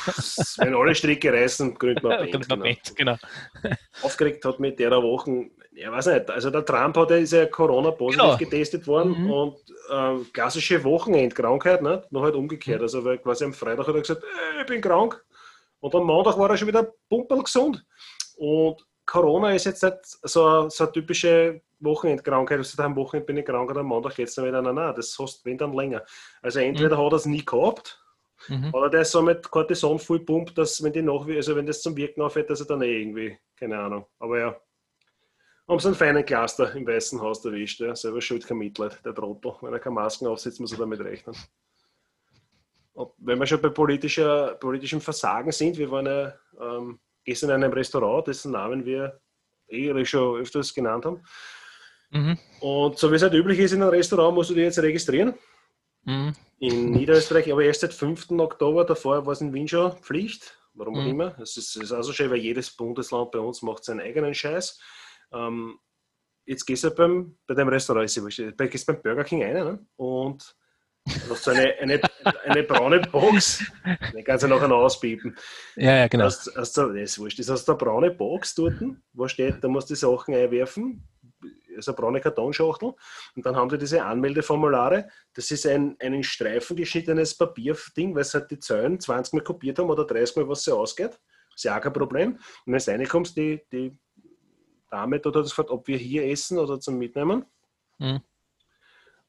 wenn 0.59 0.75
alle 0.75 0.93
Stricke 0.93 1.33
reißen, 1.33 1.73
gründet 1.73 2.03
man 2.03 2.11
eine 2.19 2.29
Band. 2.29 2.47
Gründen 2.47 2.49
wir 2.49 2.55
Genau. 2.95 3.11
eine 3.13 3.17
Band, 3.17 3.31
genau. 3.63 3.75
Aufgeregt 4.03 4.45
hat 4.45 4.59
mit 4.59 4.77
der 4.77 4.91
Woche, 4.91 5.49
ja 5.71 5.91
weiß 5.91 6.07
nicht, 6.07 6.29
also 6.29 6.51
der 6.51 6.63
Trump 6.63 6.95
hat 6.95 7.09
ja, 7.09 7.17
ist 7.17 7.33
ja 7.33 7.47
Corona-positiv 7.47 8.21
Genau. 8.23 8.37
getestet 8.37 8.85
worden 8.85 9.23
Mhm. 9.23 9.31
und 9.31 9.57
ähm, 9.91 10.27
klassische 10.31 10.83
Wochenendkrankheit, 10.83 11.81
ne? 11.81 12.05
noch 12.11 12.21
halt 12.21 12.35
umgekehrt. 12.35 12.81
Also 12.83 13.03
weil 13.03 13.17
quasi 13.17 13.45
am 13.45 13.53
Freitag 13.53 13.87
hat 13.87 13.95
er 13.95 14.01
gesagt, 14.01 14.23
äh, 14.23 14.61
ich 14.61 14.67
bin 14.67 14.79
krank 14.81 15.23
und 15.79 15.95
am 15.95 16.03
Montag 16.05 16.37
war 16.37 16.51
er 16.51 16.57
schon 16.57 16.67
wieder 16.67 16.93
pumperl 17.09 17.41
gesund. 17.41 17.83
Und 18.37 18.85
Corona 19.07 19.53
ist 19.55 19.65
jetzt 19.65 19.81
nicht 19.81 19.97
so, 20.03 20.69
so 20.69 20.83
eine 20.83 20.93
typische 20.93 21.61
Wochenendkrankheit, 21.79 22.57
also 22.57 22.83
am 22.83 22.95
Wochenende 22.95 23.25
bin 23.25 23.37
ich 23.37 23.45
krank 23.45 23.69
und 23.69 23.77
am 23.77 23.85
Montag 23.85 24.15
geht 24.15 24.27
es 24.27 24.35
dann 24.35 24.45
wieder, 24.45 24.61
nein, 24.61 24.75
nein, 24.75 24.93
das 24.95 25.17
hast 25.19 25.45
wenn 25.45 25.57
dann 25.57 25.73
länger. 25.73 26.03
Also 26.41 26.59
entweder 26.59 26.97
hat 26.97 27.13
er 27.13 27.17
es 27.17 27.25
nie 27.25 27.45
gehabt, 27.45 28.03
Mhm. 28.47 28.73
oder 28.73 28.89
der 28.89 29.01
ist 29.01 29.11
so 29.11 29.21
mit 29.21 29.49
Cortison 29.49 29.99
voll 29.99 30.21
pumpt, 30.21 30.57
dass 30.57 30.81
wenn 30.81 30.93
die 30.93 31.01
noch, 31.01 31.27
also 31.27 31.55
wenn 31.55 31.65
das 31.65 31.81
zum 31.81 31.95
Wirken 31.95 32.21
aufhört, 32.21 32.49
dass 32.49 32.61
er 32.61 32.67
dann 32.67 32.81
eh 32.81 33.01
irgendwie, 33.01 33.37
keine 33.55 33.77
Ahnung. 33.77 34.05
Aber 34.17 34.39
ja. 34.39 34.61
Haben 35.67 35.79
sie 35.79 35.87
einen 35.89 35.95
feinen 35.95 36.25
Cluster 36.25 36.73
im 36.73 36.87
Weißen 36.87 37.21
Haus 37.21 37.45
erwischt, 37.45 37.79
ja. 37.79 37.95
Selber 37.95 38.21
schuld 38.21 38.47
kein 38.47 38.57
Mitleid, 38.57 39.03
der 39.05 39.13
Trottel. 39.13 39.53
Wenn 39.61 39.73
er 39.73 39.79
keine 39.79 39.95
Masken 39.95 40.27
aufsetzt, 40.27 40.59
muss 40.59 40.71
er 40.71 40.79
damit 40.79 40.99
rechnen. 41.01 41.35
Und 42.93 43.11
wenn 43.17 43.39
wir 43.39 43.45
schon 43.45 43.61
bei 43.61 43.69
politischer, 43.69 44.55
politischem 44.55 44.99
Versagen 44.99 45.51
sind, 45.51 45.77
wir 45.77 45.91
waren 45.91 46.05
ja 46.07 46.33
ähm, 46.59 46.99
gestern 47.23 47.51
in 47.51 47.63
einem 47.63 47.73
Restaurant, 47.73 48.27
dessen 48.27 48.51
Namen 48.51 48.83
wir 48.83 49.21
eh 49.67 50.05
schon 50.05 50.41
öfters 50.41 50.73
genannt 50.73 51.05
haben. 51.05 51.23
Mhm. 52.11 52.37
Und 52.61 52.97
so 52.97 53.11
wie 53.11 53.15
es 53.15 53.21
halt 53.21 53.33
üblich 53.33 53.59
ist 53.59 53.71
in 53.73 53.81
einem 53.81 53.91
Restaurant, 53.91 54.35
musst 54.35 54.49
du 54.49 54.53
dich 54.55 54.63
jetzt 54.63 54.79
registrieren. 54.79 55.33
Mhm. 56.03 56.33
In 56.59 56.91
Niederösterreich, 56.91 57.51
aber 57.51 57.63
erst 57.63 57.81
seit 57.81 57.93
5. 57.93 58.31
Oktober, 58.31 58.83
davor 58.85 59.25
war 59.25 59.33
es 59.33 59.41
in 59.41 59.53
Wien 59.53 59.67
schon 59.67 59.91
Pflicht. 59.97 60.57
Warum 60.73 60.95
auch 60.95 61.03
Mhm. 61.03 61.09
immer. 61.09 61.39
Es 61.39 61.57
ist, 61.57 61.75
ist 61.75 61.91
also 61.91 62.13
schön, 62.13 62.29
weil 62.29 62.37
jedes 62.37 62.71
Bundesland 62.71 63.31
bei 63.31 63.39
uns 63.39 63.61
macht 63.61 63.83
seinen 63.83 64.01
eigenen 64.01 64.33
Scheiß. 64.33 64.79
Ähm, 65.33 65.77
jetzt 66.45 66.65
gehst 66.65 66.83
du 66.83 66.91
beim, 66.91 67.37
bei 67.47 67.53
dem 67.53 67.67
Restaurant, 67.67 68.09
gehst 68.57 68.85
beim 68.87 69.01
Burger 69.01 69.23
King 69.23 69.43
rein 69.43 69.53
ne? 69.53 69.85
und 69.97 70.55
du 71.05 71.31
hast 71.31 71.43
so 71.43 71.51
eine, 71.51 71.73
eine, 71.79 72.01
eine 72.45 72.63
braune 72.63 73.01
Box. 73.01 73.63
Den 74.13 74.23
kannst 74.23 74.43
du 74.43 74.47
nachher 74.47 74.67
noch 74.67 74.79
auspiepen. 74.83 75.37
Ja, 75.75 75.97
ja, 75.97 76.07
genau. 76.07 76.25
Hast, 76.25 76.51
hast 76.55 76.77
du, 76.77 76.87
das 76.89 77.11
ist 77.11 77.19
wurscht, 77.19 77.39
das 77.39 77.49
hast 77.49 77.67
du 77.67 77.73
eine 77.73 77.77
braune 77.77 78.11
Box 78.11 78.55
dort, 78.55 78.75
wo 79.13 79.27
steht, 79.27 79.63
da 79.63 79.67
musst 79.67 79.89
du 79.89 79.93
die 79.93 79.99
Sachen 79.99 80.33
einwerfen, 80.33 81.03
also 81.79 81.91
eine 81.91 81.95
braune 81.97 82.21
Kartonschachtel, 82.21 82.93
und 83.35 83.45
dann 83.45 83.55
haben 83.55 83.69
die 83.69 83.77
diese 83.77 84.03
Anmeldeformulare. 84.03 85.09
Das 85.33 85.49
ist 85.51 85.65
ein, 85.65 85.95
ein 85.99 86.13
in 86.13 86.23
Streifen 86.23 86.75
geschnittenes 86.75 87.37
Papierding, 87.37 88.15
weil 88.15 88.23
sie 88.23 88.39
halt 88.39 88.51
die 88.51 88.59
Zahlen 88.59 88.99
20 88.99 89.33
Mal 89.33 89.43
kopiert 89.43 89.79
haben 89.79 89.89
oder 89.89 90.05
30 90.05 90.37
Mal, 90.37 90.49
was 90.49 90.63
sie 90.63 90.75
ausgeht. 90.75 91.19
Ist 91.55 91.63
ja 91.63 91.77
auch 91.77 91.81
kein 91.81 91.93
Problem. 91.93 92.39
Und 92.65 92.73
wenn 92.73 92.77
du 92.77 92.91
reinkommst, 92.91 93.35
die, 93.35 93.61
die 93.71 93.97
Dame 94.89 95.19
dort 95.19 95.35
hat 95.35 95.43
gefragt, 95.43 95.69
ob 95.69 95.87
wir 95.87 95.97
hier 95.97 96.25
essen 96.25 96.57
oder 96.57 96.79
zum 96.79 96.97
Mitnehmen. 96.97 97.45
Mhm. 97.97 98.21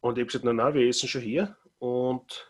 Und 0.00 0.16
ich 0.16 0.22
habe 0.22 0.26
gesagt, 0.26 0.44
nein, 0.44 0.56
nein, 0.56 0.74
wir 0.74 0.88
essen 0.88 1.08
schon 1.08 1.22
hier. 1.22 1.56
Und 1.78 2.48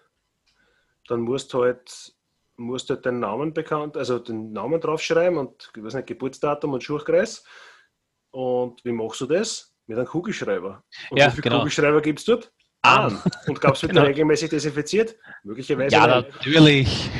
dann 1.08 1.20
musst 1.20 1.52
du 1.52 1.62
halt, 1.62 2.14
musst 2.56 2.88
du 2.88 2.94
halt 2.94 3.04
den 3.04 3.20
Namen 3.20 3.52
bekannt, 3.52 3.96
also 3.96 4.18
den 4.18 4.52
Namen 4.52 4.80
draufschreiben 4.80 5.38
und 5.38 5.72
ich 5.76 5.82
weiß 5.82 5.94
nicht, 5.94 6.06
Geburtsdatum 6.06 6.72
und 6.72 6.84
Schuchkreis. 6.84 7.44
Und 8.30 8.84
wie 8.84 8.92
machst 8.92 9.20
du 9.20 9.26
das? 9.26 9.69
Mit 9.90 9.98
einem 9.98 10.07
Kugelschreiber. 10.07 10.85
Und 11.11 11.18
Ja, 11.18 11.26
wie 11.26 11.31
viele 11.33 11.42
genau. 11.42 11.57
Kugelschreiber 11.59 12.00
gibt 12.00 12.20
es 12.20 12.24
dort? 12.24 12.53
An. 12.83 13.20
Und 13.48 13.61
gab 13.61 13.74
es 13.74 13.83
wird 13.83 13.90
Genau. 13.92 14.05
regelmäßig 14.05 14.48
desinfiziert? 14.50 15.16
Möglicherweise. 15.42 15.96
Ja, 15.96 16.07
natürlich. 16.07 17.11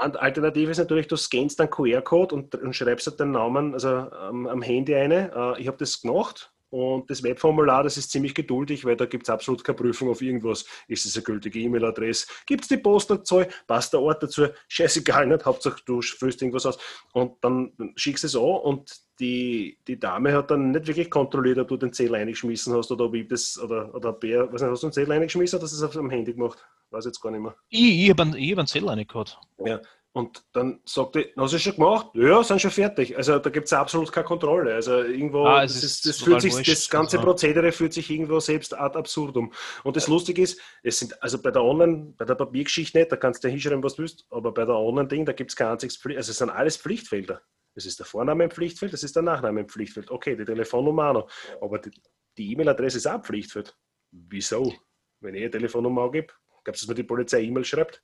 Und 0.00 0.16
Alternative 0.16 0.70
ist 0.70 0.78
natürlich, 0.78 1.08
du 1.08 1.16
scannst 1.16 1.58
dann 1.58 1.68
QR-Code 1.68 2.32
und, 2.36 2.54
und 2.54 2.76
schreibst 2.76 3.08
halt 3.08 3.18
den 3.18 3.32
Namen 3.32 3.74
also 3.74 3.88
am, 3.88 4.46
am 4.46 4.62
Handy 4.62 4.94
eine. 4.94 5.32
Äh, 5.34 5.60
ich 5.60 5.66
habe 5.66 5.76
das 5.78 6.00
gemacht 6.00 6.52
und 6.70 7.10
das 7.10 7.22
Webformular, 7.22 7.82
das 7.82 7.96
ist 7.96 8.10
ziemlich 8.10 8.34
geduldig, 8.34 8.84
weil 8.84 8.96
da 8.96 9.06
gibt 9.06 9.24
es 9.24 9.30
absolut 9.30 9.64
keine 9.64 9.76
Prüfung 9.76 10.08
auf 10.08 10.22
irgendwas. 10.22 10.64
Ist 10.86 11.04
es 11.04 11.16
eine 11.16 11.24
gültige 11.24 11.58
E-Mail-Adresse? 11.58 12.28
Gibt 12.46 12.62
es 12.62 12.68
die 12.68 12.76
Postleitzahl? 12.76 13.48
Passt 13.66 13.92
der 13.92 14.00
Ort 14.00 14.22
dazu? 14.22 14.46
Scheißegal, 14.68 15.26
nicht? 15.26 15.44
Hauptsache 15.44 15.82
du 15.84 16.00
füllst 16.00 16.40
irgendwas 16.42 16.66
aus. 16.66 16.78
Und 17.12 17.42
dann 17.42 17.72
schickst 17.96 18.22
du 18.22 18.26
es 18.28 18.36
an 18.36 18.42
und 18.42 19.00
die, 19.18 19.78
die 19.86 19.98
Dame 19.98 20.32
hat 20.32 20.50
dann 20.50 20.70
nicht 20.70 20.86
wirklich 20.86 21.10
kontrolliert, 21.10 21.58
ob 21.58 21.68
du 21.68 21.76
den 21.76 21.92
Zettel 21.92 22.14
eingeschmissen 22.14 22.74
hast 22.74 22.90
oder 22.90 23.06
ob 23.06 23.14
ich 23.14 23.28
das, 23.28 23.58
oder, 23.58 23.94
oder 23.94 24.12
Bär, 24.12 24.50
weiß 24.50 24.62
nicht, 24.62 24.70
hast 24.70 24.82
du 24.82 24.86
den 24.86 24.92
Zettel 24.92 25.12
eingeschmissen 25.12 25.58
oder 25.58 25.64
hast 25.64 25.72
du 25.72 25.76
es 25.76 25.82
auf 25.82 25.92
dem 25.92 26.08
Handy 26.08 26.32
gemacht? 26.32 26.64
Weiß 26.90 27.04
jetzt 27.04 27.20
gar 27.20 27.30
nicht 27.30 27.42
mehr. 27.42 27.54
Ich, 27.68 28.04
ich 28.04 28.10
habe 28.10 28.22
einen, 28.22 28.32
hab 28.32 28.58
einen 28.58 28.66
Zettel 28.66 28.88
reingehört. 28.88 29.38
Ja. 29.64 29.80
Und 30.12 30.42
dann 30.52 30.80
sagt 30.84 31.14
er, 31.14 31.26
hast 31.36 31.52
du 31.52 31.56
es 31.56 31.62
schon 31.62 31.74
gemacht? 31.76 32.08
Ja, 32.14 32.42
sind 32.42 32.60
schon 32.60 32.72
fertig. 32.72 33.16
Also 33.16 33.38
da 33.38 33.48
gibt 33.48 33.66
es 33.66 33.72
absolut 33.72 34.10
keine 34.10 34.26
Kontrolle. 34.26 34.74
Also 34.74 35.02
irgendwo, 35.02 35.44
Ah, 35.46 35.62
es 35.62 35.74
das, 35.74 35.84
ist 35.84 36.06
das, 36.06 36.20
fühlt 36.20 36.40
sich, 36.40 36.52
wurscht. 36.52 36.68
das 36.68 36.90
ganze 36.90 37.18
Also- 37.18 37.28
Prozedere 37.28 37.70
fühlt 37.70 37.92
sich 37.92 38.10
irgendwo 38.10 38.40
selbst 38.40 38.76
ad 38.76 38.98
absurdum. 38.98 39.52
Und 39.84 39.96
das 39.96 40.08
Lustige 40.08 40.42
ist, 40.42 40.60
es 40.82 40.98
sind, 40.98 41.22
also 41.22 41.40
bei 41.40 41.52
der 41.52 41.62
Online, 41.62 42.12
bei 42.18 42.24
der 42.24 42.34
Papiergeschichte 42.34 42.98
nicht, 42.98 43.12
da 43.12 43.16
kannst 43.16 43.44
du 43.44 43.48
hinschreiben, 43.48 43.84
was 43.84 43.94
du 43.94 44.02
willst, 44.02 44.26
aber 44.30 44.52
bei 44.52 44.64
der 44.64 44.74
Online-Ding, 44.74 45.24
da 45.26 45.32
gibt 45.32 45.52
es 45.52 45.56
kein 45.56 45.68
einziges 45.68 45.96
Pflicht, 45.96 46.16
also 46.16 46.32
es 46.32 46.38
sind 46.38 46.50
alles 46.50 46.76
Pflichtfelder. 46.76 47.40
Das 47.76 47.86
ist 47.86 48.00
der 48.00 48.06
Vorname 48.06 48.42
im 48.44 48.50
Pflichtfeld, 48.50 48.92
das 48.92 49.04
ist 49.04 49.14
der 49.14 49.22
Nachname 49.22 49.60
im 49.60 49.68
Pflichtfeld. 49.68 50.10
Okay, 50.10 50.34
die 50.34 50.44
Telefonnummer 50.44 51.10
auch 51.10 51.14
noch. 51.14 51.30
Aber 51.60 51.78
die 51.78 51.90
die 52.36 52.52
E-Mail-Adresse 52.52 52.96
ist 52.96 53.06
auch 53.06 53.14
ein 53.14 53.22
Pflichtfeld. 53.24 53.76
Wieso? 54.10 54.72
Wenn 55.20 55.34
ich 55.34 55.42
eine 55.42 55.50
Telefonnummer 55.50 56.02
angebe, 56.02 56.32
gab 56.64 56.74
es, 56.74 56.80
dass 56.80 56.88
mir 56.88 56.94
die 56.94 57.02
Polizei 57.04 57.42
E-Mail 57.42 57.64
schreibt? 57.64 58.02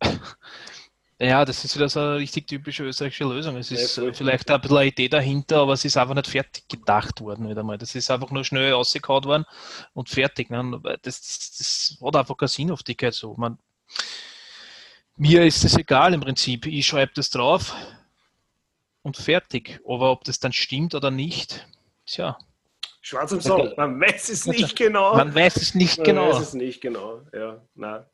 Ja, 1.22 1.44
das 1.44 1.66
ist 1.66 1.76
wieder 1.76 1.90
so 1.90 2.00
eine 2.00 2.16
richtig 2.16 2.46
typische 2.46 2.82
österreichische 2.82 3.24
Lösung. 3.24 3.54
Es 3.58 3.70
ist 3.70 3.98
Ja, 3.98 4.10
vielleicht 4.14 4.50
ein 4.50 4.58
bisschen 4.58 4.78
eine 4.78 4.86
Idee 4.86 5.10
dahinter, 5.10 5.58
aber 5.58 5.74
es 5.74 5.84
ist 5.84 5.98
einfach 5.98 6.14
nicht 6.14 6.28
fertig 6.28 6.66
gedacht 6.66 7.20
worden 7.20 7.46
wieder 7.46 7.62
mal. 7.62 7.76
Das 7.76 7.94
ist 7.94 8.10
einfach 8.10 8.30
nur 8.30 8.42
schnell 8.42 8.72
ausgekaut 8.72 9.26
worden 9.26 9.44
und 9.92 10.08
fertig. 10.08 10.48
Ne? 10.48 10.80
Das, 11.02 11.20
das, 11.20 11.56
das 11.58 11.98
hat 12.02 12.16
einfach 12.16 12.38
keine 12.38 12.48
Sinnhaftigkeit 12.48 13.12
so. 13.12 13.34
Man, 13.36 13.58
mir 15.16 15.44
ist 15.44 15.62
es 15.62 15.76
egal 15.76 16.14
im 16.14 16.22
Prinzip. 16.22 16.64
Ich 16.64 16.86
schreibe 16.86 17.12
das 17.14 17.28
drauf 17.28 17.74
und 19.02 19.18
fertig. 19.18 19.78
Aber 19.86 20.12
ob 20.12 20.24
das 20.24 20.40
dann 20.40 20.54
stimmt 20.54 20.94
oder 20.94 21.10
nicht, 21.10 21.66
tja, 22.06 22.38
Schwarz 23.02 23.32
im 23.32 23.42
Song, 23.42 23.72
man 23.76 24.00
weiß 24.00 24.30
es 24.30 24.46
nicht 24.46 24.76
genau. 24.76 25.16
man 25.16 25.34
weiß 25.34 25.56
es 25.56 25.74
nicht 25.74 25.98
Man 25.98 26.06
genau. 26.06 26.32
weiß 26.32 26.40
es 26.40 26.54
nicht 26.54 26.80
genau, 26.80 27.20
ja. 27.32 27.60
Nein. 27.74 28.04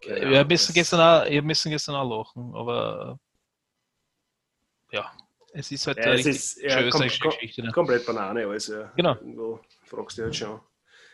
Keine 0.00 0.30
Wir 0.30 0.44
müssen 0.44 0.72
gestern 0.72 1.00
auch, 1.00 1.30
wir 1.30 1.42
müssen 1.42 1.70
gestern 1.70 1.94
auch 1.94 2.18
lachen, 2.18 2.54
aber 2.54 3.18
ja, 4.90 5.12
es 5.52 5.70
ist 5.70 5.86
halt 5.86 5.98
Ja, 5.98 6.04
eine 6.04 6.20
ist 6.20 6.60
ja, 6.60 6.70
schöne 6.70 6.90
kom 6.90 7.02
Geschichte. 7.02 7.62
Ne? 7.62 7.72
komplett 7.72 8.06
Banane 8.06 8.46
alles. 8.46 8.68
Ja. 8.68 8.92
Genau. 8.96 9.14
Irgendwo 9.14 9.60
fragst 9.84 10.18
du 10.18 10.22
halt 10.22 10.36
schon. 10.36 10.60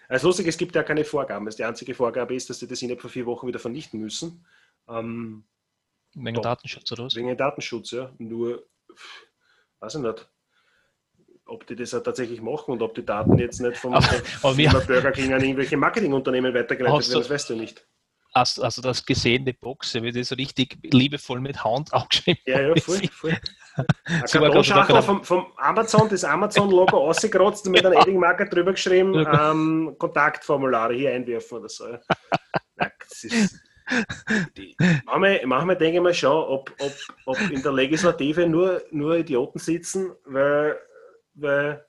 Also 0.09 0.27
lustig, 0.29 0.47
es 0.47 0.59
gibt 0.59 0.75
ja 0.75 0.83
keine 0.83 1.05
Vorgaben. 1.05 1.47
Also 1.47 1.57
die 1.57 1.65
einzige 1.65 1.95
Vorgabe 1.95 2.35
ist, 2.35 2.51
dass 2.51 2.59
sie 2.59 2.69
das 2.69 2.83
innerhalb 2.83 3.01
von 3.01 3.11
vier 3.11 3.27
Wochen 3.27 3.47
wieder 3.47 3.59
vernichten 3.59 4.01
müssen. 4.01 4.47
Ähm, 4.89 5.45
Wegen 6.15 6.35
Doch. 6.37 6.43
Datenschutz 6.43 6.93
oder 6.93 7.05
was? 7.05 7.17
wegen 7.17 7.37
Datenschutz, 7.37 7.91
ja. 7.91 8.13
Nur, 8.19 8.65
weiß 9.81 9.97
ich 9.97 10.01
nicht, 10.01 10.29
ob 11.47 11.67
die 11.67 11.75
das 11.75 11.93
auch 11.95 12.03
tatsächlich 12.03 12.41
machen 12.41 12.71
und 12.73 12.83
ob 12.83 12.95
die 12.95 13.05
Daten 13.05 13.37
jetzt 13.39 13.61
nicht 13.61 13.77
vom, 13.77 14.01
vom 14.01 14.57
Burger 14.57 15.13
King 15.13 15.33
an 15.33 15.43
irgendwelche 15.43 15.77
Marketingunternehmen 15.77 16.55
weitergeleitet 16.55 17.09
werden, 17.09 17.21
das 17.21 17.31
weißt 17.31 17.51
du 17.51 17.57
nicht. 17.57 17.87
Hast, 18.35 18.61
also 18.61 18.83
das 18.83 19.07
gesehen, 19.07 19.45
die 19.45 19.53
Box, 19.53 19.95
wie 19.95 20.11
das 20.11 20.29
so 20.29 20.35
richtig 20.35 20.77
liebevoll 20.83 21.41
mit 21.41 21.63
Hand 21.63 21.93
aufgeschrieben 21.93 22.43
Ja, 22.47 22.61
ja, 22.61 22.75
voll, 22.77 23.01
voll. 23.13 23.39
Ein 24.07 24.23
Kartonschachtel 24.25 25.03
vom, 25.03 25.25
vom 25.25 25.47
Amazon, 25.57 26.09
das 26.09 26.25
Amazon-Logo 26.25 26.97
ausgekratzt 27.09 27.67
und 27.67 27.73
mit 27.73 27.85
einem 27.85 27.99
Edding-Marker 27.99 28.47
drüber 28.47 28.73
geschrieben, 28.73 29.27
ähm, 29.33 29.97
Kontaktformulare 29.99 30.95
hier 30.95 31.13
einwerfen 31.13 31.59
oder 31.59 31.69
so. 31.69 31.87
Nein, 32.77 32.91
das 33.01 33.25
ist, 33.25 33.61
die, 34.57 34.77
manchmal, 35.05 35.41
manchmal 35.45 35.77
denke 35.77 35.99
ich 35.99 36.03
mir 36.03 36.15
schon, 36.15 36.45
ob, 36.45 36.73
ob, 36.79 36.93
ob 37.27 37.51
in 37.51 37.63
der 37.63 37.73
Legislative 37.73 38.49
nur, 38.49 38.83
nur 38.91 39.17
Idioten 39.17 39.59
sitzen, 39.59 40.13
weil, 40.25 40.79
weil 41.35 41.85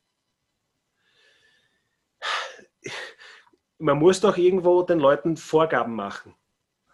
man 3.77 3.97
muss 3.97 4.19
doch 4.19 4.38
irgendwo 4.38 4.83
den 4.83 4.99
Leuten 4.99 5.38
Vorgaben 5.38 5.95
machen 5.95 6.33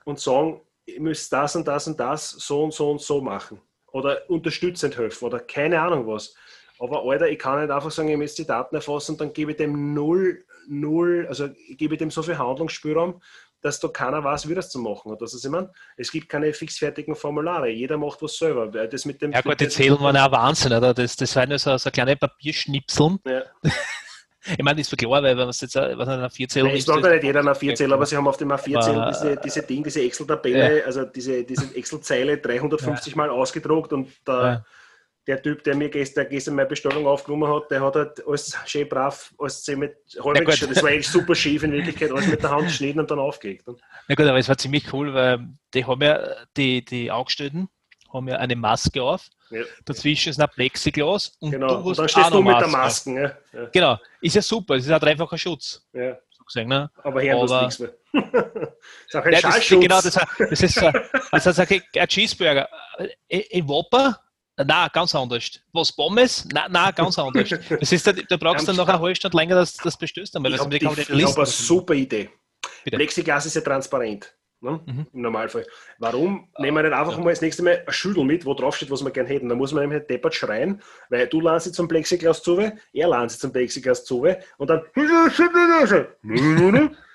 und 0.06 0.20
sagen, 0.20 0.62
ihr 0.86 1.02
müsst 1.02 1.32
das 1.32 1.56
und 1.56 1.68
das 1.68 1.88
und 1.88 2.00
das 2.00 2.30
so 2.30 2.64
und 2.64 2.74
so 2.74 2.92
und 2.92 3.02
so 3.02 3.22
machen. 3.22 3.62
Oder 3.92 4.30
unterstützend 4.30 4.98
helfen 4.98 5.26
oder 5.26 5.40
keine 5.40 5.82
Ahnung 5.82 6.08
was. 6.08 6.34
Aber 6.80 7.04
Alter, 7.04 7.30
ich 7.30 7.38
kann 7.38 7.62
nicht 7.62 7.72
einfach 7.72 7.92
sagen, 7.92 8.10
ihr 8.10 8.18
müsst 8.18 8.40
die 8.40 8.48
Daten 8.48 8.76
erfassen 8.76 9.12
und 9.12 9.22
dann 9.22 9.34
gebe 9.34 9.52
ich 9.52 9.58
dem 9.58 9.94
null, 9.94 10.44
null, 10.68 11.26
also 11.30 11.50
ich 11.68 11.78
gebe 11.78 11.98
dem 11.98 12.10
so 12.10 12.24
viel 12.24 12.38
Handlungsspielraum, 12.38 13.22
dass 13.62 13.80
da 13.80 13.88
keiner 13.90 14.24
weiß, 14.24 14.50
wie 14.50 14.56
das 14.56 14.72
zu 14.72 14.80
machen 14.80 15.12
hat. 15.12 15.22
Das 15.22 15.36
ist, 15.36 15.46
ich 15.46 15.52
meine, 15.52 15.72
es 15.96 16.12
gibt 16.12 16.30
keine 16.30 16.52
fixfertigen 16.54 17.16
Formulare. 17.16 17.70
Jeder 17.70 17.98
macht 17.98 18.24
was 18.24 18.36
selber. 18.36 18.68
Das 18.68 19.06
mit 19.06 19.22
dem, 19.22 19.32
Ja 19.32 19.42
gut, 19.42 19.60
die 19.60 19.70
Zählen 19.70 20.00
waren 20.00 20.18
auch 20.18 20.32
Wahnsinn, 20.32 20.74
oder? 20.74 20.94
Das, 20.96 21.16
das 21.16 21.36
waren 21.36 21.52
ja 21.52 21.60
so, 21.60 21.78
so 21.78 21.92
kleine 21.92 22.16
Papierschnipseln. 22.16 23.20
Ja. 23.26 23.44
Ich 24.46 24.64
meine, 24.64 24.78
das 24.82 24.92
ist 24.92 24.98
klar, 24.98 25.12
weil 25.12 25.24
wenn 25.24 25.38
man 25.38 25.50
es 25.50 25.62
jetzt 25.62 25.76
äh, 25.76 25.98
was 25.98 26.08
an 26.08 26.16
einer 26.20 26.30
Vierzähler 26.30 26.68
Nein, 26.70 26.78
es 26.78 26.88
mag 26.88 27.04
ja 27.04 27.10
nicht 27.12 27.24
jeder 27.24 27.44
nach 27.44 27.56
vier 27.56 27.76
Zähler, 27.76 27.92
Ja, 27.92 27.96
aber 27.96 28.06
sie 28.06 28.18
haben 28.18 28.28
auf 28.28 28.38
dem 28.38 28.52
A4-Zähler 28.52 29.04
Aber- 29.04 29.12
diese, 29.12 29.36
diese 29.38 29.62
Ding, 29.64 29.84
diese 29.84 30.02
Excel-Tabelle, 30.02 30.84
also 30.86 31.06
diese, 31.06 31.44
diese 31.44 31.76
Excel-Zeile 31.76 32.38
350 32.40 33.16
Mal 33.16 33.30
ausgedruckt 33.30 33.94
und 33.94 34.10
der, 34.28 34.34
Ja. 34.34 34.66
der 35.28 35.42
Typ, 35.44 35.64
der 35.64 35.76
mir 35.76 35.90
gestern, 35.90 36.28
gestern 36.28 36.56
meine 36.56 36.68
Bestellung 36.68 37.06
aufgenommen 37.06 37.54
hat, 37.54 37.70
der 37.70 37.82
hat 37.82 37.96
halt 37.96 38.28
alles 38.28 38.58
schön 38.66 38.90
brav, 38.90 39.32
alles 39.38 39.68
mit 39.68 39.96
halbwegs, 40.24 40.60
das 40.62 40.82
war 40.82 40.90
eigentlich 40.90 41.08
super 41.08 41.36
schief 41.36 41.62
in 41.62 41.72
Wirklichkeit, 41.72 42.12
alles 42.12 42.28
mit 42.28 42.42
der 42.42 42.50
Hand 42.50 42.66
geschnitten 42.66 43.00
und 43.00 43.12
dann 43.12 43.20
aufgelegt. 43.20 43.66
Na 44.08 44.16
gut, 44.16 44.26
aber 44.26 44.40
es 44.40 44.50
war 44.50 44.58
ziemlich 44.58 44.92
cool, 44.92 45.14
weil 45.14 45.48
die 45.74 45.86
haben 45.86 46.02
ja, 46.02 46.20
die, 46.58 46.84
die 46.84 47.12
Angestellten 47.12 47.70
haben 48.14 48.28
ja 48.28 48.38
eine 48.38 48.56
Maske 48.56 49.02
auf, 49.04 49.28
Ja, 49.50 49.64
dazwischen 49.86 50.30
ist 50.30 50.40
ein 50.40 50.50
Plexiglas 50.50 51.34
und 51.40 51.52
genau. 51.52 51.68
du 51.68 51.90
Und 51.90 51.90
hast 51.90 51.98
dann 52.00 52.06
auch 52.06 52.10
stehst 52.10 52.34
du 52.34 52.42
mit 52.42 52.60
der 52.60 52.68
Maske. 52.68 53.10
Maske. 53.12 53.38
Ja, 53.54 53.66
Genau, 53.72 54.00
ist 54.22 54.36
ja 54.36 54.42
super, 54.42 54.76
es 54.76 54.86
ist 54.86 54.92
ein 54.92 55.00
dreifacher 55.00 55.38
Schutz, 55.38 55.86
ja. 55.94 56.18
so 56.30 56.44
gesehen, 56.44 56.68
ne? 56.70 56.90
Aber 57.04 57.22
hören 57.22 57.42
Aber- 57.44 57.62
nichts 57.64 57.80
mehr. 57.80 57.92
das 58.14 58.24
ist 59.08 59.16
auch 59.16 59.26
ein 59.26 59.34
Ja, 59.34 59.42
das, 59.42 59.68
genau, 59.70 60.02
das, 60.02 60.04
das 60.04 60.62
ist, 60.62 60.78
das 61.32 61.46
ist 61.46 61.60
ein, 61.72 61.82
ein 61.96 62.08
Cheeseburger. 62.08 62.68
Äh, 63.28 63.38
In 63.50 63.68
Whopper? 63.68 64.20
Nein, 64.58 64.90
ganz 64.94 65.16
anders. 65.16 65.50
Was, 65.72 65.92
Pommes? 65.92 66.46
Nein, 66.52 66.72
nein 66.72 66.94
ganz 66.94 67.18
anders. 67.18 67.50
Das 67.80 67.92
ist, 67.92 68.06
da, 68.06 68.12
da 68.12 68.38
brauchst 68.38 68.64
du 68.64 68.68
dann 68.68 68.76
noch 68.76 68.88
eine 68.88 69.00
halbe 69.00 69.16
Stunde 69.16 69.36
länger, 69.38 69.56
dass 69.56 69.74
das 69.78 69.98
bestößt. 69.98 70.36
Weil 70.36 70.52
ich 70.52 70.58
das 70.58 70.66
habe 70.66 70.76
hab 70.78 71.38
eine 71.38 71.46
super 71.48 71.94
Idee. 71.94 72.30
Bitte. 72.84 72.98
Plexiglas 72.98 73.46
ist 73.46 73.56
ja 73.56 73.62
transparent. 73.62 74.34
Ne? 74.62 74.80
Mhm. 74.86 75.08
Im 75.12 75.22
Normalfall. 75.22 75.66
Warum 75.98 76.48
nehmen 76.60 76.78
wir 76.78 76.84
nicht 76.84 76.94
einfach 76.94 77.18
mal 77.18 77.32
das 77.32 77.42
nächste 77.42 77.64
Mal 77.64 77.84
ein 77.86 77.94
Schüttel 77.94 78.24
mit, 78.24 78.46
wo 78.46 78.54
drauf 78.54 78.76
steht, 78.76 78.92
was 78.92 79.04
wir 79.04 79.10
gerne 79.10 79.28
hätten? 79.28 79.50
Da 79.50 79.56
muss 79.56 79.74
man 79.74 79.90
nämlich 79.90 80.06
deppert 80.06 80.36
schreien, 80.36 80.82
weil 81.10 81.28
du 81.28 81.42
lernst 81.42 81.66
jetzt 81.66 81.76
zum 81.76 81.88
Plexiglas 81.88 82.44
zu, 82.44 82.60
er 82.60 82.74
lernt 82.94 83.32
jetzt 83.32 83.42
zum 83.42 83.52
Plexiglas 83.52 84.06
zu 84.06 84.28
und 84.58 84.70
dann 84.70 84.84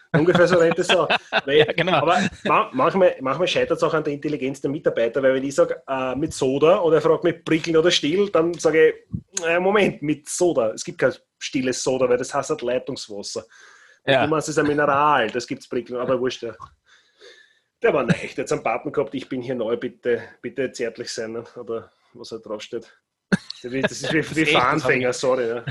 ungefähr 0.13 0.49
so 0.49 0.57
rennt 0.57 0.79
es 0.79 0.89
so. 0.89 1.07
Weil, 1.45 1.59
Ja, 1.59 1.73
genau. 1.73 1.93
Aber 1.99 2.19
ma 2.45 2.71
manchmal, 2.73 3.15
manchmal 3.21 3.49
scheitert 3.49 3.77
es 3.77 3.83
auch 3.83 3.95
an 3.95 4.03
der 4.03 4.15
Intelligenz 4.15 4.61
der 4.61 4.71
Mitarbeiter, 4.71 5.23
weil 5.23 5.35
wenn 5.35 5.45
ich 5.45 5.55
sage 5.55 5.83
äh, 5.87 6.15
mit 6.17 6.33
Soda 6.33 6.81
oder 6.81 6.97
er 6.97 7.03
fragt 7.03 7.25
mit 7.25 7.45
Prickeln 7.45 7.77
oder 7.77 7.91
Still, 7.91 8.31
dann 8.31 8.55
sage 8.55 8.89
ich, 8.89 9.45
äh, 9.45 9.61
Moment, 9.61 10.03
mit 10.03 10.29
Soda. 10.29 10.73
Es 10.73 10.85
gibt 10.85 10.99
kein 10.99 11.13
stilles 11.39 11.83
Soda, 11.83 12.09
weil 12.09 12.19
das 12.19 12.35
heißt 12.35 12.51
halt 12.51 12.63
Leitungswasser. 12.63 13.45
Ja. 14.07 14.25
Du 14.25 14.31
meinst, 14.31 14.49
es 14.49 14.57
ist 14.57 14.59
ein 14.59 14.67
Mineral, 14.67 15.31
das 15.31 15.47
gibt 15.47 15.63
es 15.63 15.69
Prickeln, 15.69 15.99
aber 15.99 16.19
wurscht. 16.21 16.43
Ja. 16.43 16.55
Der 17.87 17.95
war. 17.95 18.05
Der 18.05 18.17
hat 18.17 18.53
einen 18.53 18.63
Paten 18.65 18.91
gehabt, 18.93 19.15
ich 19.15 19.29
bin 19.29 19.41
hier 19.43 19.55
neu, 19.55 19.77
bitte, 19.77 20.21
bitte 20.43 20.73
zärtlich 20.73 21.13
sein. 21.13 21.33
ne? 21.33 21.45
Oder 21.57 21.91
was 22.15 22.31
da 22.31 22.39
drauf 22.39 22.61
steht. 22.63 22.93
Das 23.63 23.65
ist 23.73 24.13
wie, 24.13 24.23
für 24.23 24.55
hab 24.59 24.73
Anfänger, 24.73 25.13
sorry. 25.13 25.49
Ja. 25.49 25.65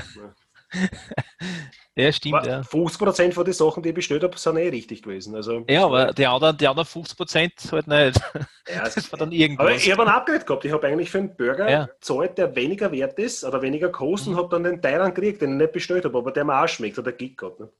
Ja, 1.98 2.12
stimmt, 2.12 2.34
Aber 2.34 2.46
ja. 2.48 2.60
50% 2.60 3.32
von 3.32 3.44
den 3.44 3.54
Sachen, 3.54 3.82
die 3.82 3.88
ich 3.88 3.94
bestellt 3.94 4.22
habe, 4.22 4.36
sind 4.38 4.56
eh 4.58 4.68
richtig 4.68 5.02
gewesen. 5.02 5.34
Also, 5.34 5.64
Ja, 5.68 5.86
aber 5.86 6.12
die 6.12 6.26
anderen, 6.26 6.56
die 6.58 6.66
anderen 6.68 6.86
50 6.86 7.16
Prozent 7.16 7.52
halt 7.72 7.86
nicht. 7.86 8.20
Ja, 8.68 8.84
Das 8.94 9.10
war 9.12 9.18
dann 9.18 9.28
Aber 9.28 9.36
irgendwas. 9.36 9.76
ich 9.86 9.90
habe 9.90 10.02
einen 10.02 10.10
Upgrade 10.10 10.44
gehabt. 10.44 10.64
Ich 10.66 10.72
habe 10.72 10.86
eigentlich 10.86 11.10
für 11.10 11.18
einen 11.18 11.34
Burger 11.36 11.70
Ja. 11.70 11.86
gezahlt, 11.86 12.36
der 12.36 12.54
weniger 12.54 12.92
wert 12.92 13.18
ist 13.18 13.44
oder 13.44 13.62
weniger 13.62 13.88
kostet 13.90 14.28
und 14.32 14.36
habe 14.36 14.48
dann 14.50 14.64
den 14.64 14.82
Teil 14.82 14.98
gekriegt, 15.10 15.40
den 15.40 15.52
ich 15.52 15.56
nicht 15.58 15.72
bestellt 15.72 16.04
habe, 16.04 16.18
aber 16.18 16.32
der 16.32 16.44
mir 16.44 16.62
auch 16.62 16.68
schmeckt, 16.68 16.98
hat 16.98 17.06
der 17.06 17.14
Gig 17.14 17.36
gehabt. 17.38 17.60
Ne? 17.60 17.70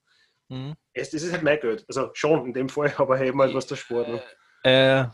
Mhm. 0.49 0.75
Es, 0.93 1.11
das 1.11 1.23
ist 1.23 1.33
halt 1.33 1.43
mein 1.43 1.59
Geld. 1.61 1.85
Also 1.89 2.11
schon 2.15 2.47
in 2.47 2.53
dem 2.53 2.69
Fall, 2.69 2.93
aber 2.97 3.21
eben 3.21 3.41
halt 3.41 3.55
was 3.55 3.67
der 3.67 3.77
Sport. 3.77 4.09
Ne? 4.09 4.23
Äh, 4.63 5.05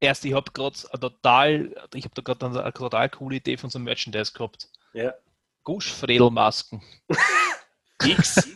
erst, 0.00 0.24
ich 0.24 0.32
habe 0.34 0.50
gerade 0.52 0.76
total, 1.00 1.74
ich 1.94 2.04
habe 2.04 2.14
da 2.14 2.22
gerade 2.22 2.46
eine, 2.46 2.72
total 2.72 3.08
coole 3.10 3.36
Idee 3.36 3.56
von 3.56 3.70
so 3.70 3.78
einem 3.78 3.84
Merchandise 3.84 4.32
gehabt. 4.32 4.68
Ja. 4.92 5.14
Guschfredelmasken. 5.64 6.82
X, 8.04 8.54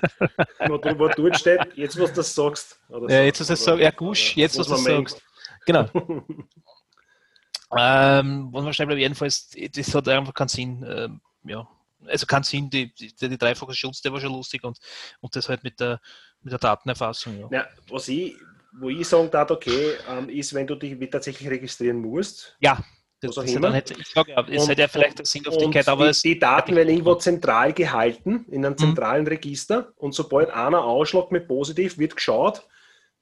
wo, 0.67 0.77
du- 0.77 0.99
wo 0.99 1.09
dort 1.09 1.39
steht, 1.39 1.61
jetzt 1.75 1.99
was 1.99 2.13
du 2.13 2.23
sagst. 2.23 2.79
Oder 2.91 3.11
Ja, 3.13 3.23
jetzt, 3.23 3.41
was 3.41 3.49
du 3.49 3.57
sagst, 3.57 3.81
ja, 3.81 3.91
Gusch, 3.91 4.37
jetzt, 4.37 4.59
was 4.59 4.67
du 4.67 4.75
man 4.75 4.83
meint. 4.83 5.09
sagst. 5.11 5.23
Genau. 5.67 5.89
ähm, 7.77 8.49
was 8.53 8.65
man 8.65 8.73
schreibt, 8.75 8.93
jedenfalls, 8.93 9.51
das 9.75 9.95
hat 9.95 10.09
einfach 10.09 10.35
keinen 10.35 10.49
Sinn. 10.49 10.85
Ähm, 10.89 11.21
ja. 11.45 11.67
Also 12.07 12.27
keinen 12.27 12.43
Sinn, 12.45 12.71
die, 12.71 12.93
die, 12.95 13.15
die 13.15 13.39
dreifache 13.39 13.75
Schutz, 13.75 14.01
der 14.01 14.13
war 14.13 14.21
schon 14.21 14.33
lustig 14.33 14.65
und, 14.65 14.79
und 15.21 15.37
das 15.37 15.49
halt 15.49 15.63
mit 15.65 15.79
der, 15.81 16.01
mit 16.43 16.53
der 16.53 16.59
Datenerfassung. 16.59 17.39
Ja. 17.39 17.49
Ja, 17.51 17.69
was 17.89 18.09
ich, 18.09 18.37
wo 18.73 18.89
ich 18.89 19.07
sagen 19.07 19.31
darf, 19.31 19.51
okay, 19.51 19.95
ähm, 20.09 20.29
ist, 20.29 20.55
wenn 20.55 20.67
du 20.67 20.75
dich 20.75 21.11
tatsächlich 21.11 21.49
registrieren 21.49 22.01
musst. 22.01 22.57
Ja, 22.61 22.83
das, 23.21 23.35
das 23.35 23.53
dann 23.53 23.75
hätte, 23.75 23.95
ich 23.95 24.09
sage 24.09 24.33
ja, 24.33 24.47
es 24.49 24.67
hätte 24.67 24.81
ja 24.81 24.89
vielleicht 24.89 25.19
eine 25.19 25.27
Sinnhaftigkeit, 25.27 25.89
aber 25.89 26.05
die, 26.05 26.11
es, 26.11 26.23
die 26.23 26.39
Daten 26.39 26.75
werden 26.75 26.89
irgendwo 26.89 27.17
zentral 27.17 27.73
gehalten, 27.75 28.47
in 28.51 28.61
Mhm. 28.61 28.67
einem 28.67 28.79
zentralen 28.79 29.27
Register. 29.27 29.93
Und 29.97 30.15
sobald 30.15 30.51
einer 30.51 30.85
ausschlägt 30.85 31.31
mit 31.31 31.47
positiv, 31.47 31.99
wird 31.99 32.17
geschaut, 32.17 32.67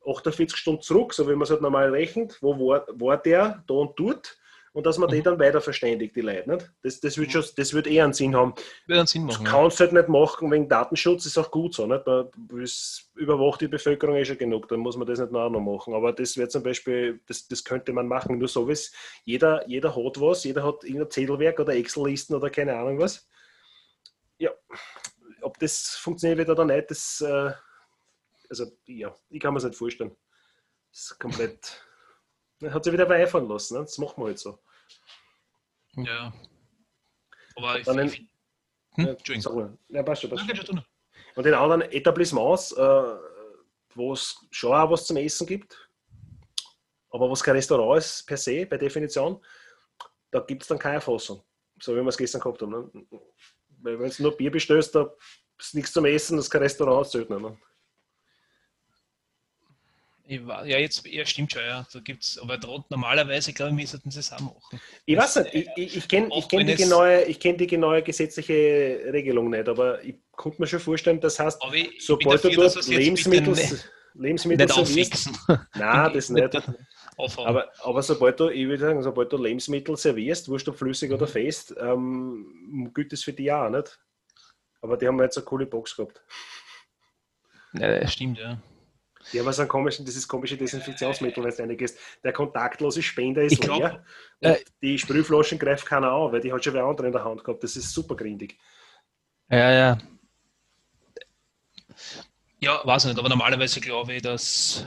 48 0.06 0.56
Stunden 0.56 0.82
zurück, 0.82 1.12
so 1.14 1.26
wie 1.28 1.32
man 1.32 1.42
es 1.42 1.50
halt 1.50 1.62
normal 1.62 1.90
rechnet, 1.90 2.38
wo 2.40 2.56
war, 2.58 2.86
war 2.92 3.16
der 3.16 3.64
da 3.66 3.74
und 3.74 3.98
dort. 3.98 4.37
Und 4.72 4.86
dass 4.86 4.98
man 4.98 5.08
die 5.08 5.18
Mhm. 5.18 5.24
dann 5.24 5.38
weiter 5.40 5.60
verständigt, 5.60 6.14
die 6.14 6.20
Leute. 6.20 6.50
Nicht? 6.50 6.70
Das, 6.82 7.00
das, 7.00 7.16
wird 7.18 7.32
schon, 7.32 7.44
das 7.56 7.72
wird 7.74 7.86
eher 7.86 8.04
einen 8.04 8.12
Sinn 8.12 8.36
haben. 8.36 8.54
würde 8.86 9.00
einen 9.00 9.06
Sinn 9.06 9.26
Das 9.26 9.36
machen. 9.38 9.46
Ja. 9.46 9.52
kannst 9.52 9.80
du 9.80 9.84
halt 9.84 9.92
nicht 9.92 10.08
machen 10.08 10.50
wegen 10.50 10.68
Datenschutz, 10.68 11.26
ist 11.26 11.38
auch 11.38 11.50
gut 11.50 11.74
so. 11.74 11.86
Nicht? 11.86 12.06
Da 12.06 12.28
ist 12.56 13.10
überwacht 13.14 13.60
die 13.60 13.68
Bevölkerung 13.68 14.16
eh 14.16 14.24
schon 14.24 14.38
genug, 14.38 14.68
dann 14.68 14.80
muss 14.80 14.96
man 14.96 15.06
das 15.06 15.18
nicht 15.18 15.32
noch 15.32 15.48
noch 15.50 15.60
machen. 15.60 15.94
Aber 15.94 16.12
das 16.12 16.36
wäre 16.36 16.48
zum 16.48 16.62
Beispiel, 16.62 17.20
das, 17.26 17.48
das 17.48 17.64
könnte 17.64 17.92
man 17.92 18.06
machen, 18.06 18.38
nur 18.38 18.48
so 18.48 18.68
wie 18.68 18.72
es 18.72 18.92
jeder, 19.24 19.66
jeder 19.68 19.96
hat 19.96 20.20
was, 20.20 20.44
jeder 20.44 20.62
hat 20.64 20.84
irgendein 20.84 21.10
Zettelwerk 21.10 21.58
oder 21.60 21.74
Excel-Listen 21.74 22.34
oder 22.36 22.50
keine 22.50 22.76
Ahnung 22.76 22.98
was. 23.00 23.26
Ja, 24.38 24.50
ob 25.42 25.58
das 25.58 25.96
funktioniert 26.00 26.38
wird 26.38 26.50
oder 26.50 26.64
nicht, 26.64 26.90
das, 26.90 27.20
äh, 27.20 27.50
also 28.50 28.66
ja, 28.86 29.14
ich 29.30 29.40
kann 29.40 29.52
mir 29.52 29.58
das 29.60 29.68
nicht 29.70 29.78
vorstellen. 29.78 30.14
Das 30.92 31.00
ist 31.10 31.18
komplett, 31.18 31.84
hat 32.62 32.84
sich 32.84 32.92
wieder 32.92 33.08
einfallen 33.08 33.48
lassen, 33.48 33.74
ne? 33.74 33.80
das 33.80 33.98
machen 33.98 34.22
wir 34.22 34.26
halt 34.26 34.38
so. 34.38 34.58
Ja. 35.96 36.32
Aber 37.56 37.78
ich, 37.78 37.86
Dann 37.86 38.06
ich, 38.06 38.24
hm? 38.94 39.06
Ja, 39.06 39.12
Entschuldigung. 39.12 39.78
Ja, 39.88 40.02
passt 40.02 40.22
schon, 40.22 40.30
passt 40.30 40.66
schon. 40.66 40.82
Und 41.36 41.46
in 41.46 41.54
anderen 41.54 41.82
Etablissements, 41.82 42.72
äh, 42.72 43.16
wo 43.94 44.12
es 44.12 44.36
schon 44.50 44.72
auch 44.72 44.90
was 44.90 45.06
zum 45.06 45.16
Essen 45.16 45.46
gibt, 45.46 45.88
aber 47.10 47.30
was 47.30 47.42
kein 47.42 47.56
Restaurant 47.56 47.98
ist 47.98 48.26
per 48.26 48.36
se, 48.36 48.66
per 48.66 48.78
Definition, 48.78 49.44
da 50.30 50.40
gibt 50.40 50.62
es 50.62 50.68
dann 50.68 50.78
keine 50.78 50.96
Erfassung. 50.96 51.42
So 51.80 51.92
wie 51.94 52.00
wir 52.00 52.08
es 52.08 52.18
gestern 52.18 52.40
gehabt 52.40 52.60
haben. 52.60 52.70
Ne? 52.70 53.06
Weil 53.80 53.98
wenn 53.98 54.10
du 54.10 54.22
nur 54.22 54.36
Bier 54.36 54.50
bestellst, 54.50 54.94
da 54.94 55.12
ist 55.58 55.74
nichts 55.74 55.92
zum 55.92 56.04
Essen, 56.04 56.36
das 56.36 56.46
ist 56.46 56.50
kein 56.50 56.62
Restaurant, 56.62 57.06
das 57.06 57.12
zählt 57.12 57.30
nicht. 57.30 57.40
Ne? 57.40 57.56
Ja, 60.30 60.62
jetzt, 60.78 61.06
ja, 61.06 61.24
stimmt 61.24 61.52
schon, 61.52 61.62
ja. 61.62 61.86
Da 61.90 62.00
gibt's, 62.00 62.38
aber 62.38 62.58
normalerweise, 62.90 63.54
glaube 63.54 63.70
ich, 63.70 63.76
müssten 63.76 64.10
sie 64.10 64.20
es 64.20 64.30
auch 64.30 64.40
machen. 64.40 64.78
Ich 65.06 65.16
weiß 65.16 65.36
nicht, 65.36 65.54
ich, 65.54 65.68
ich, 65.74 65.96
ich 65.96 66.08
kenne 66.08 66.28
kenn 66.50 66.66
die, 66.66 66.74
genaue, 66.74 67.22
ich 67.22 67.40
kenn 67.40 67.56
die 67.56 67.66
genaue 67.66 68.02
gesetzliche 68.02 69.00
Regelung 69.10 69.48
nicht, 69.48 69.66
aber 69.70 70.04
ich 70.04 70.16
konnte 70.32 70.60
mir 70.60 70.66
schon 70.66 70.80
vorstellen, 70.80 71.18
das 71.18 71.38
heißt, 71.38 71.58
ich, 71.72 72.04
sobald 72.04 72.44
du 72.44 72.48
dafür, 72.48 72.64
dass 72.64 72.74
dort 72.74 72.88
Lebensmittel, 72.88 73.54
nicht, 73.54 73.90
Lebensmittel 74.12 74.66
nicht 74.66 74.74
servierst, 74.74 75.30
nein, 75.74 76.12
das 76.12 76.28
nicht. 76.28 76.62
Aber, 77.16 77.72
aber 77.80 78.02
sobald 78.02 78.38
du, 78.38 78.50
ich 78.50 78.66
würde 78.66 78.82
sagen, 78.82 79.02
sobald 79.02 79.32
du 79.32 79.38
Lebensmittel 79.38 79.96
servierst, 79.96 80.46
wurscht 80.48 80.68
ob 80.68 80.76
flüssig 80.76 81.10
oder 81.10 81.26
fest, 81.26 81.74
ähm, 81.80 82.90
gilt 82.94 83.12
das 83.12 83.22
für 83.22 83.32
die 83.32 83.50
auch 83.50 83.70
nicht. 83.70 83.98
Aber 84.82 84.98
die 84.98 85.08
haben 85.08 85.18
jetzt 85.22 85.38
eine 85.38 85.46
coole 85.46 85.64
Box 85.64 85.96
gehabt. 85.96 86.22
ja, 87.72 87.98
das 87.98 88.12
stimmt, 88.12 88.38
ja. 88.38 88.60
Ja, 89.32 89.42
aber 89.42 89.52
so 89.52 89.62
ein 89.62 89.68
komischen, 89.68 90.04
dieses 90.04 90.26
komische 90.26 90.56
Desinfektionsmittel, 90.56 91.44
wenn 91.44 91.50
du 91.50 91.62
reingehst. 91.62 91.98
Der 92.24 92.32
kontaktlose 92.32 93.02
Spender 93.02 93.42
ist 93.42 93.52
Ich 93.52 93.60
glaub, 93.60 93.78
leer. 93.80 94.04
äh, 94.40 94.50
und 94.50 94.64
die 94.82 94.98
Sprühflaschen 94.98 95.58
greift 95.58 95.86
keiner 95.86 96.10
an, 96.10 96.32
weil 96.32 96.40
die 96.40 96.52
hat 96.52 96.64
schon 96.64 96.74
wer 96.74 96.84
andere 96.84 97.06
in 97.06 97.12
der 97.12 97.24
Hand 97.24 97.44
gehabt. 97.44 97.62
Das 97.62 97.76
ist 97.76 97.92
super 97.92 98.16
grindig. 98.16 98.56
Ja, 99.50 99.70
ja. 99.72 99.98
Ja, 102.60 102.80
weiß 102.84 103.04
ich 103.04 103.08
nicht, 103.10 103.18
aber 103.18 103.28
normalerweise 103.28 103.80
glaube 103.80 104.14
ich, 104.14 104.22
dass, 104.22 104.86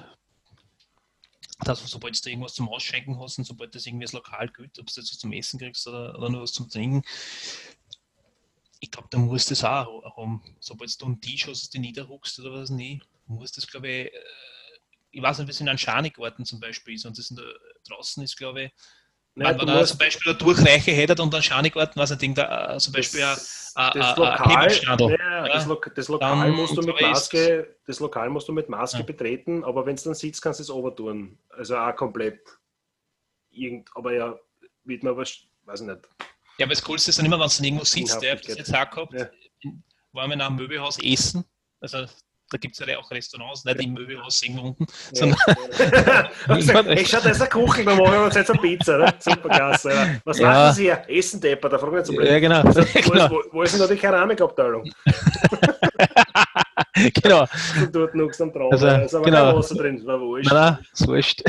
dass 1.64 1.80
sobald 1.90 2.24
du 2.24 2.30
irgendwas 2.30 2.54
zum 2.54 2.68
Ausschenken 2.68 3.20
hast 3.20 3.38
und 3.38 3.46
sobald 3.46 3.74
das 3.76 3.86
irgendwie 3.86 4.06
das 4.06 4.14
Lokal 4.14 4.50
gilt, 4.50 4.78
ob 4.80 4.88
du 4.88 4.94
das 4.96 5.06
zum 5.06 5.32
Essen 5.32 5.60
kriegst 5.60 5.88
oder, 5.88 6.18
oder 6.18 6.30
nur 6.30 6.42
was 6.42 6.52
zum 6.54 6.70
Trinken, 6.70 7.04
ich 8.82 8.90
glaube, 8.92 9.08
da 9.12 9.20
musst 9.20 9.50
du 9.50 9.54
das 9.54 9.64
auch 9.64 10.18
haben. 10.18 10.42
Sobald 10.60 11.00
du 11.00 11.06
einen 11.06 11.22
Tisch 11.22 11.48
hast, 11.48 11.74
den 11.74 11.82
niederhuckst 11.82 12.40
oder 12.40 12.54
was 12.54 12.72
nie, 12.72 13.02
musst 13.28 13.58
das, 13.58 13.68
glaube 13.68 13.88
ich, 13.88 14.06
äh, 14.08 14.20
ich 15.12 15.22
weiß 15.22 15.40
nicht, 15.40 15.48
wie 15.48 15.52
es 15.52 15.60
in 15.62 15.70
einem 15.70 15.78
Schanigarten 15.78 16.46
zum 16.46 16.60
Beispiel 16.60 16.96
ist 16.96 17.06
und 17.06 17.18
das 17.18 17.30
der, 17.30 17.44
draußen 17.88 18.24
ist, 18.24 18.38
glaube 18.38 18.64
ich, 18.64 18.72
Nein, 19.34 19.58
wenn 19.58 19.66
man 19.66 19.78
da 19.80 19.86
zum 19.86 19.98
Beispiel 19.98 20.32
eine 20.32 20.38
Durchreiche 20.38 20.92
hätte 20.92 21.22
und 21.22 21.34
einen 21.34 21.42
Schanigarten, 21.42 21.98
was 22.00 22.12
ein 22.12 22.18
Ding 22.18 22.36
da, 22.36 22.78
zum 22.80 22.92
Beispiel 22.92 23.22
das, 23.22 23.72
ein, 23.76 23.92
das 23.94 24.18
Lokal, 24.18 24.74
ja, 24.74 24.96
das, 25.48 25.66
Lo 25.66 25.82
das 25.96 26.08
Lokal 26.10 26.40
Dann 26.48 26.52
musst 26.52 26.76
du 26.76 26.82
mit 26.82 26.96
ich, 27.00 27.02
Maske, 27.02 27.76
das 27.88 28.00
Lokal 28.02 28.30
musst 28.30 28.50
du 28.50 28.52
mit 28.52 28.68
Maske 28.68 29.00
Ja. 29.00 29.04
betreten, 29.06 29.64
aber 29.64 29.86
wenn 29.86 29.96
du 29.96 30.04
dann 30.04 30.16
sitzt, 30.16 30.42
kannst 30.42 30.60
du 30.60 30.64
es 30.64 30.70
obertun. 30.70 31.38
Also 31.50 31.78
auch 31.78 31.96
komplett. 31.96 32.42
Irgend, 33.52 33.90
aber 33.96 34.14
ja, 34.14 34.38
wird 34.84 35.04
man 35.04 35.16
was, 35.16 35.38
weiß 35.64 35.82
ich 35.82 35.88
nicht. 35.88 36.00
Ja, 36.58 36.66
aber 36.66 36.74
das 36.74 36.84
Coolste 36.84 37.12
ist 37.12 37.18
dann 37.18 37.26
immer, 37.26 37.40
wenn 37.40 37.48
du 37.48 37.56
dann 37.56 37.66
irgendwo 37.66 37.86
sitzt, 37.86 38.22
der 38.22 38.34
hat 38.34 38.40
das 38.40 38.56
Sinnhaftigkeit. 38.56 38.58
jetzt 38.58 38.76
auch 38.76 38.90
gehabt, 38.90 39.14
Ja. 39.14 39.72
waren 40.12 40.30
wir 40.30 40.34
in 40.34 40.42
einem 40.42 40.56
Möbelhaus 40.58 41.00
essen, 41.02 41.46
also 41.80 42.06
da 42.52 42.58
gibt 42.58 42.78
es 42.80 42.86
ja 42.86 42.98
auch 43.00 43.10
Restaurants, 43.10 43.64
nicht 43.64 43.82
im 43.82 43.94
Möbelhaus 43.94 44.44
irgendwo 44.44 44.68
unten, 44.68 44.86
sondern 45.14 45.40
Also, 46.48 46.74
ich 46.92 47.10
schaue, 47.10 47.22
das 47.22 47.38
ist 47.38 47.42
eine 47.42 47.50
Küche, 47.50 47.86
da 47.86 47.96
machen 47.96 48.12
wir 48.14 48.24
uns 48.26 48.36
jetzt 48.36 48.52
eine 48.52 48.60
Pizza. 48.60 48.98
Ne? 48.98 49.14
Super 49.20 49.50
klasse. 49.50 50.20
Was 50.26 50.38
Ja. 50.38 50.48
machen 50.50 50.76
Sie 50.76 50.84
hier? 50.84 51.04
Essen 51.08 51.40
Depper, 51.40 51.70
da 51.70 51.80
fragen 51.80 51.96
wir 51.96 52.04
zum 52.04 52.22
ja, 52.22 52.40
genau, 52.40 52.62
Wo, 52.64 52.72
genau, 53.12 53.26
ist, 53.26 53.32
wo, 53.32 53.42
wo 53.52 53.64
ist 53.64 53.74
denn 53.74 53.80
da 53.80 53.88
die 53.88 53.96
Keramikabteilung? 53.96 54.84
genau, 57.24 57.46
So 57.80 57.86
dort 57.88 58.16
nix 58.16 58.42
am 58.42 58.52
Traum. 58.52 58.72
Also, 58.72 58.88
Also, 58.88 59.06
ist 59.06 59.16
aber 59.16 59.26
genau. 59.26 59.46
kein 59.46 59.56
Wasser 59.56 59.76
drin, 59.76 60.06
war 60.06 60.20
wurscht. 60.20 60.52
nein, 60.52 60.74
nein, 60.74 60.86
ist 60.92 61.08
wurscht. 61.08 61.42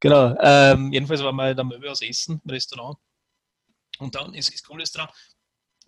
genau, 0.00 0.36
ähm, 0.40 0.92
jedenfalls 0.92 1.22
waren 1.22 1.36
wir 1.36 1.50
in 1.50 1.58
einem 1.58 1.68
Möbelhaus 1.68 2.02
essen, 2.02 2.40
im 2.44 2.50
Restaurant 2.50 2.98
und 3.98 4.14
dann 4.14 4.34
ist 4.34 4.52
das 4.52 4.62
Coole 4.62 4.84
dran, 4.92 5.08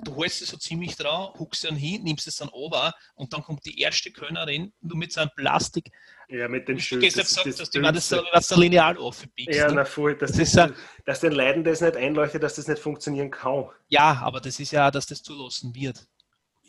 du 0.00 0.14
holst 0.16 0.42
es 0.42 0.48
so 0.48 0.56
ziemlich 0.56 0.96
dran, 0.96 1.28
huckst 1.38 1.64
dann 1.64 1.76
hin, 1.76 2.02
nimmst 2.02 2.26
es 2.26 2.36
dann 2.36 2.48
over 2.50 2.92
und 3.14 3.32
dann 3.32 3.42
kommt 3.42 3.64
die 3.64 3.78
erste 3.80 4.10
Kölnerin, 4.10 4.72
nur 4.80 4.96
mit 4.96 5.12
so 5.12 5.20
einem 5.20 5.30
Plastik, 5.36 5.90
Ja, 6.28 6.48
mit 6.48 6.68
dem 6.68 6.78
Schild. 6.78 7.02
gehst 7.02 7.16
ja 7.16 7.22
das 7.22 7.32
das 7.34 7.44
dass 7.56 7.70
du 7.70 7.80
das 7.80 8.08
so, 8.08 8.16
Dümmste. 8.16 8.32
was 8.36 8.48
so 8.48 8.60
lineal 8.60 8.96
aufbiegst. 8.98 9.56
Ja, 9.58 9.68
ne? 9.68 9.74
na 9.74 9.84
voll. 9.84 10.16
Dass, 10.16 10.30
Das 10.32 10.38
das 10.38 10.48
ist 10.48 10.54
ja- 10.56 10.70
dass 11.04 11.20
den 11.20 11.32
Leuten 11.32 11.64
das 11.64 11.80
nicht 11.80 11.96
einleuchtet, 11.96 12.42
dass 12.42 12.54
das 12.56 12.66
nicht 12.68 12.80
funktionieren 12.80 13.30
kann. 13.30 13.66
Ja, 13.88 14.20
aber 14.22 14.40
das 14.40 14.58
ist 14.58 14.72
ja, 14.72 14.90
dass 14.90 15.06
das 15.06 15.22
zulassen 15.22 15.74
wird. 15.74 16.06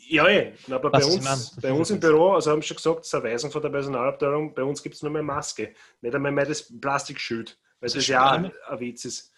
Ja, 0.08 0.28
eh. 0.28 0.52
Na, 0.68 0.76
aber 0.76 0.90
bei 0.90 1.04
uns, 1.04 1.56
bei 1.60 1.72
uns 1.72 1.90
im 1.90 1.98
Büro, 1.98 2.34
also 2.34 2.52
haben 2.52 2.62
sie 2.62 2.68
schon 2.68 2.76
gesagt, 2.76 3.00
das 3.00 3.06
ist 3.08 3.14
eine 3.14 3.24
Weisung 3.24 3.50
von 3.50 3.60
der 3.60 3.70
Personalabteilung, 3.70 4.54
bei 4.54 4.62
uns 4.62 4.80
gibt 4.80 4.94
es 4.94 5.02
nur 5.02 5.10
mehr 5.10 5.22
Maske. 5.24 5.74
Nicht 6.00 6.14
einmal 6.14 6.30
mehr 6.30 6.46
das 6.46 6.72
Plastikschild, 6.80 7.58
weil 7.80 7.86
Das 7.88 7.94
das, 7.94 8.06
ja 8.06 8.30
ein 8.30 8.52
Witz 8.78 9.04
ist. 9.04 9.32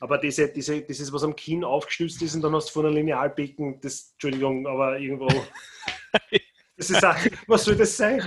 Aber 0.00 0.18
diese, 0.18 0.48
diese, 0.48 0.80
dieses, 0.82 1.12
was 1.12 1.22
am 1.24 1.34
Kinn 1.34 1.64
aufgestützt 1.64 2.22
ist 2.22 2.34
und 2.34 2.42
dann 2.42 2.54
hast 2.54 2.68
du 2.68 2.72
von 2.74 2.86
einem 2.86 2.94
Linealbecken, 2.96 3.80
das, 3.80 4.10
Entschuldigung, 4.12 4.66
aber 4.66 4.98
irgendwo. 4.98 5.28
Das 6.78 6.90
ist 6.90 7.04
auch, 7.04 7.16
was 7.48 7.64
soll 7.64 7.74
das 7.74 7.96
sein? 7.96 8.22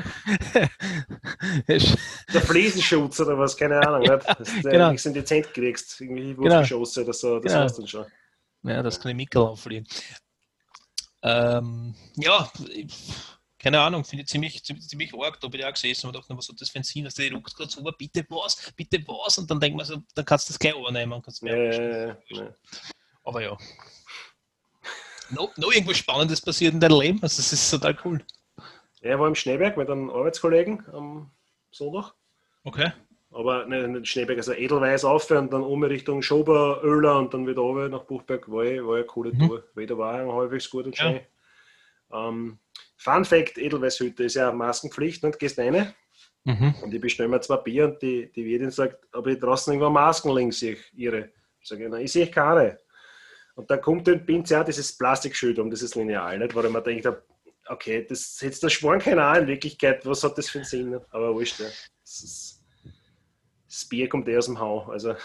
Der 1.68 2.42
Fliesenschutz 2.42 3.18
oder 3.22 3.38
was, 3.38 3.56
keine 3.56 3.80
Ahnung. 3.80 4.02
Nicht? 4.02 4.12
Dass 4.12 4.54
du 4.62 4.70
genau. 4.70 4.92
nichts 4.92 5.06
in 5.06 5.14
dezent 5.14 5.54
kriegst, 5.54 6.02
irgendwie 6.02 6.34
Genau. 6.36 6.56
Wurfgeschosse 6.58 7.04
oder 7.06 7.14
so, 7.14 7.40
das 7.40 7.52
Genau. 7.54 7.64
war's 7.64 7.76
dann 7.78 7.88
schon. 7.88 8.06
ja, 8.64 8.84
das 8.84 9.00
kann 9.00 9.12
ich 9.12 9.16
Mikkel 9.16 9.42
auffliegen. 9.42 9.88
Ähm, 11.24 11.96
ja, 12.18 12.52
ich- 12.74 12.94
keine 13.62 13.80
Ahnung, 13.80 14.04
finde 14.04 14.24
ich 14.24 14.30
ziemlich, 14.30 14.64
ziemlich, 14.64 14.88
ziemlich 14.88 15.14
arg. 15.14 15.40
Da 15.40 15.48
bin 15.48 15.60
ich 15.60 15.66
auch 15.66 15.72
gesessen 15.74 16.08
und 16.08 16.16
dachte, 16.16 16.36
was 16.36 16.50
hat 16.50 16.60
das 16.60 16.70
für 16.70 16.80
ein 16.80 16.84
Sinn? 16.84 17.06
Also, 17.06 17.22
die 17.22 17.30
ruckt 17.30 17.56
gerade 17.56 17.70
so, 17.70 17.82
bitte 17.98 18.26
was, 18.30 18.72
bitte 18.76 19.04
was. 19.08 19.38
Und 19.38 19.50
dann 19.52 19.60
denkt 19.60 19.78
man 19.78 19.86
so, 19.86 19.98
dann 20.16 20.26
kannst 20.26 20.50
du 20.50 20.54
das 20.54 20.60
gleich 20.60 20.76
übernehmen. 20.76 21.14
und 21.14 21.22
Kannst 21.24 21.42
Ja, 21.44 21.54
mehr 21.54 21.74
ja, 21.74 22.08
ja, 22.08 22.44
ja. 22.44 22.54
Aber 23.24 23.42
ja. 23.42 23.58
Noch, 25.30 25.56
noch 25.58 25.72
irgendwas 25.72 25.98
Spannendes 25.98 26.42
passiert 26.42 26.74
in 26.74 26.80
deinem 26.80 27.00
Leben? 27.00 27.20
Also, 27.22 27.38
das 27.38 27.54
ist 27.54 27.70
total 27.70 27.98
cool. 28.04 28.24
Er 29.02 29.20
war 29.20 29.28
im 29.28 29.36
Schneeberg 29.36 29.78
mit 29.78 29.90
einem 29.90 30.10
Arbeitskollegen 30.10 30.84
am 30.94 31.32
Sonntag. 31.72 32.14
Okay. 32.64 32.92
Aber 33.32 33.66
nicht, 33.66 33.88
nicht 33.88 34.08
Schneeberg, 34.08 34.38
also 34.40 34.52
Edelweiß 34.54 35.06
auf 35.06 35.30
und 35.32 35.54
dann 35.54 35.64
um 35.64 35.84
Richtung 35.84 36.22
Schober, 36.22 36.82
Öler 36.84 37.18
und 37.18 37.34
dann 37.34 37.48
wieder 37.48 37.62
runter 37.62 37.88
nach 37.88 38.04
Buchberg. 38.04 38.52
War, 38.52 38.66
ja- 38.66 38.86
war 38.86 38.96
ja 38.96 39.04
eine 39.04 39.06
coole 39.06 39.32
Mhm. 39.32 39.48
Tour. 39.48 39.64
Wetter 39.74 39.98
war 39.98 40.22
ja 40.22 40.32
halbwegs 40.34 40.70
gut 40.70 40.86
und 40.86 40.98
Ja. 40.98 41.20
Ähm, 42.14 42.60
Fun 42.98 43.26
Fact: 43.26 43.58
Edelweißhütte 43.58 44.24
ist 44.24 44.36
ja 44.36 44.52
Maskenpflicht 44.52 45.24
und 45.24 45.40
gehst 45.40 45.58
rein 45.60 45.94
Mhm. 46.44 46.74
und 46.82 46.94
ich 46.94 47.00
bestelle 47.00 47.30
mir 47.30 47.40
zwei 47.42 47.58
Bier 47.58 47.86
und 47.86 48.02
die, 48.02 48.32
die 48.32 48.46
Wirtin 48.46 48.72
sagt, 48.72 49.08
ob 49.14 49.28
ich 49.28 49.38
draußen 49.40 49.74
irgendwo 49.74 49.92
Masken 49.92 50.34
links 50.34 50.60
sehe, 50.60 50.78
ihre. 50.94 51.30
Ich 51.60 51.68
sage, 51.68 51.88
nein, 51.88 52.02
ich 52.02 52.12
sehe 52.12 52.32
keine. 52.32 52.80
Und 53.54 53.70
dann 53.70 53.80
kommt 53.80 54.08
dann 54.08 54.26
bindet 54.26 54.48
sie 54.48 54.56
auch 54.56 54.66
dieses 54.66 54.98
Plastikschild 54.98 55.60
um, 55.60 55.70
dieses 55.70 55.94
Lineal, 55.94 56.40
nicht? 56.40 56.56
Ich 56.56 56.70
mir 56.70 56.82
denke, 56.82 57.24
okay, 57.68 58.06
das 58.10 58.38
setzt 58.38 58.64
der 58.64 58.70
Schwan 58.70 58.98
keiner 58.98 59.26
an 59.26 59.44
in 59.44 59.48
Wirklichkeit, 59.50 60.04
was 60.06 60.24
hat 60.24 60.36
das 60.38 60.50
für 60.50 60.60
einen 60.60 60.66
Sinn? 60.66 61.00
Aber 61.12 61.36
wurscht, 61.36 61.60
ja. 61.60 61.68
Das, 62.02 62.24
ist, 62.24 62.64
das 63.68 63.86
Bier 63.86 64.10
kommt 64.10 64.28
eh 64.28 64.38
aus 64.38 64.48
dem 64.48 64.60
Hau, 64.60 64.88
also. 64.90 65.16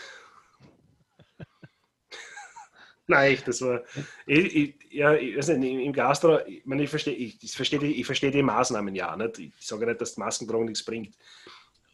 Nein, 3.08 3.38
das 3.46 3.62
war. 3.62 3.82
Ich, 4.26 4.56
ich, 4.56 4.74
ja, 4.90 5.14
ich 5.14 5.36
weiß 5.36 5.48
nicht, 5.48 5.84
im 5.84 5.92
Gastro, 5.92 6.40
ich, 6.44 6.66
meine, 6.66 6.82
ich 6.82 6.90
verstehe 6.90 7.14
ich, 7.14 7.42
ich 7.42 7.52
verstehe 7.52 7.78
die, 7.78 8.00
ich 8.00 8.06
verstehe 8.06 8.32
die 8.32 8.42
Maßnahmen 8.42 8.94
ja. 8.94 9.16
Nicht? 9.16 9.38
Ich 9.38 9.52
sage 9.60 9.86
nicht, 9.86 10.00
dass 10.00 10.14
die 10.14 10.20
Maskentragung 10.20 10.64
nichts 10.64 10.84
bringt. 10.84 11.14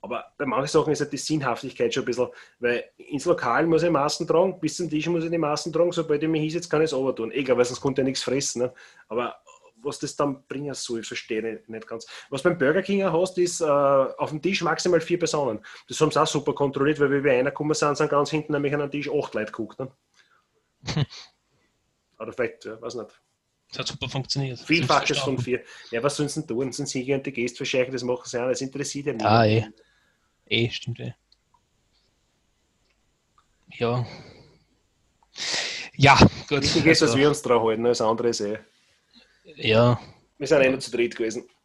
Aber 0.01 0.25
bei 0.37 0.46
manchen 0.46 0.68
Sachen 0.68 0.92
ist 0.92 1.01
halt 1.01 1.12
die 1.12 1.18
Sinnhaftigkeit 1.18 1.94
schon 1.94 2.03
ein 2.03 2.07
bisschen, 2.07 2.29
weil 2.59 2.85
ins 2.96 3.25
Lokal 3.25 3.66
muss 3.66 3.85
ich 3.85 3.90
Masken 3.90 4.27
tragen, 4.27 4.59
bis 4.59 4.77
zum 4.77 4.90
Tisch 4.90 5.07
muss 5.07 5.22
ich 5.22 5.31
die 5.31 5.38
Masken 5.38 5.72
tragen, 5.72 5.92
sobald 5.92 6.20
ich 6.22 6.29
mich 6.29 6.40
hinsetze, 6.40 6.68
kann 6.68 6.81
ich 6.81 6.87
es 6.87 6.94
aber 6.94 7.14
tun. 7.14 7.31
Egal, 7.31 7.57
weil 7.57 7.64
sonst 7.64 7.81
kommt 7.81 7.98
ja 7.98 8.05
nichts 8.05 8.22
fressen. 8.22 8.62
Ne? 8.62 8.72
Aber 9.07 9.37
was 9.83 9.98
das 9.98 10.16
dann 10.16 10.44
bringen 10.48 10.75
soll, 10.75 11.01
ich 11.01 11.07
verstehe 11.07 11.61
nicht, 11.66 11.87
ganz. 11.87 12.07
Was 12.31 12.42
beim 12.42 12.59
Burger 12.59 12.83
King 12.83 13.05
hast, 13.05 13.38
ist 13.38 13.61
äh, 13.61 13.64
auf 13.64 14.31
dem 14.31 14.42
Tisch 14.42 14.62
maximal 14.62 15.01
vier 15.01 15.18
Personen. 15.18 15.61
Das 15.88 16.01
haben 16.01 16.11
sie 16.11 16.20
auch 16.20 16.27
super 16.27 16.53
kontrolliert, 16.53 16.98
weil 16.98 17.11
wir 17.11 17.22
wie 17.22 17.31
einer 17.31 17.51
gekommen 17.51 17.75
sind, 17.75 17.96
sind 17.96 18.11
ganz 18.11 18.31
hinten 18.31 18.53
nämlich 18.53 18.75
an 18.75 18.81
den 18.81 18.90
Tisch 18.90 19.09
acht 19.09 19.35
Leute 19.35 19.53
geguckt. 19.53 19.79
Ne? 19.79 19.88
Oder 22.18 22.33
vielleicht, 22.33 22.64
ja, 22.64 22.81
weiß 22.81 22.95
nicht. 22.97 23.21
Das 23.71 23.79
hat 23.81 23.87
super 23.88 24.09
funktioniert. 24.09 24.59
Vielfaches 24.61 25.18
von 25.18 25.38
vier. 25.38 25.62
Ja, 25.90 26.03
was 26.03 26.16
sollen 26.16 26.29
sie 26.29 26.40
denn 26.40 26.49
tun? 26.49 26.73
Sind 26.73 26.88
sie 26.88 27.12
und 27.14 27.25
die 27.25 27.33
Gäste 27.33 27.57
verscheuchen, 27.59 27.92
das 27.92 28.03
machen 28.03 28.23
sie 28.27 28.38
auch, 28.42 28.49
das 28.49 28.61
interessiert 28.61 29.07
ja 29.07 29.12
nicht. 29.14 29.25
Ah, 29.25 29.47
eh. 29.47 29.64
Eh, 30.47 30.68
stimmt 30.71 31.01
eh. 31.01 31.14
Ja. 33.79 34.07
Ja, 35.95 36.16
gut. 36.49 36.62
Wichtig 36.62 36.87
ist, 36.87 37.01
dass 37.03 37.11
Also, 37.11 37.18
wir 37.18 37.29
uns 37.29 37.42
dran 37.42 37.62
halten, 37.62 37.87
alles 37.87 38.01
andere 38.01 38.29
ist 38.29 38.40
eh. 38.40 38.59
ja, 39.57 39.99
Wir 40.38 40.47
sind 40.47 40.71
nur 40.71 40.81
zu 40.81 40.90
dritt 40.90 41.16
gewesen. 41.16 41.49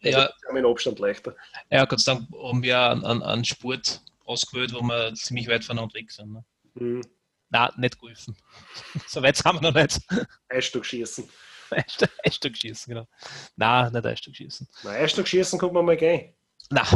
ja, 0.00 0.30
Wir 0.30 0.48
haben 0.48 0.54
den 0.56 0.66
Abstand 0.66 0.98
leichter. 0.98 1.36
ja, 1.70 1.84
Gott 1.84 2.00
sei 2.00 2.14
Dank 2.14 2.28
haben 2.32 2.62
wir 2.62 2.78
einen, 2.80 3.22
einen- 3.22 3.44
Sport 3.44 4.00
ausgewählt, 4.24 4.72
wo 4.72 4.80
wir 4.80 5.12
ziemlich 5.14 5.48
weit 5.48 5.64
voneinander 5.64 5.94
weg 5.94 6.10
sind. 6.10 6.32
Ne? 6.32 6.44
Hm. 6.78 7.02
Nein, 7.50 7.70
nicht 7.76 7.98
geholfen. 7.98 8.36
so 9.06 9.22
weit 9.22 9.36
sind 9.36 9.52
wir 9.52 9.60
noch 9.60 9.74
nicht. 9.74 10.00
Schießen. 10.84 11.28
Ein 11.70 11.84
Stück- 11.84 12.18
ein 12.24 12.32
Stück 12.32 12.56
schießen, 12.56 12.92
genau. 12.92 13.08
Nein, 13.56 13.92
nicht 13.92 14.06
ein 14.06 14.16
Stück 14.16 14.34
schießen. 14.36 14.68
Nein, 14.82 15.02
Eisstock 15.04 15.28
schießen 15.28 15.58
kommt 15.58 15.72
man 15.72 15.84
mal 15.84 15.96
gehen. 15.96 16.34
Nein, 16.70 16.86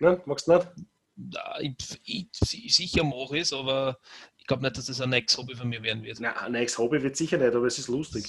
Ne? 0.00 0.20
Magst 0.26 0.48
du 0.48 0.54
nicht? 0.54 0.68
na, 1.14 1.60
ich, 1.60 1.74
ich, 2.04 2.28
ich, 2.64 2.74
sicher 2.74 3.04
mache 3.04 3.36
ich 3.36 3.42
es, 3.42 3.52
aber 3.52 3.98
ich 4.38 4.46
glaube 4.46 4.62
nicht, 4.62 4.76
dass 4.76 4.86
das 4.86 5.00
ein 5.00 5.10
nächstes 5.10 5.38
Hobby 5.38 5.54
von 5.54 5.68
mir 5.68 5.82
werden 5.82 6.02
wird. 6.02 6.18
Nein, 6.20 6.34
ein 6.36 6.52
neues 6.52 6.76
Hobby 6.78 7.02
wird 7.02 7.16
sicher 7.16 7.36
nicht, 7.38 7.54
aber 7.54 7.66
es 7.66 7.78
ist 7.78 7.88
lustig. 7.88 8.24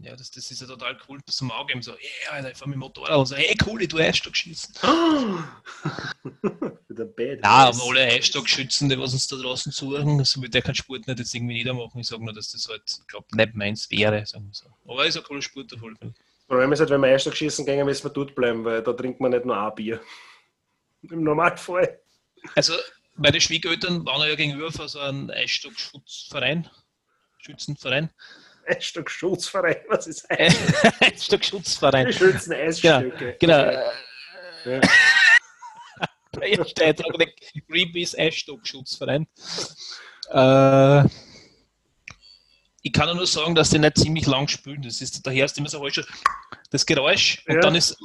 Ja, 0.00 0.14
das, 0.14 0.30
das 0.30 0.50
ist 0.50 0.60
ja 0.60 0.66
total 0.66 0.96
cool 1.08 1.18
zum 1.26 1.50
Auge 1.50 1.74
so, 1.82 1.92
yeah, 1.92 2.32
Alter, 2.32 2.52
ich 2.52 2.56
fahre 2.56 2.70
mit 2.70 2.76
dem 2.76 2.80
Motorrad 2.80 3.16
und 3.16 3.26
so, 3.26 3.34
hey 3.34 3.56
cool, 3.66 3.82
ich 3.82 3.88
tue 3.88 4.00
Eisstock 4.00 4.36
schießen. 4.36 4.74
Mit 6.88 6.98
der 6.98 7.04
Bad. 7.04 7.40
Nein, 7.40 7.42
aber 7.42 7.82
alle 7.82 8.02
Eisstockschützen, 8.02 8.88
die 8.88 8.98
was 8.98 9.12
uns 9.12 9.26
da 9.26 9.36
draußen 9.36 9.72
suchen, 9.72 10.24
so 10.24 10.40
will 10.40 10.48
der 10.48 10.62
keinen 10.62 10.76
Sport 10.76 11.08
nicht 11.08 11.18
jetzt 11.18 11.34
irgendwie 11.34 11.54
niedermachen. 11.54 12.00
Ich 12.00 12.06
sage 12.06 12.24
nur, 12.24 12.32
dass 12.32 12.52
das 12.52 12.68
halt, 12.68 12.82
ich 12.86 13.06
glaube, 13.08 13.26
nicht 13.32 13.54
meins 13.54 13.90
wäre, 13.90 14.24
sagen 14.24 14.46
wir 14.46 14.54
so. 14.54 14.66
Aber 14.86 15.04
ist 15.04 15.16
ein 15.16 15.24
cooler 15.24 15.42
Sport 15.42 15.72
Fall. 15.72 15.94
Das 16.00 16.46
Problem 16.46 16.72
ist 16.72 16.80
halt, 16.80 16.90
wenn 16.90 17.00
wir 17.00 17.08
Eisstock 17.08 17.36
schießen 17.36 17.66
gehen, 17.66 17.84
müssen 17.84 18.04
wir 18.04 18.10
dort 18.10 18.34
bleiben, 18.36 18.64
weil 18.64 18.82
da 18.82 18.92
trinkt 18.92 19.20
man 19.20 19.32
nicht 19.32 19.44
nur 19.44 19.60
ein 19.60 19.74
Bier. 19.74 20.00
Im 21.10 21.24
Normalfall. 21.24 22.00
Also, 22.54 22.74
meine 23.16 23.40
Schwiegereltern 23.40 24.06
waren 24.06 24.28
ja 24.28 24.36
gegenüber 24.36 24.70
von 24.70 24.86
so 24.86 25.00
einem 25.00 25.28
Eisstockschutzverein, 25.30 26.70
Schützenverein. 27.38 28.10
Eisstock 28.68 29.10
Schutzverein, 29.10 29.76
was 29.88 30.06
ist 30.06 30.24
Äh, 30.30 30.46
Eis? 30.46 30.56
Eisstockschutzverein. 31.00 32.06
Die 32.06 32.12
schützen 32.12 32.50
Genau, 32.52 32.64
Eisstöcke. 32.98 33.36
genau. 33.40 33.58
Äh, 33.58 33.82
Ja. 34.64 34.80
Auch 36.38 36.72
der 37.18 37.28
Greenpeace 37.68 38.14
Eisstock-Schutzverein. 38.16 39.26
Äh, 40.30 41.04
ich 42.82 42.92
kann 42.92 43.16
nur 43.16 43.26
sagen, 43.26 43.54
dass 43.56 43.70
die 43.70 43.78
nicht 43.80 43.98
ziemlich 43.98 44.26
lang 44.26 44.46
spülen. 44.46 44.80
Das 44.82 45.00
ist, 45.00 45.26
daher 45.26 45.46
ist 45.46 45.58
immer 45.58 45.68
so 45.68 45.88
schon 45.90 46.04
das 46.70 46.86
Geräusch 46.86 47.42
und 47.48 47.54
Ja. 47.56 47.60
dann 47.60 47.74
ist. 47.74 47.96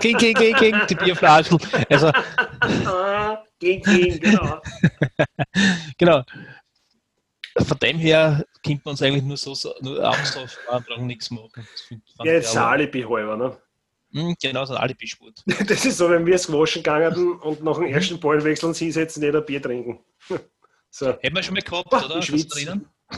Kling, 0.00 0.16
kling, 0.16 0.34
kling, 0.34 0.54
kling, 0.54 0.80
die 0.88 0.94
Bierflaschen. 0.94 1.58
Also, 1.90 2.06
Ah, 2.86 3.44
ging, 3.58 3.82
ging, 3.82 4.18
genau. 4.20 4.60
genau. 5.98 6.22
Von 7.58 7.78
dem 7.80 7.98
her 7.98 8.44
könnte 8.64 8.82
man 8.84 8.92
uns 8.92 9.02
eigentlich 9.02 9.24
nur 9.24 9.36
so 9.36 9.54
so- 9.54 9.74
nur 9.80 10.08
auf 10.08 10.58
brauchen 10.86 11.06
nichts 11.06 11.30
machen. 11.30 11.66
Ja, 12.22 12.32
jetzt 12.32 12.56
aber- 12.56 12.70
Alibi 12.70 13.02
halber, 13.02 13.36
ne? 13.36 13.56
Hm, 14.12 14.34
Genau, 14.42 14.64
so 14.64 14.74
ein 14.74 14.80
Alibi-Sport. 14.80 15.44
Das 15.68 15.84
ist 15.84 15.98
so, 15.98 16.10
wenn 16.10 16.26
wir 16.26 16.34
es 16.34 16.46
gewaschen 16.48 16.82
gegangen 16.82 17.38
und 17.40 17.62
nach 17.62 17.76
dem 17.76 17.86
ersten 17.86 18.18
Ballwechsel 18.18 18.68
uns 18.68 18.78
hinsetzen, 18.78 19.22
jeder 19.22 19.40
Bier 19.40 19.62
trinken. 19.62 20.00
So, 20.92 21.10
Hätten 21.20 21.36
wir 21.36 21.42
schon 21.44 21.54
mal 21.54 21.62
gehabt, 21.62 21.88
Boah, 21.88 22.04
oder? 22.04 22.18
ich 22.18 22.32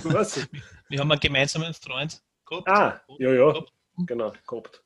was? 0.04 0.46
Wir 0.90 1.00
haben 1.00 1.10
einen 1.10 1.20
gemeinsamen 1.20 1.72
Freund 1.72 2.20
gehabt. 2.44 2.68
Ah, 2.68 3.00
ja, 3.18 3.32
ja, 3.32 3.50
Gehabt, 3.50 3.72
genau, 4.06 4.30
gehabt. 4.46 4.82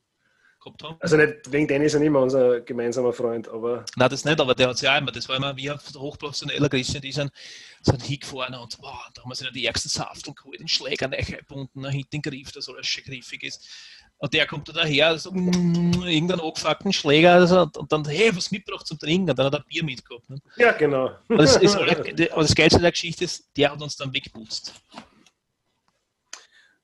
Gehabt 0.66 0.83
haben. 0.83 0.96
Also 1.00 1.16
nicht 1.16 1.50
wegen 1.50 1.68
denen 1.68 1.85
ist 1.85 1.94
er 1.94 2.00
nicht 2.00 2.11
mehr 2.11 2.20
unser 2.20 2.61
gemeinsamer 2.61 3.12
Freund, 3.12 3.48
aber 3.48 3.85
Nein, 3.96 4.11
das 4.11 4.24
nicht, 4.24 4.40
aber 4.40 4.55
der 4.55 4.68
hat 4.68 4.79
sich 4.79 4.88
auch 4.88 4.98
immer, 4.98 5.12
das 5.12 5.29
war 5.29 5.37
immer 5.37 5.57
wie 5.57 5.70
auf 5.70 5.92
der 5.92 6.00
hochprofessioneller 6.00 6.68
Griechen, 6.68 7.00
die 7.00 7.12
sind, 7.12 7.31
sind 7.83 8.02
hingefahren 8.02 8.55
und 8.55 8.79
boah, 8.81 9.00
da 9.14 9.22
haben 9.22 9.31
wir 9.31 9.35
sich 9.35 9.50
die 9.52 9.66
ärgsten 9.66 9.90
Saft 9.90 10.26
und 10.29 10.37
geholt, 10.37 10.61
den 10.61 10.68
Schläger 10.68 11.11
eingebunden, 11.11 11.88
hinten 11.88 12.11
den 12.11 12.22
Griff, 12.22 12.52
dass 12.52 12.68
alles 12.68 12.87
schön 12.87 13.05
griffig 13.05 13.42
ist. 13.42 13.66
Und 14.18 14.33
der 14.33 14.46
kommt 14.46 14.66
da 14.68 14.72
daher, 14.72 15.18
so, 15.18 15.31
mm, 15.31 16.05
irgendeinen 16.05 16.40
angefuckten 16.40 16.92
Schläger 16.92 17.35
also, 17.35 17.68
und, 17.76 17.92
dann, 17.92 18.05
hey, 18.07 18.35
was 18.35 18.50
mitgebracht 18.50 18.87
zum 18.87 18.98
Trinken? 18.98 19.29
Und 19.29 19.38
dann 19.38 19.46
hat 19.46 19.55
er 19.55 19.61
Bier 19.61 19.85
mitgehabt. 19.85 20.31
Ne? 20.31 20.38
ja, 20.57 20.72
genau. 20.72 21.11
Aber, 21.29 21.37
das 21.37 21.57
ist, 21.57 21.76
aber 22.33 22.42
das 22.42 22.55
Geilste 22.55 22.81
der 22.81 22.92
Geschichte 22.92 23.24
ist, 23.24 23.50
der 23.59 23.72
hat 23.72 23.83
uns 23.83 23.96
dann 23.96 24.14
weggeputzt. 24.14 24.72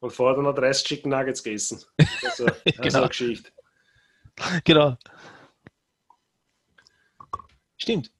Und 0.01 0.13
vorher 0.13 0.35
dann 0.35 0.45
noch 0.45 0.55
30 0.55 0.87
Chicken 0.87 1.11
Nuggets 1.11 1.43
gegessen. 1.43 1.83
Also, 2.23 2.47
also 2.47 2.61
Genau. 2.83 2.99
eine 2.99 3.09
Geschichte. 3.09 3.51
Genau. 4.65 4.97
Stimmt. 7.77 8.11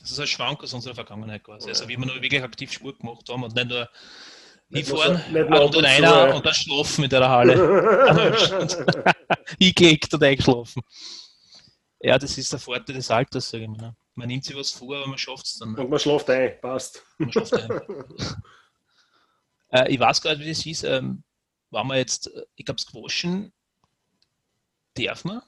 Das 0.00 0.10
ist 0.10 0.18
ein 0.18 0.26
Schwank 0.26 0.62
aus 0.62 0.72
unserer 0.72 0.94
Vergangenheit 0.94 1.44
quasi. 1.44 1.68
Also 1.68 1.86
wie 1.86 1.96
wir 1.96 2.06
nur 2.06 2.20
wirklich 2.20 2.42
aktiv 2.42 2.72
Sport 2.72 2.98
gemacht 2.98 3.28
haben 3.28 3.44
und 3.44 3.54
nicht 3.54 3.68
nur 3.68 3.88
hinfahren 4.72 5.16
und 5.52 5.76
dann 5.76 5.84
einer 5.84 6.34
und 6.34 6.44
dann 6.44 6.54
schlafen 6.54 7.04
in 7.04 7.10
der 7.10 7.28
Halle. 7.28 7.54
Hingelegt 9.58 10.12
und 10.14 10.24
eingeschlafen. 10.24 10.82
Ja, 12.00 12.18
das 12.18 12.36
ist 12.36 12.52
der 12.52 12.58
Vorteil 12.58 12.96
des 12.96 13.10
Alters, 13.10 13.50
sage 13.50 13.64
ich 13.64 13.70
mal. 13.70 13.76
ne? 13.76 13.96
Man 14.14 14.28
nimmt 14.28 14.44
sich 14.44 14.56
was 14.56 14.70
vor, 14.72 14.96
aber 14.96 15.06
man 15.06 15.18
schafft 15.18 15.46
es 15.46 15.58
dann. 15.58 15.72
Ne? 15.72 15.80
Und 15.80 15.90
man 15.90 15.98
schläft 15.98 16.28
ein, 16.30 16.60
passt. 16.60 17.02
Man 17.18 17.32
schafft's 17.32 17.52
ein. 17.52 17.70
äh, 19.70 19.92
ich 19.92 20.00
weiß 20.00 20.20
gar 20.20 20.34
nicht, 20.34 20.44
wie 20.44 20.48
das 20.48 20.66
ist. 20.66 20.82
Ähm, 20.82 21.22
waren 21.70 21.86
wir 21.86 21.96
jetzt, 21.96 22.26
äh, 22.26 22.44
ich 22.56 22.64
glaube, 22.64 22.78
es 22.78 22.86
gewaschen, 22.86 23.52
darf 24.94 25.24
man? 25.24 25.42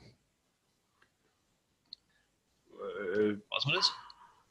Äh, 3.15 3.37
Weiß 3.51 3.65
man 3.67 3.75
das? 3.75 3.93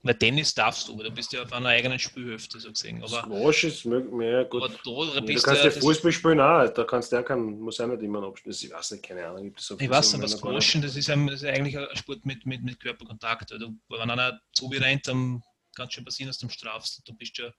Weil 0.06 0.16
Tennis 0.16 0.54
darfst 0.54 0.90
du, 0.90 0.98
weil 0.98 1.06
du 1.06 1.12
bist 1.12 1.32
ja 1.32 1.44
auf 1.44 1.54
einer 1.54 1.70
eigenen 1.70 1.98
Spielhälfte 1.98 2.60
so 2.60 2.70
gesehen. 2.70 3.02
Aber, 3.02 3.24
Squash 3.24 3.64
ist 3.64 3.86
möglich, 3.86 4.30
ja, 4.30 4.44
gut. 4.44 4.62
aber 4.62 4.74
da 4.74 5.16
Ja, 5.16 5.22
du 5.22 5.34
kannst 5.34 5.48
du 5.48 5.54
ja 5.54 5.64
ja, 5.64 5.72
Fußball 5.72 6.12
spielen 6.12 6.42
auch, 6.42 6.68
da 6.68 6.84
kannst 6.84 7.12
du 7.12 7.16
ja 7.16 7.24
kein, 7.24 7.40
muss 7.40 7.78
ja 7.78 7.88
nicht 7.88 8.04
immer 8.04 8.20
einen 8.20 8.28
Abschluss. 8.28 8.62
Ich 8.64 8.72
weiß 8.72 8.92
nicht, 8.92 9.06
keine 9.06 9.26
Ahnung. 9.26 9.46
Gibt 9.46 9.62
es 9.62 9.68
so 9.68 9.80
ich 9.80 9.90
weiß 9.90 10.18
nicht. 10.18 10.30
Squashen, 10.30 10.82
das 10.82 10.98
ist, 10.98 11.10
ein, 11.10 11.26
das 11.28 11.42
ist 11.42 11.48
eigentlich 11.48 11.78
ein 11.78 11.96
Sport 11.96 12.26
mit, 12.26 12.46
mit, 12.46 12.64
mit 12.64 12.82
Körperkontakt. 12.82 13.54
Also, 13.54 13.70
wenn 13.88 14.10
einer 14.10 14.42
zu 14.52 14.70
dir 14.70 14.82
rennt, 14.82 15.08
dann 15.08 15.42
kann 15.74 15.88
es 15.88 15.94
schon 15.94 16.04
passieren, 16.04 16.28
dass 16.28 16.38
du 16.38 16.50
strafst. 16.50 17.02
Du 17.08 17.14
bist 17.14 17.38
ja 17.38 17.54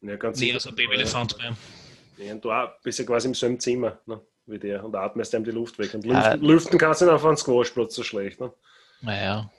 Ja, 0.00 0.16
ganz 0.16 0.40
näher 0.40 0.58
so 0.58 0.70
ein 0.70 0.74
Babyelefant 0.74 1.38
bei 1.38 1.48
ihm. 1.48 1.56
Ja, 2.16 2.32
und 2.32 2.44
du 2.44 2.50
auch, 2.50 2.80
bist 2.82 2.98
ja 2.98 3.04
quasi 3.04 3.28
im 3.28 3.34
selben 3.34 3.60
Zimmer 3.60 4.00
ne, 4.06 4.20
wie 4.50 4.58
der 4.58 4.84
und 4.84 4.94
atmest 4.94 5.34
ihm 5.34 5.44
die 5.44 5.50
Luft 5.50 5.78
weg. 5.78 5.94
Und 5.94 6.04
Ja. 6.04 6.32
lüften, 6.32 6.46
lüften 6.46 6.78
kannst 6.78 7.00
du 7.00 7.04
nicht 7.06 7.14
auf 7.14 7.24
einen 7.24 7.36
Squashplatz 7.36 7.94
so 7.94 8.02
schlecht. 8.02 8.40
Ne? 8.40 8.52
Naja. 9.00 9.50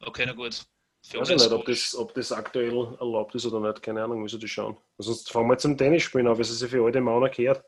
Okay, 0.00 0.24
na 0.26 0.32
gut. 0.32 0.54
Für 1.02 1.16
Ich 1.16 1.20
weiß 1.22 1.28
ja 1.30 1.34
nicht, 1.36 1.52
ob 1.52 1.64
das, 1.66 1.94
ob 1.94 2.14
das 2.14 2.32
aktuell 2.32 2.96
erlaubt 2.98 3.34
ist 3.34 3.46
oder 3.46 3.60
nicht. 3.60 3.82
Keine 3.82 4.02
Ahnung, 4.02 4.22
müssen 4.22 4.40
die 4.40 4.48
schauen. 4.48 4.76
Sonst 4.98 5.30
fangen 5.30 5.48
wir 5.48 5.58
zum 5.58 5.76
Tennis 5.78 6.02
spielen 6.02 6.26
auf, 6.26 6.38
es 6.38 6.56
sich 6.58 6.70
für 6.70 6.84
alte 6.84 7.00
Männer 7.00 7.28
gehört. 7.28 7.64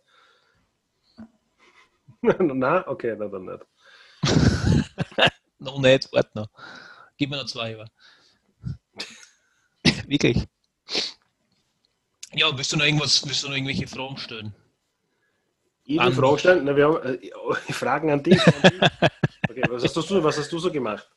Nein, 2.23 2.85
okay, 2.87 3.15
nein, 3.17 3.31
dann 3.31 3.45
nicht. 3.45 3.65
Noch 5.61 5.79
nicht, 5.79 6.13
warte 6.13 6.31
noch. 6.35 6.49
Gib 7.17 7.31
mir 7.31 7.37
noch 7.37 7.47
zwei 7.47 7.73
Jahre. 7.73 7.87
Wirklich. 10.07 10.47
Ja, 12.33 12.57
willst 12.57 12.73
du 12.73 12.77
noch 12.77 12.85
irgendwas, 12.85 13.25
willst 13.27 13.43
du 13.43 13.49
noch 13.49 13.55
irgendwelche 13.55 13.87
Fragen 13.89 14.17
stellen? 14.19 14.55
Ich 15.89 15.95
will 15.95 16.01
An 16.03 16.13
Fragen 16.13 16.39
stellen. 16.39 16.65
Na, 16.67 16.77
wir 16.77 16.87
haben 16.87 17.03
äh, 17.03 17.73
Fragen 17.73 18.11
an 18.11 18.23
dich. 18.23 18.39
An 18.47 18.55
dich. 18.63 18.81
Okay, 19.49 19.63
was 19.71 19.83
hast, 19.85 19.97
du, 19.97 20.23
was 20.23 20.37
hast 20.37 20.53
du 20.53 20.59
so 20.59 20.71
gemacht 20.71 21.09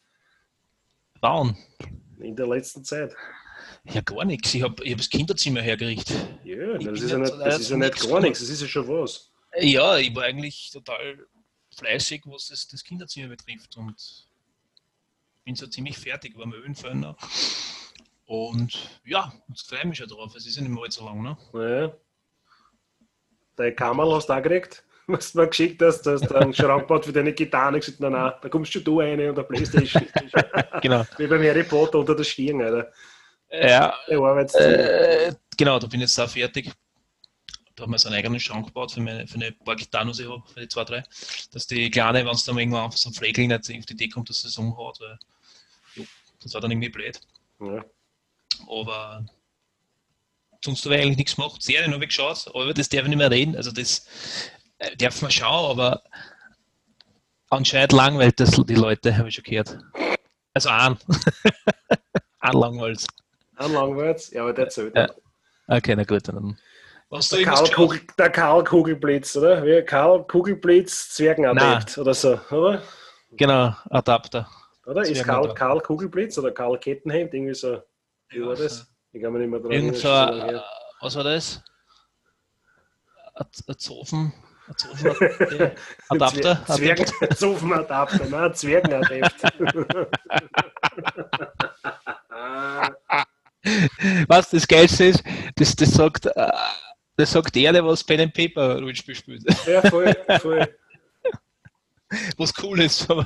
Frauen? 1.19 1.57
in 2.19 2.33
der 2.37 2.47
letzten 2.47 2.81
Zeit? 2.85 3.13
Ja, 3.83 3.99
gar 3.99 4.23
nichts. 4.23 4.53
Ich 4.53 4.61
habe 4.61 4.81
ich 4.85 4.91
hab 4.91 4.99
das 4.99 5.09
Kinderzimmer 5.09 5.61
hergerichtet. 5.61 6.15
Ja, 6.45 6.75
Ich 6.75 6.85
das 6.85 7.01
ist 7.01 7.11
ja 7.11 7.17
nicht, 7.17 7.33
das 7.33 7.59
ist 7.59 7.69
ja 7.69 7.77
nicht 7.77 8.09
gar 8.09 8.21
nichts, 8.21 8.39
das 8.39 8.47
ist 8.47 8.61
ja 8.61 8.67
schon 8.67 8.87
was. 8.87 9.29
Ja, 9.59 9.97
ich 9.97 10.15
war 10.15 10.23
eigentlich 10.23 10.71
total 10.71 11.27
fleißig, 11.75 12.21
was 12.27 12.47
das, 12.47 12.65
das 12.65 12.81
Kinderzimmer 12.81 13.27
betrifft. 13.27 13.75
Und 13.75 14.25
bin 15.43 15.55
so 15.55 15.67
ziemlich 15.67 15.97
fertig, 15.97 16.37
war 16.37 16.45
noch. 16.45 17.17
Und 18.25 19.01
ja, 19.03 19.33
jetzt 19.49 19.67
freue 19.67 19.79
ich 19.79 19.85
mich 19.85 19.97
schon 19.97 20.07
drauf. 20.07 20.33
Es 20.33 20.45
ist 20.45 20.55
ja 20.55 20.61
nicht 20.61 20.71
mehr 20.71 20.83
allzu 20.83 21.03
lang, 21.03 21.21
ne? 21.21 21.37
Ja. 21.53 21.93
Dein 23.55 23.75
Kammerl 23.75 24.13
hast 24.13 24.27
du 24.27 24.33
auch 24.33 24.41
gekriegt, 24.41 24.83
was 25.07 25.33
du 25.33 25.39
mir 25.39 25.47
geschickt 25.47 25.81
hast, 25.81 26.03
dass 26.03 26.21
du 26.21 26.35
einen 26.35 26.53
Schraubbad 26.53 27.05
für 27.05 27.13
deine 27.13 27.33
Gitarre 27.33 27.79
gesagt 27.79 27.99
nein, 27.99 28.13
nein, 28.13 28.33
da 28.41 28.49
kommst 28.49 28.71
schon 28.71 28.83
du 28.83 28.99
rein 28.99 29.19
und 29.29 29.35
der 29.35 29.43
Playstation. 29.43 30.05
Genau. 30.81 31.05
Wie 31.17 31.27
beim 31.27 31.43
Harry 31.43 31.63
Potter 31.63 31.99
unter 31.99 32.15
der 32.15 32.23
Stirn, 32.23 32.59
Alter. 32.61 32.91
Ja. 33.51 33.93
Äh, 34.07 35.33
genau, 35.57 35.77
da 35.77 35.85
bin 35.85 35.99
ich 35.99 36.05
jetzt 36.05 36.19
auch 36.19 36.29
fertig. 36.29 36.71
Da 37.75 37.83
haben 37.83 37.91
wir 37.91 37.99
so 37.99 38.07
einen 38.07 38.17
eigenen 38.17 38.39
Schrank 38.39 38.65
gebaut 38.65 38.91
für, 38.91 39.01
meine, 39.01 39.27
für 39.27 39.35
eine 39.35 39.51
paar 39.51 39.75
Gitarren, 39.75 40.11
die 40.11 40.23
ich 40.23 40.29
habe, 40.29 40.41
für 40.53 40.59
die 40.59 40.67
zwei, 40.67 40.83
drei. 40.85 41.03
Dass 41.51 41.67
die 41.67 41.91
Kleine, 41.91 42.25
wenn 42.25 42.31
es 42.31 42.45
dann 42.45 42.57
irgendwann 42.57 42.85
auf 42.85 42.97
so 42.97 43.09
ein 43.09 43.13
Fleckl 43.13 43.47
nicht 43.47 43.59
auf 43.59 43.85
die 43.85 43.93
Idee 43.93 44.09
kommt, 44.09 44.29
dass 44.29 44.43
es 44.43 44.57
umhaut, 44.57 44.99
weil 44.99 45.19
jo, 45.95 46.05
das 46.41 46.53
war 46.53 46.61
dann 46.61 46.71
irgendwie 46.71 46.89
blöd. 46.89 47.19
Ja. 47.59 47.85
Aber 48.67 49.25
sonst 50.63 50.85
habe 50.85 50.95
ich 50.95 51.01
eigentlich 51.01 51.17
nichts 51.17 51.35
gemacht. 51.35 51.61
Serien 51.61 51.93
habe 51.93 52.03
ich 52.03 52.09
geschaut, 52.09 52.47
aber 52.47 52.63
über 52.63 52.73
das 52.73 52.89
darf 52.89 53.03
ich 53.03 53.09
nicht 53.09 53.17
mehr 53.17 53.31
reden. 53.31 53.55
Also 53.55 53.71
das 53.71 54.05
äh, 54.79 54.95
darf 54.97 55.21
man 55.21 55.31
schauen, 55.31 55.71
aber 55.71 56.03
anscheinend 57.49 57.93
langweilt 57.93 58.39
das 58.39 58.51
die 58.51 58.75
Leute, 58.75 59.17
habe 59.17 59.29
ich 59.29 59.35
schon 59.35 59.43
gehört. 59.43 59.77
Also 60.53 60.69
an. 60.69 60.97
an 62.39 62.53
langweilt. 62.53 63.05
An 63.55 63.73
Langwärts, 63.73 64.31
ja, 64.31 64.41
aber 64.41 64.53
der 64.53 64.69
zählt 64.69 64.95
Ja. 64.95 65.09
Okay, 65.67 65.95
na 65.95 66.03
gut, 66.03 66.27
dann. 66.27 66.57
Was 67.09 67.29
Der 67.29 67.43
Karl? 67.43 67.69
Kugel, 67.69 68.01
der 68.17 68.29
Karl 68.29 68.63
Kugelblitz, 68.63 69.35
oder? 69.35 69.63
Wie 69.65 69.81
Karl 69.83 70.25
Kugelblitz, 70.25 71.09
Zwergenadept 71.09 71.97
oder 71.97 72.13
so, 72.13 72.39
oder? 72.49 72.81
Genau, 73.31 73.75
Adapter. 73.89 74.49
Oder? 74.85 75.01
Ist. 75.01 75.23
Karl, 75.23 75.53
Karl 75.53 75.81
Kugelblitz 75.81 76.37
oder 76.37 76.51
Karl 76.51 76.79
Kettenhemd? 76.79 77.33
Irgendwie 77.33 77.53
so. 77.53 77.81
Wie 78.29 78.41
war 78.45 78.55
das? 78.55 78.90
Ich 79.13 79.21
kann 79.21 79.33
mich 79.33 79.41
nicht 79.41 79.51
mehr 79.51 79.59
dran 79.59 79.71
Irgend 79.71 79.95
so, 79.97 80.01
so 80.01 80.07
äh, 80.07 80.59
was 81.01 81.15
war 81.15 81.23
das? 81.23 81.61
Ein 83.35 83.45
ein 83.67 83.77
Zofen? 83.77 84.33
Ein. 84.67 84.75
Adapter? 86.09 86.65
Zwergen, 86.65 87.05
Zofenadapter, 87.35 88.25
nein, 88.29 88.53
Zwergenadept. 88.53 89.43
Was 94.27 94.49
das 94.49 94.67
Geilste 94.67 95.05
ist, 95.05 95.23
das, 95.55 95.75
das 95.75 95.91
sagt, 95.91 96.25
äh, 96.25 96.51
das 97.15 97.31
sagt 97.31 97.55
der, 97.55 97.71
der 97.73 97.85
was 97.85 98.03
Pen 98.03 98.21
and 98.21 98.33
Paper 98.33 98.79
Rollenspiel 98.79 99.13
spielt. 99.13 99.43
ja, 99.67 99.81
voll, 99.89 100.11
voll. 100.39 100.67
Was 102.37 102.53
cool 102.61 102.81
ist, 102.81 103.09
aber. 103.09 103.25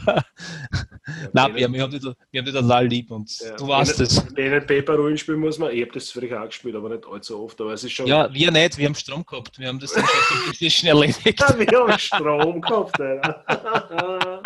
Nein, 1.33 1.55
wir, 1.55 1.71
wir 1.71 1.81
haben 1.81 1.91
da- 1.99 2.13
wir 2.31 2.39
haben 2.41 2.45
die 2.45 2.51
total 2.51 2.87
lieb 2.87 3.09
und 3.11 3.29
Ja. 3.39 3.55
du 3.55 3.67
weißt 3.67 3.99
es. 4.01 4.23
Pen 4.33 4.53
and 4.53 4.67
Paper 4.67 4.95
Rollenspiel 4.95 5.35
muss 5.37 5.57
man, 5.57 5.71
ich 5.71 5.81
habe 5.81 5.91
das 5.93 6.11
vielleicht 6.11 6.33
auch 6.33 6.45
gespielt, 6.45 6.75
aber 6.75 6.89
nicht 6.89 7.05
allzu 7.05 7.43
oft, 7.43 7.59
aber 7.61 7.73
es 7.73 7.83
ist 7.83 7.93
schon. 7.93 8.07
Ja, 8.07 8.31
wir 8.33 8.51
nicht, 8.51 8.77
wir 8.77 8.85
haben 8.85 8.95
Strom 8.95 9.25
gehabt. 9.25 9.57
Wir 9.59 9.67
haben 9.67 9.79
das 9.79 9.93
dann 9.93 10.05
schon 10.05 10.41
Playstation 10.43 10.89
erledigt. 10.89 11.39
wir 11.57 11.79
haben 11.79 11.99
Strom 11.99 12.61
gehabt, 12.61 12.99
Alter. 12.99 13.43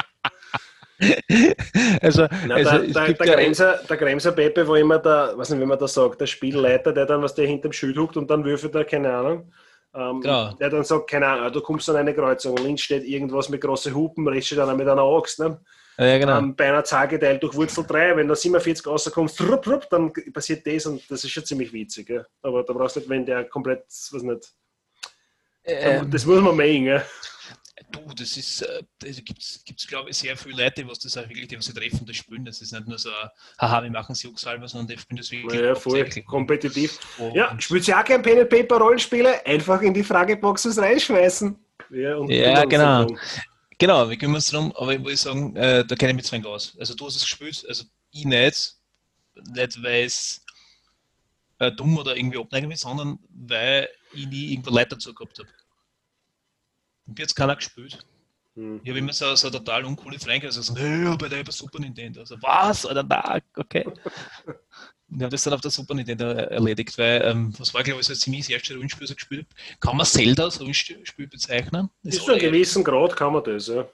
Also, 2.02 2.28
Na, 2.46 2.56
also 2.56 2.72
der, 2.72 2.80
der, 2.82 3.14
der, 3.14 3.26
ja- 3.28 3.36
Gremser, 3.36 3.80
der 3.90 3.96
Gremser 3.98 4.32
Pepe 4.34 4.68
war 4.68 4.78
immer 4.78 5.00
der, 5.00 5.32
was 5.38 5.50
nicht, 5.50 5.62
wie 5.62 5.66
man 5.66 5.80
das 5.80 5.94
sagt, 5.94 6.20
der 6.20 6.26
Spielleiter, 6.28 6.92
der 6.92 7.06
dann 7.06 7.22
was 7.22 7.34
der 7.36 7.48
hinterm 7.48 7.72
Schild 7.72 7.98
huckt 7.98 8.18
und 8.18 8.30
dann 8.30 8.44
würfelt 8.44 8.76
er, 8.76 8.84
keine 8.84 9.14
Ahnung. 9.14 9.50
Ähm, 9.94 10.22
Genau. 10.22 10.54
Der 10.54 10.70
dann 10.70 10.84
sagt, 10.84 11.10
keine 11.10 11.28
Ahnung, 11.28 11.52
du 11.52 11.62
kommst 11.62 11.90
an 11.90 11.96
eine 11.96 12.14
Kreuzung, 12.14 12.58
links 12.58 12.84
steht 12.84 13.04
irgendwas 13.04 13.50
mit 13.50 13.62
großen 13.62 13.94
Hupen, 13.94 14.28
rechts 14.28 14.48
steht 14.48 14.60
einer 14.60 14.76
mit 14.76 14.88
einer 14.88 15.02
Axt. 15.02 15.40
Ne? 15.40 15.60
Ja, 15.98 16.18
genau. 16.18 16.38
Ähm, 16.38 16.56
bei 16.56 16.70
einer 16.70 16.84
Zahl 16.84 17.08
geteilt 17.08 17.44
durch 17.44 17.56
Wurzel 17.56 17.86
3, 17.86 18.16
wenn 18.16 18.28
da 18.28 18.36
47 18.36 18.86
rauskommst, 18.88 19.42
rup, 19.42 19.68
rup, 19.68 19.90
dann 19.90 20.14
passiert 20.34 20.66
das 20.66 20.86
und 20.86 21.02
das 21.10 21.24
ist 21.24 21.32
schon 21.32 21.44
ziemlich 21.44 21.74
witzig. 21.74 22.10
Ja? 22.10 22.26
Aber 22.42 22.64
da 22.64 22.72
brauchst 22.72 22.96
du 22.96 23.00
nicht, 23.02 23.10
wenn 23.10 23.26
der 23.26 23.46
komplett, 23.46 23.84
was 23.88 24.22
nicht, 24.22 24.54
Ähm, 25.66 26.10
das 26.10 26.26
muss 26.26 26.42
man 26.42 26.56
mengen. 26.56 26.86
Ja? 26.86 27.04
Du, 27.92 28.02
das 28.16 28.38
ist, 28.38 28.62
äh, 28.62 28.84
da 29.00 29.08
gibt 29.10 29.42
es, 29.42 29.88
glaube 29.88 30.12
ich, 30.12 30.18
sehr 30.18 30.38
viele 30.38 30.64
Leute, 30.64 30.88
was 30.88 31.00
das 31.00 31.18
auch 31.18 31.28
wirklich, 31.28 31.48
die 31.48 31.58
was 31.58 31.66
sie 31.66 31.74
treffen, 31.74 32.06
das 32.06 32.16
spielen. 32.18 32.46
Das 32.46 32.62
ist 32.62 32.72
nicht 32.72 32.88
nur 32.88 33.00
so, 33.00 33.10
haha, 33.60 33.82
wir 33.84 33.90
machen 33.90 34.14
Jux 34.16 34.46
halber, 34.46 34.68
sondern 34.68 34.96
die 34.96 35.02
spielen 35.02 35.18
das 35.18 35.32
wirklich 35.32 35.60
Ja, 35.60 35.74
voll 35.74 36.08
kompetitiv. 36.28 37.00
Und- 37.18 37.36
Ja, 37.36 37.60
spielt 37.60 37.86
sie 37.86 37.94
auch 37.94 38.04
kein 38.04 38.22
Pen 38.22 38.40
and 38.40 38.50
Paper 38.50 38.78
Rollenspiele? 38.78 39.44
Einfach 39.46 39.82
in 39.82 39.94
die 39.94 40.04
Fragebox 40.04 40.66
was 40.68 40.78
reinschmeißen. 40.78 41.58
Ja, 41.90 42.24
Ja, 42.28 42.66
genau. 42.66 42.84
darum. 43.04 43.18
Genau, 43.80 44.10
wir 44.10 44.18
kümmern 44.18 44.36
uns 44.36 44.48
darum, 44.52 44.72
aber 44.76 44.94
ich 44.94 45.00
muss 45.00 45.22
sagen, 45.22 45.56
äh, 45.56 45.86
da 45.86 45.96
kenne 45.96 46.12
ich 46.12 46.16
mich 46.18 46.26
zwingend 46.26 46.48
aus. 46.48 46.76
Also 46.80 46.94
du 46.96 47.08
hast 47.08 47.16
es 47.16 47.22
gespielt, 47.24 47.66
also 47.68 47.86
ich 48.12 48.26
nicht, 48.26 48.76
nicht 49.56 49.82
weil 49.84 50.04
es 50.04 50.46
äh, 51.60 51.72
dumm 51.72 51.98
oder 51.98 52.16
irgendwie 52.16 52.38
abneigen 52.38 52.70
will, 52.70 52.78
sondern 52.78 53.20
weil 53.30 53.88
ich 54.14 54.28
nie 54.28 54.52
irgendwo 54.52 54.72
Leute 54.72 54.90
dazu 54.90 55.14
gehabt 55.14 55.40
habe. 55.40 55.48
Und 57.10 57.20
jetzt 57.20 57.36
keiner 57.36 57.56
gespielt. 57.56 58.06
Hm. 58.56 58.82
Ich 58.84 58.90
habe 58.90 59.00
immer 59.00 59.14
so, 59.14 59.34
so 59.36 59.50
total 59.50 59.86
uncoole 59.86 60.20
Freunde, 60.20 60.48
also 60.48 60.62
so, 60.62 60.76
hey, 60.76 61.16
bei 61.18 61.28
der 61.28 61.42
über 61.42 61.52
Super 61.52 61.80
Nintendo. 61.80 62.22
Also, 62.22 62.36
was? 62.42 62.86
Oder 62.86 63.04
na, 63.04 63.40
okay. 63.56 63.86
Und 65.12 65.18
ich 65.18 65.24
habe 65.24 65.32
das 65.32 65.42
dann 65.42 65.54
auf 65.54 65.62
der 65.62 65.72
Super 65.72 65.96
Nintendo 65.96 66.26
erledigt, 66.26 66.96
weil, 67.00 67.24
ähm, 67.26 67.52
was 67.58 67.74
war, 67.74 67.82
glaube 67.82 68.02
ich, 68.02 68.06
so 68.06 68.14
ziemlich 68.14 68.42
das 68.42 68.50
erste 68.50 68.76
Rollenspiel, 68.76 69.06
das 69.06 69.12
ich 69.12 69.18
gespielt. 69.18 69.48
Kann 69.80 69.98
man 69.98 70.06
Zelda 70.06 70.44
als 70.44 70.60
Rollenspiel 70.60 71.28
bezeichnen? 71.28 71.90
Das 72.04 72.16
Bis 72.16 72.26
zu 72.26 72.32
einem 72.32 72.42
gewissen 72.42 72.84
Grad 72.84 73.16
kann 73.16 73.34
man 73.34 73.44
das, 73.44 73.68
ja. 73.68 73.88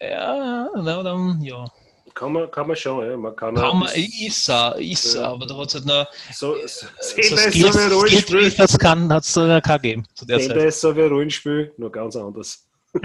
Ja, 0.00 0.70
na, 0.74 1.02
dann, 1.04 1.40
ja. 1.40 1.70
Kann 2.18 2.32
man, 2.32 2.50
kann 2.50 2.66
man 2.66 2.74
schon, 2.74 3.08
ja. 3.08 3.16
Man 3.16 3.36
kann, 3.36 3.54
Kann 3.54 3.64
auch 3.64 3.74
man, 3.74 3.88
ist 3.94 4.48
er, 4.50 4.74
ist 4.80 5.14
Ja. 5.14 5.28
aber 5.30 5.46
da 5.46 5.56
hat 5.56 5.68
es 5.68 5.74
halt 5.76 5.86
noch, 5.86 6.04
so, 6.32 6.56
so, 6.66 6.66
so 6.66 6.86
Skills, 7.00 7.28
so 7.30 7.74
wie 7.78 7.78
ein 7.78 7.92
Rollenspiel. 7.92 8.40
Skills, 8.50 8.56
das 8.56 8.76
kann, 8.76 9.12
hat 9.12 9.22
es 9.22 9.32
da 9.34 9.60
kein 9.60 9.76
gegeben 9.80 10.04
zu 10.14 10.26
der 10.26 10.40
Zelda 10.40 10.54
Zeit. 10.56 10.64
ist 10.68 10.80
so 10.80 10.96
wie 10.96 11.02
ein 11.02 11.08
Rollenspiel, 11.10 11.72
nur 11.76 11.92
ganz 11.92 12.16
anders. 12.16 12.66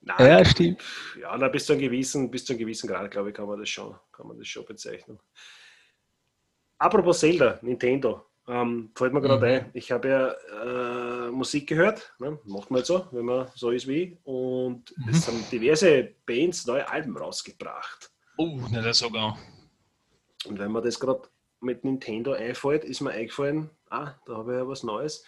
Nein, 0.00 0.16
Ja, 0.18 0.44
stimmt. 0.44 0.80
Ja, 1.20 1.36
na, 1.36 1.48
bis 1.48 1.66
zu 1.66 1.72
einem 1.74 1.82
gewissen, 1.82 2.30
bis 2.30 2.44
zu 2.44 2.52
einem 2.54 2.60
gewissen 2.60 2.88
Grad, 2.88 3.10
glaube 3.10 3.28
ich, 3.30 3.34
kann 3.34 3.46
man 3.46 3.58
das 3.58 3.68
schon, 3.68 3.94
kann 4.12 4.26
man 4.28 4.38
das 4.38 4.46
schon 4.48 4.64
bezeichnen. 4.64 5.18
Apropos 6.78 7.20
Zelda, 7.20 7.58
Nintendo, 7.62 8.24
ähm, 8.48 8.90
fällt 8.94 9.12
mir 9.12 9.20
gerade 9.20 9.46
Mhm. 9.46 9.52
ein, 9.66 9.70
ich 9.74 9.90
habe 9.92 10.08
ja 10.08 11.26
äh, 11.26 11.30
Musik 11.30 11.68
gehört, 11.68 12.14
ne? 12.18 12.38
macht 12.44 12.70
man 12.70 12.78
halt 12.78 12.86
so, 12.86 13.06
wenn 13.10 13.24
man 13.24 13.48
so 13.54 13.70
ist 13.70 13.86
wie, 13.88 14.02
ich. 14.02 14.18
und 14.24 14.94
Mhm. 14.96 15.08
es 15.08 15.26
haben 15.26 15.48
diverse 15.50 16.14
Bands 16.26 16.66
neue 16.66 16.88
Alben 16.88 17.16
rausgebracht. 17.16 18.10
Oh, 18.36 18.56
nicht 18.70 18.74
das 18.84 18.98
sogar. 18.98 19.38
Und 20.46 20.58
wenn 20.58 20.70
mir 20.72 20.82
das 20.82 21.00
gerade 21.00 21.22
mit 21.60 21.84
Nintendo 21.84 22.32
einfällt, 22.32 22.84
ist 22.84 23.00
mir 23.00 23.10
eingefallen, 23.10 23.70
ah, 23.90 24.12
da 24.26 24.36
habe 24.36 24.52
ich 24.52 24.58
ja 24.58 24.68
was 24.68 24.82
Neues. 24.82 25.24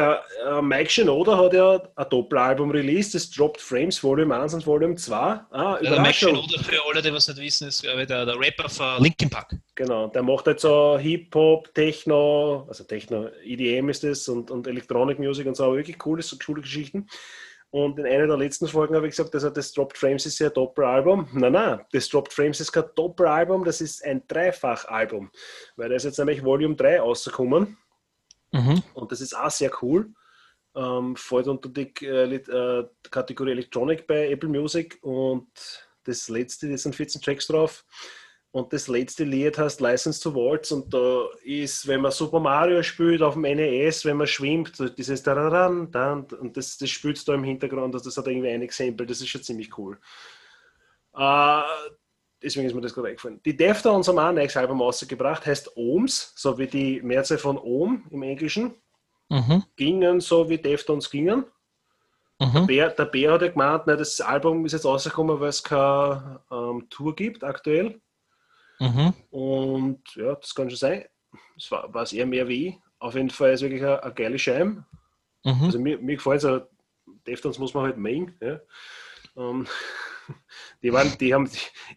Der 0.00 0.24
äh, 0.46 0.62
Mike 0.62 0.88
Shinoda 0.88 1.36
hat 1.36 1.52
ja 1.52 1.82
ein 1.94 2.06
Doppelalbum 2.08 2.70
released, 2.70 3.14
das 3.14 3.30
Dropped 3.30 3.60
Frames 3.60 4.02
Volume 4.02 4.34
1 4.34 4.54
und 4.54 4.66
Volume 4.66 4.94
2. 4.94 5.14
Ah, 5.14 5.78
Ja, 5.82 5.90
der 5.90 6.00
Mike. 6.00 6.14
Shinoda, 6.14 6.62
für 6.62 6.78
alle, 6.88 7.02
die 7.02 7.12
was 7.12 7.28
nicht 7.28 7.38
wissen, 7.38 7.68
ist 7.68 7.84
ich, 7.84 8.06
der, 8.06 8.24
der 8.24 8.40
Rapper 8.40 8.70
von 8.70 9.02
Linkin 9.02 9.28
Park. 9.28 9.56
Genau, 9.74 10.08
der 10.08 10.22
macht 10.22 10.46
halt 10.46 10.58
so 10.58 10.96
Hip-Hop, 10.98 11.74
Techno, 11.74 12.64
also 12.66 12.84
Techno, 12.84 13.28
EDM 13.44 13.90
ist 13.90 14.02
das 14.02 14.26
und, 14.28 14.50
und 14.50 14.66
Electronic 14.66 15.18
Music 15.18 15.46
und 15.46 15.56
so, 15.56 15.76
wirklich 15.76 15.98
coole, 15.98 16.22
so 16.22 16.36
coole 16.38 16.62
Geschichten. 16.62 17.06
Und 17.68 17.98
in 17.98 18.06
einer 18.06 18.26
der 18.26 18.38
letzten 18.38 18.68
Folgen 18.68 18.96
habe 18.96 19.06
ich 19.06 19.12
gesagt, 19.12 19.34
dass 19.34 19.44
er 19.44 19.50
das 19.50 19.70
Dropped 19.72 19.98
Frames 19.98 20.24
ist 20.24 20.38
ja 20.38 20.48
ein 20.48 20.54
Doppelalbum. 20.54 21.28
Nein, 21.34 21.52
nein, 21.52 21.80
das 21.92 22.08
Dropped 22.08 22.32
Frames 22.32 22.58
ist 22.58 22.72
kein 22.72 22.84
Doppelalbum, 22.94 23.64
das 23.66 23.82
ist 23.82 24.02
ein 24.02 24.22
Dreifachalbum. 24.26 25.30
Weil 25.76 25.90
da 25.90 25.94
ist 25.94 26.04
jetzt 26.04 26.18
nämlich 26.18 26.42
Volume 26.42 26.74
3 26.74 27.00
rausgekommen 27.00 27.76
Mhm. 28.52 28.82
und 28.94 29.12
das 29.12 29.20
ist 29.20 29.36
auch 29.36 29.50
sehr 29.50 29.70
cool. 29.82 30.12
Ähm, 30.74 31.16
fällt 31.16 31.48
unter 31.48 31.68
die 31.68 31.92
äh, 32.02 32.34
äh, 32.34 32.88
Kategorie 33.10 33.52
Electronic 33.52 34.06
bei 34.06 34.30
Apple 34.30 34.48
Music 34.48 34.98
und 35.02 35.48
das 36.04 36.28
letzte, 36.28 36.70
das 36.70 36.82
sind 36.82 36.94
14 36.94 37.20
Tracks 37.20 37.46
drauf. 37.48 37.84
Und 38.52 38.72
das 38.72 38.88
letzte 38.88 39.22
Lied 39.22 39.58
heißt 39.58 39.80
License 39.80 40.20
to 40.20 40.34
Waltz 40.34 40.72
und 40.72 40.92
da 40.92 41.24
ist, 41.44 41.86
wenn 41.86 42.00
man 42.00 42.10
Super 42.10 42.40
Mario 42.40 42.82
spielt 42.82 43.22
auf 43.22 43.34
dem 43.34 43.42
NES, 43.42 44.04
wenn 44.04 44.16
man 44.16 44.26
schwimmt, 44.26 44.76
dieses 44.98 45.22
Dararan, 45.22 45.90
dann, 45.92 46.24
und 46.24 46.56
das, 46.56 46.76
das 46.76 46.90
spielt 46.90 47.26
da 47.28 47.34
im 47.34 47.44
Hintergrund, 47.44 47.94
also 47.94 48.06
das 48.06 48.16
hat 48.16 48.26
irgendwie 48.26 48.48
ein 48.48 48.62
Exempel, 48.62 49.06
das 49.06 49.20
ist 49.20 49.28
schon 49.28 49.44
ziemlich 49.44 49.78
cool. 49.78 50.00
Äh, 51.14 51.62
deswegen 52.42 52.66
ist 52.66 52.74
mir 52.74 52.80
das 52.80 52.94
gerade 52.94 53.08
eingefallen. 53.08 53.40
Die 53.44 53.56
Deftones 53.56 54.08
haben 54.08 54.18
auch 54.18 54.28
ein 54.28 54.34
neues 54.34 54.56
Album 54.56 54.80
rausgebracht, 54.80 55.46
heißt 55.46 55.76
Ohms, 55.76 56.32
so 56.36 56.58
wie 56.58 56.66
die 56.66 57.00
Mehrzahl 57.02 57.38
von 57.38 57.58
Ohm 57.58 58.04
im 58.10 58.22
Englischen 58.22 58.74
Mhm. 59.30 59.62
gingen 59.76 60.20
so 60.20 60.48
wie 60.50 60.58
Deftones 60.58 61.08
gingen. 61.08 61.44
Mhm. 62.40 62.66
Bär, 62.66 62.90
der 62.90 63.04
Bär 63.04 63.32
hat 63.32 63.42
ja 63.42 63.48
gemeint, 63.48 63.86
ne, 63.86 63.96
das 63.96 64.20
Album 64.20 64.66
ist 64.66 64.72
jetzt 64.72 64.84
rausgekommen, 64.84 65.38
weil 65.38 65.50
es 65.50 65.62
keine 65.62 66.40
ähm, 66.50 66.86
Tour 66.90 67.14
gibt 67.14 67.44
aktuell. 67.44 68.00
Mhm. 68.80 69.12
Und 69.30 70.02
ja, 70.16 70.34
das 70.34 70.54
kann 70.54 70.68
schon 70.68 70.78
sein. 70.78 71.04
Das 71.54 71.70
war 71.70 71.94
es 72.02 72.12
eher 72.12 72.26
mehr 72.26 72.48
wie 72.48 72.68
ich. 72.68 72.78
Auf 72.98 73.14
jeden 73.14 73.30
Fall 73.30 73.52
ist 73.52 73.60
wirklich 73.60 73.82
eine, 73.82 74.02
eine 74.02 74.14
geile 74.14 74.38
Scheibe. 74.38 74.84
Mhm. 75.44 75.64
Also 75.64 75.78
mir, 75.78 75.98
mir 75.98 76.16
gefällt 76.16 76.42
es, 76.42 76.62
Deftones 77.26 77.58
muss 77.58 77.74
man 77.74 77.84
halt 77.84 77.98
mengen. 77.98 78.36
Ja. 78.40 78.58
Ähm, 79.36 79.66
die 80.82 80.92
waren, 80.92 81.16
die 81.18 81.34
haben, 81.34 81.48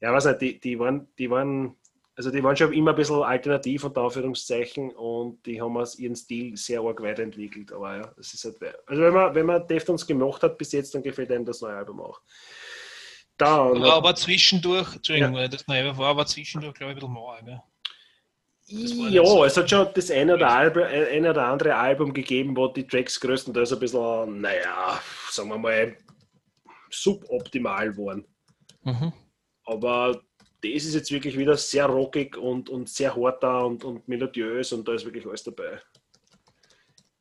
ja 0.02 0.14
weiß 0.14 0.26
nicht, 0.26 0.42
die, 0.42 0.60
die 0.60 0.80
waren, 0.80 1.08
die 1.18 1.30
waren, 1.30 1.76
also 2.16 2.30
die 2.32 2.44
waren 2.44 2.56
schon 2.56 2.74
immer 2.74 2.92
ein 2.92 2.96
bisschen 2.96 3.24
alternativ 3.24 3.84
unter 3.84 4.02
Anführungszeichen 4.02 4.92
und 4.92 5.46
die 5.46 5.62
haben 5.62 5.76
aus 5.78 5.98
ihren 5.98 6.16
Stil 6.16 6.56
sehr 6.58 6.82
arg 6.82 7.02
weiterentwickelt. 7.02 7.72
Aber 7.72 7.98
ja, 7.98 8.14
das 8.18 8.34
ist 8.34 8.46
halt, 8.46 8.58
also 8.86 9.02
wenn 9.02 9.14
man, 9.14 9.34
wenn 9.36 9.46
man 9.46 9.68
Deftones 9.68 10.06
gemacht 10.06 10.44
hat 10.44 10.58
bis 10.58 10.72
jetzt, 10.72 10.94
dann 10.94 11.04
gefällt 11.04 11.32
einem 11.32 11.46
das 11.46 11.62
neue 11.62 11.76
Album 11.76 12.02
auch. 12.02 12.22
Dann, 13.38 13.82
War 13.82 13.94
aber 13.94 14.16
zwischendurch, 14.16 14.96
Entschuldigung, 14.96 15.34
weil 15.34 15.50
das 15.50 15.68
neue 15.68 15.98
war 15.98 16.10
aber 16.10 16.26
zwischendurch, 16.26 16.76
glaube 16.76 16.94
ich, 16.94 16.98
ein 16.98 17.02
bisschen 17.02 17.16
war 17.16 17.42
nicht 17.42 19.14
ja, 19.16 19.26
so- 19.26 19.44
es 19.44 19.58
hat 19.58 19.70
schon 19.70 19.88
das 19.94 20.12
eine 20.12 20.36
oder, 20.36 20.50
Albe, 20.50 20.86
ein 20.86 21.28
oder 21.28 21.46
andere 21.48 21.76
Album 21.76 22.14
gegeben, 22.14 22.56
wo 22.56 22.68
die 22.68 22.88
Tracks 22.88 23.20
größtenteils 23.20 23.74
ein 23.74 23.80
bisschen, 23.80 24.42
naja, 24.42 25.00
sagen 25.30 25.50
wir 25.50 25.58
mal, 25.58 25.98
suboptimal 26.94 27.98
waren. 27.98 28.26
Mhm. 28.84 29.14
Aber 29.66 30.22
das 30.62 30.86
ist 30.86 30.96
jetzt 30.96 31.12
wirklich 31.12 31.38
wieder 31.38 31.58
sehr 31.58 31.86
rockig 31.86 32.38
und, 32.38 32.70
und 32.70 32.90
sehr 32.90 33.16
hart 33.16 33.44
da 33.44 33.60
und, 33.60 33.84
und 33.84 34.08
melodiös 34.08 34.72
und 34.74 34.88
da 34.88 34.94
ist 34.94 35.06
wirklich 35.06 35.26
alles 35.26 35.44
dabei. 35.44 35.82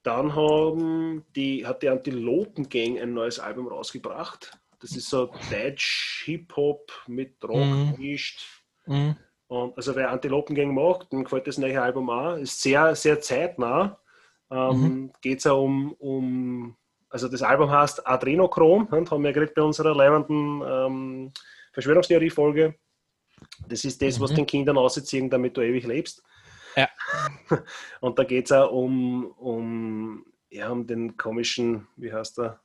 Dann 0.03 0.35
haben 0.35 1.25
die, 1.37 1.65
hat 1.67 1.83
die 1.83 1.89
Antilopen 1.89 2.69
Gang 2.69 3.01
ein 3.01 3.15
neues 3.15 3.39
Album 3.39 3.69
rausgebracht. 3.69 4.59
Das 4.81 4.97
ist 4.97 5.09
so 5.09 5.33
Deutsch 5.51 6.23
Hip-Hop 6.25 6.91
mit 7.07 7.37
Rock 7.45 7.67
Mhm. 7.67 7.95
gemischt. 7.95 8.45
Mhm. 8.87 9.17
Und 9.47 9.77
also 9.77 9.95
wer 9.95 10.11
Antilopen 10.11 10.57
Gang 10.57 10.73
macht, 10.75 11.13
dem 11.13 11.23
gefällt 11.25 11.47
das 11.47 11.59
neue 11.59 11.81
Album 11.81 12.11
auch. 12.11 12.37
Ist 12.37 12.61
sehr, 12.61 12.97
sehr 12.97 13.21
zeitnah. 13.21 14.01
Ähm, 14.51 15.13
Geht 15.21 15.39
es 15.39 15.45
ja 15.45 15.53
um, 15.53 15.93
um, 15.95 16.77
also 17.13 17.29
das 17.29 17.43
Album 17.43 17.71
heißt 17.71 18.07
Adrenochrom, 18.07 18.87
und 18.87 19.11
haben 19.11 19.23
wir 19.23 19.33
gerade 19.33 19.53
bei 19.55 19.63
unserer 19.63 19.95
leibenden 19.95 20.63
ähm, 20.67 21.33
Verschwörungstheorie-Folge. 21.73 22.75
Das 23.69 23.85
ist 23.85 24.01
das, 24.01 24.19
was 24.21 24.31
Mhm. 24.31 24.37
den 24.37 24.47
Kindern 24.47 24.79
ausziehen, 24.79 25.29
damit 25.29 25.57
du 25.57 25.61
ewig 25.61 25.87
lebst. 25.87 26.23
Ja. 26.77 26.89
Und 28.01 28.19
da 28.19 28.25
geht 28.25 28.47
es 28.47 28.53
auch 28.53 28.71
um, 28.73 29.27
um, 29.33 30.25
ja, 30.51 30.71
um 30.71 30.87
den 30.87 31.17
komischen, 31.17 31.87
wie 31.97 32.13
heißt 32.13 32.39
er, 32.39 32.61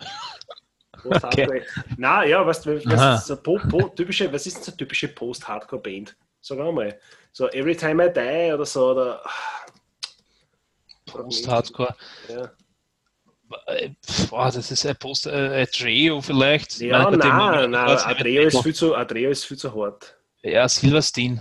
Post-Hardcore. 1.00 1.62
Na 1.98 2.24
ja, 2.24 2.44
weißt 2.44 2.66
du, 2.66 2.84
was, 2.86 3.20
ist 3.20 3.26
so 3.28 3.36
po, 3.36 3.60
po, 3.68 3.90
typische, 3.90 4.32
was 4.32 4.44
ist 4.44 4.64
so 4.64 4.72
typische 4.72 5.06
Post-Hardcore-Band? 5.06 6.16
Sag 6.40 6.58
mal. 6.58 6.98
So 7.30 7.46
Every 7.50 7.76
Time 7.76 8.06
I 8.06 8.12
Die 8.12 8.52
oder 8.52 8.66
so. 8.66 8.90
Oder, 8.90 9.22
Post-Hardcore. 11.06 11.94
ja. 12.28 12.50
Äh, 13.66 13.90
Boah, 14.28 14.50
das 14.50 14.68
ist 14.68 14.84
ein 14.84 14.96
Post, 14.96 15.28
äh, 15.28 15.64
Trio 15.68 16.20
vielleicht. 16.20 16.80
Ja, 16.80 17.08
nein, 17.08 17.70
nein, 17.70 17.86
das 17.86 18.04
Adreo 18.04 18.42
ist, 18.42 18.54
Metal. 18.54 18.62
viel 18.64 18.74
zu, 18.74 18.96
Adreo 18.96 19.30
ist 19.30 19.44
viel 19.44 19.58
zu 19.58 19.72
hart. 19.72 20.16
Ja, 20.42 20.68
Silverstein. 20.68 21.40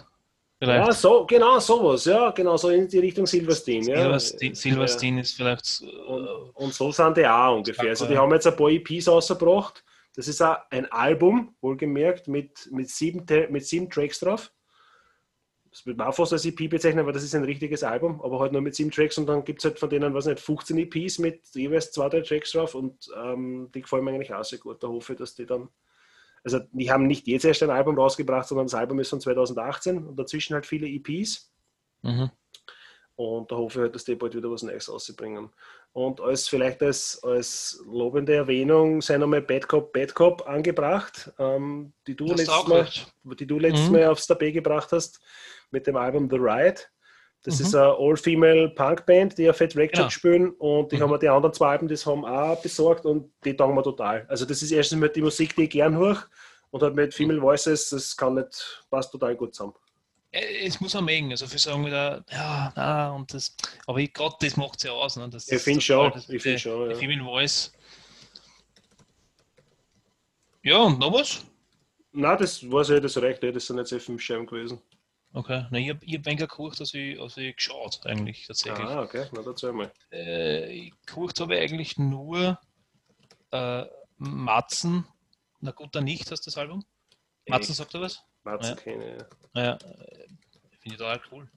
Vielleicht. 0.60 0.88
Ja, 0.88 0.92
so, 0.92 1.26
genau 1.26 1.58
sowas, 1.60 2.04
ja, 2.04 2.32
genau 2.32 2.58
so 2.58 2.68
in 2.70 2.86
die 2.88 3.00
Richtung 3.00 3.26
Silverstein. 3.26 3.82
Ja. 3.84 4.02
Silverstein, 4.02 4.56
Silverstein 4.56 5.18
ist 5.18 5.36
vielleicht. 5.36 5.82
Ja. 5.82 5.90
Und, 6.04 6.28
und 6.54 6.74
so 6.74 6.92
sind 6.92 7.16
die 7.16 7.26
auch 7.26 7.56
ungefähr. 7.56 7.90
Also 7.90 8.06
die 8.06 8.14
Ja. 8.16 8.22
haben 8.22 8.34
jetzt 8.34 8.46
ein 8.46 8.58
paar 8.58 8.70
EPs 8.70 9.08
rausgebracht. 9.08 9.86
Das 10.16 10.28
ist 10.28 10.42
auch 10.42 10.58
ein 10.70 10.92
Album, 10.92 11.56
wohlgemerkt, 11.62 12.28
mit, 12.28 12.68
mit, 12.72 12.90
sieben, 12.90 13.26
mit 13.50 13.66
sieben 13.66 13.90
Tracks 13.90 14.20
drauf. 14.20 14.52
Das 15.72 15.86
wird 15.86 15.98
man 15.98 16.08
auch 16.08 16.16
fast 16.16 16.34
als 16.34 16.46
EP 16.46 16.70
bezeichnen, 16.70 17.02
aber 17.02 17.14
das 17.14 17.24
ist 17.24 17.36
ein 17.36 17.44
richtiges 17.46 17.84
Album, 17.84 18.22
aber 18.22 18.40
halt 18.40 18.52
nur 18.52 18.62
mit 18.62 18.76
sieben 18.76 18.92
Tracks 18.92 19.18
und 19.18 19.28
dann 19.28 19.46
gibt 19.46 19.60
es 19.60 19.66
halt 19.66 19.80
von 19.80 19.90
denen, 19.90 20.14
was 20.14 20.26
nicht, 20.26 20.40
15 20.42 20.78
EPs 20.78 21.20
mit 21.20 21.46
jeweils 21.54 21.92
zwei, 21.92 22.10
drei 22.10 22.22
Tracks 22.22 22.52
drauf 22.52 22.76
und 22.76 23.10
ähm, 23.16 23.70
die 23.74 23.82
gefallen 23.82 24.04
mir 24.04 24.12
eigentlich 24.12 24.34
auch 24.34 24.44
sehr 24.44 24.60
gut. 24.60 24.84
Da 24.84 24.88
hoffe 24.88 25.14
ich, 25.14 25.20
dass 25.20 25.36
die 25.36 25.46
dann 25.46 25.70
also 26.44 26.60
die 26.72 26.92
haben 26.92 27.08
nicht 27.08 27.28
jetzt 27.28 27.46
erst 27.46 27.64
ein 27.64 27.70
Album 27.70 27.98
rausgebracht, 27.98 28.48
sondern 28.48 28.68
das 28.68 28.76
Album 28.76 29.00
ist 29.00 29.10
von 29.10 29.22
2018 29.22 30.06
und 30.08 30.18
dazwischen 30.18 30.54
halt 30.54 30.66
viele 30.66 30.88
EPs. 30.88 31.52
mhm. 32.02 32.32
Und 33.16 33.52
da 33.52 33.58
hoffe 33.58 33.80
ich 33.80 33.82
halt, 33.82 33.96
dass 33.96 34.06
die 34.06 34.16
bald 34.16 34.34
wieder 34.34 34.50
was 34.50 34.64
Neues 34.64 34.90
rausbringen. 34.90 35.50
Und 35.92 36.22
als 36.22 36.48
vielleicht 36.48 36.82
als, 36.82 37.22
als 37.22 37.84
lobende 37.86 38.34
Erwähnung 38.34 39.02
sei 39.02 39.18
nochmal 39.18 39.42
Bad 39.42 39.68
Cop, 39.68 39.92
Bad 39.92 40.16
Cop 40.16 40.48
angebracht, 40.48 41.30
ähm, 41.38 41.92
die, 42.08 42.16
du 42.16 42.28
letztes 42.28 42.68
Mal, 42.68 42.88
die 43.24 43.46
du 43.46 43.60
letztes 43.60 43.88
Mhm. 43.88 43.92
Mal 43.92 44.08
aufs 44.08 44.26
Tapet 44.26 44.54
gebracht 44.54 44.94
hast 44.94 45.20
mit 45.70 45.86
dem 45.86 45.98
Album 45.98 46.30
The 46.30 46.38
Ride. 46.38 46.80
Das 47.44 47.60
Mhm. 47.60 47.66
ist 47.66 47.76
eine 47.76 47.96
All-Female 47.98 48.70
Punk-Band, 48.70 49.38
die 49.38 49.44
ja 49.44 49.54
Fat 49.54 49.76
Wreck 49.76 49.94
Genau. 49.94 50.10
spielen 50.10 50.52
und 50.52 50.92
die 50.92 50.98
Mhm. 50.98 51.02
haben 51.04 51.12
mir 51.12 51.20
die 51.20 51.30
anderen 51.30 51.54
zwei 51.54 51.70
Alben, 51.72 51.88
das 51.88 52.06
haben 52.06 52.26
auch 52.26 52.62
besorgt 52.62 53.06
und 53.06 53.32
die 53.46 53.56
taugen 53.56 53.76
mir 53.76 53.84
total. 53.84 54.26
Also 54.28 54.46
das 54.46 54.62
ist 54.62 54.72
erstens 54.72 55.00
mal 55.00 55.10
die 55.10 55.22
Musik, 55.22 55.56
die 55.56 55.64
ich 55.64 55.70
gern 55.70 55.96
höre 55.96 56.22
und 56.72 56.84
halt 56.84 56.96
mit 56.96 57.14
Female 57.14 57.42
Voices, 57.42 57.90
das 57.90 58.16
kann 58.18 58.36
nicht, 58.36 58.86
passt 58.90 59.12
total 59.12 59.36
gut 59.36 59.56
zusammen. 59.56 59.74
Äh, 60.32 60.66
Es 60.68 60.80
muss 60.82 60.94
man 60.94 61.06
mögen. 61.06 61.32
Also, 61.32 61.48
für 61.48 61.58
sagen 61.58 61.86
wieder, 61.86 62.24
ja, 62.30 62.72
na, 62.76 63.12
und 63.16 63.34
das. 63.34 63.56
Aber 63.88 63.98
ich 64.00 64.14
gerade 64.14 64.36
das 64.42 64.56
macht 64.58 64.76
es 64.78 64.84
ja 64.84 64.92
aus. 64.92 65.16
Ne? 65.16 65.28
Das, 65.30 65.48
Ich 65.52 65.62
finde 65.62 65.82
schon, 65.82 66.12
das- 66.12 66.30
ich 66.30 66.44
finde 66.44 66.60
schon, 66.60 66.92
ja. 66.92 66.96
Female 66.98 67.24
Voice. 67.24 67.72
Ja, 70.62 70.78
und 70.84 71.00
noch 71.00 71.14
was? 71.14 71.44
Nein, 72.12 72.38
das 72.38 72.70
weiß 72.70 72.90
ich, 72.90 73.02
das 73.02 73.16
nicht, 73.16 73.44
das 73.56 73.66
sind 73.66 73.78
jetzt 73.78 74.06
fünf 74.06 74.22
Scheiben 74.22 74.46
gewesen. 74.46 74.82
Okay, 75.32 75.66
na, 75.70 75.78
ich 75.78 75.90
habe 75.90 76.00
ich 76.04 76.16
hab 76.18 76.26
weniger 76.26 76.48
gekocht, 76.48 76.80
als 76.80 76.94
ich, 76.96 77.20
als 77.22 77.38
ich 77.38 77.56
geschaut, 77.56 78.00
eigentlich, 78.06 78.48
tatsächlich. 78.48 78.88
Ah, 78.88 79.02
okay, 79.04 79.26
na 79.32 79.42
dazu 79.44 79.68
einmal. 79.68 79.92
Äh, 80.12 80.72
ich 80.72 80.94
gekocht 81.06 81.40
habe 81.40 81.56
eigentlich 81.58 81.98
nur 82.00 82.60
äh, 83.52 83.86
Matzen. 84.18 85.06
Na 85.60 85.72
gut, 85.72 85.94
dann 85.96 86.06
nicht, 86.06 86.32
hast 86.32 86.48
das 86.48 86.58
Album? 86.58 86.84
Matzen 87.48 87.76
sagt 87.76 87.94
er 87.94 88.02
was? 88.02 88.20
Matzen 88.44 88.76
Ja. 88.76 88.84
keine, 88.84 89.18
ja. 89.18 89.64
Ja, 89.64 89.74
äh, 89.74 90.28
finde 90.80 90.96
ich 90.96 90.98
total 90.98 91.22
cool. 91.32 91.48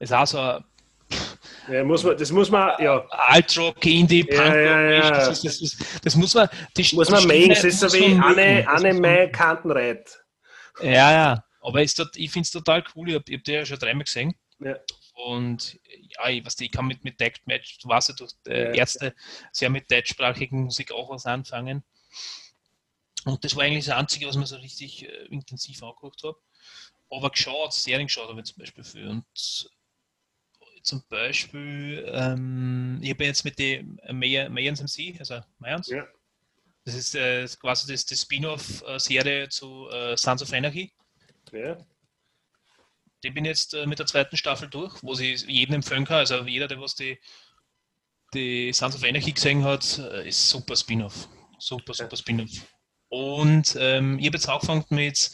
Es 0.00 0.10
ist 0.10 0.16
auch 0.16 0.26
so 0.26 0.38
ein 0.38 0.64
Ja, 1.68 1.84
muss 1.84 2.02
man, 2.02 2.16
das 2.16 2.30
muss 2.32 2.50
man, 2.50 2.72
ja, 2.82 3.04
Alt-Rock, 3.10 3.84
Indie, 3.86 4.26
Ja, 4.28 4.42
Punk, 4.42 4.54
ja, 4.54 4.80
ja. 4.90 5.10
Das, 5.10 5.28
ist, 5.28 5.44
das, 5.44 5.60
ist, 5.60 6.04
das 6.04 6.16
muss 6.16 6.34
man. 6.34 6.48
Die, 6.76 6.94
muss 6.96 7.10
man 7.10 7.26
mengen, 7.26 7.50
das 7.50 7.62
ist 7.64 7.80
so 7.80 7.92
wie 7.92 8.14
mögen. 8.14 8.64
Das 8.64 8.82
muss 8.82 8.92
man- 8.92 9.00
Mai 9.00 9.26
Kantenreit. 9.28 10.18
Ja, 10.82 11.12
ja. 11.12 11.44
Aber 11.60 11.82
ist 11.82 11.98
dort, 11.98 12.16
ich 12.16 12.30
finde 12.30 12.46
es 12.46 12.50
total 12.50 12.82
cool. 12.94 13.10
Ich 13.10 13.14
habe 13.14 13.32
hab 13.32 13.44
die 13.44 13.52
ja 13.52 13.66
schon 13.66 13.78
dreimal 13.78 14.04
gesehen. 14.04 14.34
Ja. 14.58 14.76
Und 15.14 15.78
ja, 15.84 16.28
ich, 16.28 16.44
weiß, 16.44 16.58
nicht, 16.58 16.70
ich 16.70 16.72
kann 16.72 16.86
mit, 16.86 17.04
mit 17.04 17.20
Decked 17.20 17.46
Match, 17.46 17.78
du 17.78 17.88
weißt 17.88 18.10
ja, 18.10 18.14
durch 18.14 18.32
äh. 18.46 18.76
Ärzte 18.76 19.14
sehr 19.52 19.68
mit 19.70 19.90
deutschsprachigen 19.90 20.64
Musik 20.64 20.92
auch 20.92 21.10
was 21.10 21.26
anfangen. 21.26 21.84
Und 23.26 23.44
das 23.44 23.54
war 23.54 23.64
eigentlich 23.64 23.84
das 23.84 23.96
Einzige, 23.96 24.26
was 24.26 24.36
mir 24.36 24.46
so 24.46 24.56
richtig 24.56 25.06
äh, 25.06 25.26
intensiv 25.26 25.82
angeguckt 25.82 26.22
habe. 26.24 26.38
Aber 27.10 27.30
geschaut, 27.30 27.74
Serien 27.74 28.06
geschaut 28.06 28.28
habe 28.28 28.40
ich 28.40 28.46
zum 28.46 28.58
Beispiel 28.58 28.84
für. 28.84 29.10
Und 29.10 29.24
zum 30.82 31.02
Beispiel, 31.08 32.06
ähm, 32.10 32.98
ich 33.02 33.10
habe 33.10 33.24
jetzt 33.24 33.44
mit 33.44 33.58
dem 33.58 34.00
Mayans 34.10 34.80
MC, 34.80 35.18
also 35.18 35.40
Mayans, 35.58 35.88
Ja. 35.88 36.06
das 36.84 36.94
ist 36.94 37.14
äh, 37.14 37.46
quasi 37.60 37.92
das, 37.92 38.06
das 38.06 38.22
Spin-off-Serie 38.22 39.48
zu 39.50 39.88
äh, 39.90 40.16
Sons 40.16 40.42
of 40.42 40.52
Anarchy. 40.52 40.92
Ja. 41.52 41.76
Die 43.22 43.30
bin 43.30 43.44
jetzt 43.44 43.74
äh, 43.74 43.86
mit 43.86 43.98
der 43.98 44.06
zweiten 44.06 44.36
Staffel 44.36 44.68
durch, 44.68 45.02
wo 45.02 45.14
sie 45.14 45.34
jeden 45.34 45.74
empfehlen 45.74 46.04
kann. 46.04 46.18
Also 46.18 46.42
jeder, 46.44 46.68
der 46.68 46.80
was 46.80 46.94
die, 46.94 47.18
die 48.32 48.72
Sons 48.72 48.94
of 48.94 49.04
Anarchy 49.04 49.32
gesehen 49.32 49.64
hat, 49.64 49.98
äh, 49.98 50.28
ist 50.28 50.48
super 50.48 50.76
Spin-off. 50.76 51.28
Super, 51.58 51.92
super 51.92 52.16
Spin-off. 52.16 52.50
Und 53.08 53.76
ähm, 53.78 54.18
ich 54.18 54.26
habe 54.26 54.36
jetzt 54.36 54.48
angefangen 54.48 54.84
mit 54.88 55.30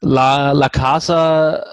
La, 0.00 0.52
La 0.52 0.68
Casa. 0.68 1.64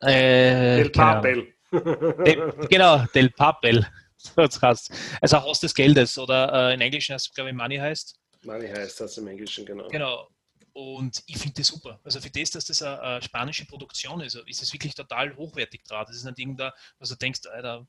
Äh, 0.00 0.76
Del 0.76 0.90
Papel. 0.90 1.54
Del, 1.72 2.52
genau, 2.68 3.04
Del 3.14 3.30
Papel. 3.30 3.86
So 4.18 4.42
hat's 4.42 4.60
heißt. 4.60 4.90
Also 5.20 5.40
Haus 5.40 5.60
des 5.60 5.72
Geldes 5.72 6.18
oder 6.18 6.70
äh, 6.70 6.74
in 6.74 6.80
Englisch 6.80 7.10
heißt 7.10 7.28
es, 7.28 7.34
glaube 7.34 7.50
ich, 7.50 7.56
Money 7.56 7.76
heißt. 7.76 8.18
Money 8.42 8.66
heißt 8.66 9.00
das 9.00 9.18
im 9.18 9.28
Englischen, 9.28 9.64
genau. 9.64 9.86
Genau. 9.88 10.28
Und 10.76 11.22
ich 11.26 11.38
finde 11.38 11.54
das 11.56 11.68
super. 11.68 11.98
Also 12.04 12.20
für 12.20 12.28
das, 12.28 12.50
dass 12.50 12.66
das 12.66 12.82
eine, 12.82 13.00
eine 13.00 13.22
spanische 13.22 13.64
Produktion 13.64 14.20
ist, 14.20 14.34
ist 14.34 14.62
es 14.62 14.70
wirklich 14.74 14.94
total 14.94 15.34
hochwertig 15.34 15.82
dran. 15.84 16.04
Das 16.06 16.14
ist 16.14 16.24
nicht 16.24 16.38
irgendein, 16.38 16.70
was 16.98 17.08
du 17.08 17.14
denkst, 17.14 17.46
Alter, 17.50 17.86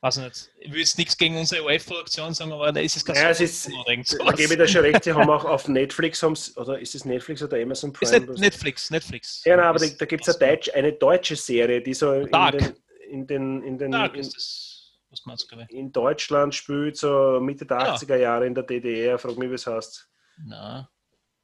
weiß 0.00 0.18
ich 0.18 0.22
nicht. 0.22 0.50
Ich 0.60 0.70
will 0.72 0.78
jetzt 0.78 0.96
nichts 0.96 1.16
gegen 1.16 1.36
unsere 1.36 1.64
OF-Produktion 1.64 2.32
sagen, 2.32 2.52
aber 2.52 2.70
da 2.70 2.78
ist 2.78 2.94
es 2.96 3.04
gar 3.04 3.16
Ja, 3.16 3.30
es 3.30 3.38
so, 3.38 3.44
ist, 3.44 3.68
man 3.68 3.84
denkt, 3.86 4.12
da 4.16 4.30
gebe 4.30 4.52
ich 4.54 4.58
dir 4.60 4.68
schon 4.68 4.82
recht, 4.82 5.02
sie 5.02 5.12
haben 5.12 5.28
auch 5.28 5.44
auf 5.44 5.66
Netflix, 5.66 6.22
oder 6.56 6.78
ist 6.78 6.94
es 6.94 7.04
Netflix 7.04 7.42
oder 7.42 7.56
Amazon 7.60 7.92
Prime? 7.92 8.14
ist 8.32 8.38
Netflix, 8.38 8.90
Netflix. 8.92 9.42
Ja, 9.44 9.56
nein, 9.56 9.66
aber 9.66 9.80
da, 9.80 9.84
Ist- 9.86 10.00
da 10.00 10.04
gibt 10.04 10.28
es 10.28 10.40
eine, 10.40 10.60
eine 10.72 10.92
deutsche 10.92 11.34
Serie, 11.34 11.82
die 11.82 11.94
so 11.94 12.12
in 12.12 12.30
Dark. 12.30 12.56
den, 12.58 12.76
in, 13.10 13.26
den, 13.26 13.62
in, 13.64 13.76
den, 13.76 13.90
Dark 13.90 14.14
in, 14.14 14.20
ist 14.20 14.92
ich? 15.10 15.70
in 15.70 15.90
Deutschland 15.90 16.54
spielt, 16.54 16.96
so 16.96 17.40
Mitte 17.40 17.66
der 17.66 17.78
Ja. 17.78 17.94
80er 17.96 18.16
Jahre 18.18 18.46
in 18.46 18.54
der 18.54 18.62
DDR, 18.62 19.18
frag 19.18 19.36
mich, 19.36 19.50
wie 19.50 19.54
es 19.54 19.66
heißt. 19.66 20.08
Nein. 20.46 20.86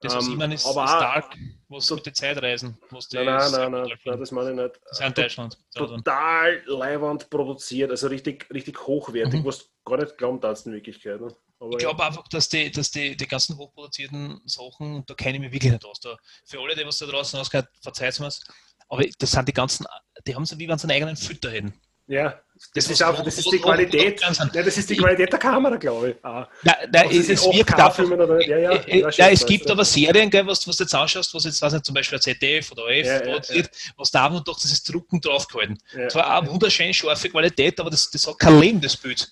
Das, 0.02 0.14
was 0.14 0.26
Ähm, 0.26 0.32
ich 0.32 0.38
meine, 0.38 0.54
ist, 0.54 0.66
aber 0.66 0.84
auch- 0.84 0.98
Dark, 1.00 1.36
was 1.68 1.90
mit 1.90 2.06
den 2.06 2.14
Zeitreisen. 2.14 2.78
Nein, 2.90 3.24
nein, 3.26 3.52
nein, 3.52 3.70
nein, 3.70 3.98
nein, 4.04 4.18
das 4.18 4.30
meine 4.32 4.50
ich 4.50 4.56
nicht. 4.56 4.80
Das 4.82 4.92
ist 4.92 5.00
ja 5.00 5.06
in 5.06 5.14
Deutschland. 5.14 5.58
Total 5.74 6.62
leiwand 6.66 7.28
produziert, 7.30 7.90
also 7.90 8.06
richtig, 8.06 8.48
richtig 8.52 8.86
hochwertig, 8.86 9.40
Mhm. 9.40 9.44
was 9.44 9.68
gar 9.84 9.98
nicht 9.98 10.16
glauben 10.16 10.40
darfst 10.40 10.66
in 10.66 10.72
Wirklichkeit. 10.72 11.20
Ne? 11.20 11.28
Ich 11.72 11.78
glaube 11.78 12.02
einfach, 12.04 12.26
dass 12.28 12.48
die, 12.48 12.70
dass 12.70 12.90
die, 12.90 13.14
die 13.14 13.26
ganzen 13.26 13.58
hochproduzierten 13.58 14.40
Sachen, 14.46 15.04
da 15.06 15.12
kenne 15.12 15.34
ich 15.36 15.40
mich 15.42 15.52
wirklich 15.52 15.72
nicht 15.72 15.84
aus. 15.84 16.00
Da, 16.00 16.16
für 16.46 16.58
alle, 16.60 16.74
die 16.74 16.86
was 16.86 16.96
da 16.96 17.04
draußen 17.06 17.38
ausgehört, 17.38 17.68
verzeiht 17.82 18.18
mir's. 18.20 18.42
Aber 18.88 19.04
das 19.18 19.30
sind 19.30 19.46
die 19.46 19.52
ganzen, 19.52 19.86
die 20.26 20.34
haben 20.34 20.46
so 20.46 20.58
wie 20.58 20.66
wenn 20.66 20.78
sie 20.78 20.84
einen 20.84 20.92
eigenen 20.96 21.16
Fütter 21.16 21.50
hätten. 21.50 21.74
ja, 22.06 22.40
Das, 22.74 22.84
was 22.84 22.92
ist 22.92 23.02
einfach, 23.02 23.20
wo- 23.20 23.24
das 23.24 23.38
ist 23.38 23.50
die 23.52 23.58
Qualität. 23.58 24.20
Ja, 24.20 24.62
das 24.62 24.78
ist 24.78 24.88
die 24.90 24.96
Qualität 24.96 25.32
der 25.32 25.38
Kamera, 25.40 25.76
glaube 25.76 26.10
ich. 26.10 26.16
Ah. 26.22 26.46
Nein, 26.62 27.06
Ob 27.06 27.12
es, 27.12 27.28
es 27.28 27.44
wirkt 27.46 27.74
einfach. 27.74 27.98
oder. 28.04 28.46
Ja, 28.46 28.58
ja, 28.58 28.70
Äh, 28.72 28.76
äh, 28.76 29.00
ja, 29.00 29.06
was 29.06 29.18
es 29.18 29.46
gibt 29.46 29.68
aber 29.70 29.84
Serien, 29.84 30.30
gell, 30.30 30.46
was, 30.46 30.66
was 30.68 30.76
du 30.76 30.84
jetzt 30.84 30.94
anschaust, 30.94 31.34
was 31.34 31.44
jetzt, 31.44 31.60
weiß 31.60 31.72
nicht, 31.72 31.84
zum 31.84 31.94
Beispiel 31.94 32.18
ein 32.18 32.22
ZDF 32.22 32.70
oder 32.72 32.84
OF 32.84 32.90
Ja, 33.06 33.18
produziert, 33.20 33.70
was 33.96 34.10
da 34.12 34.26
einfach 34.26 34.40
durch 34.44 34.58
dieses 34.58 34.82
Drucken 34.84 35.20
draufgehalten. 35.20 35.78
Zwar 36.10 36.38
eine 36.38 36.48
wunderschön 36.48 36.94
scharfe 36.94 37.28
Qualität, 37.28 37.80
aber 37.80 37.90
das, 37.90 38.08
das 38.10 38.26
hat 38.26 38.38
kein 38.38 38.60
Leben, 38.60 38.80
das 38.80 38.96
Bild. 38.96 39.28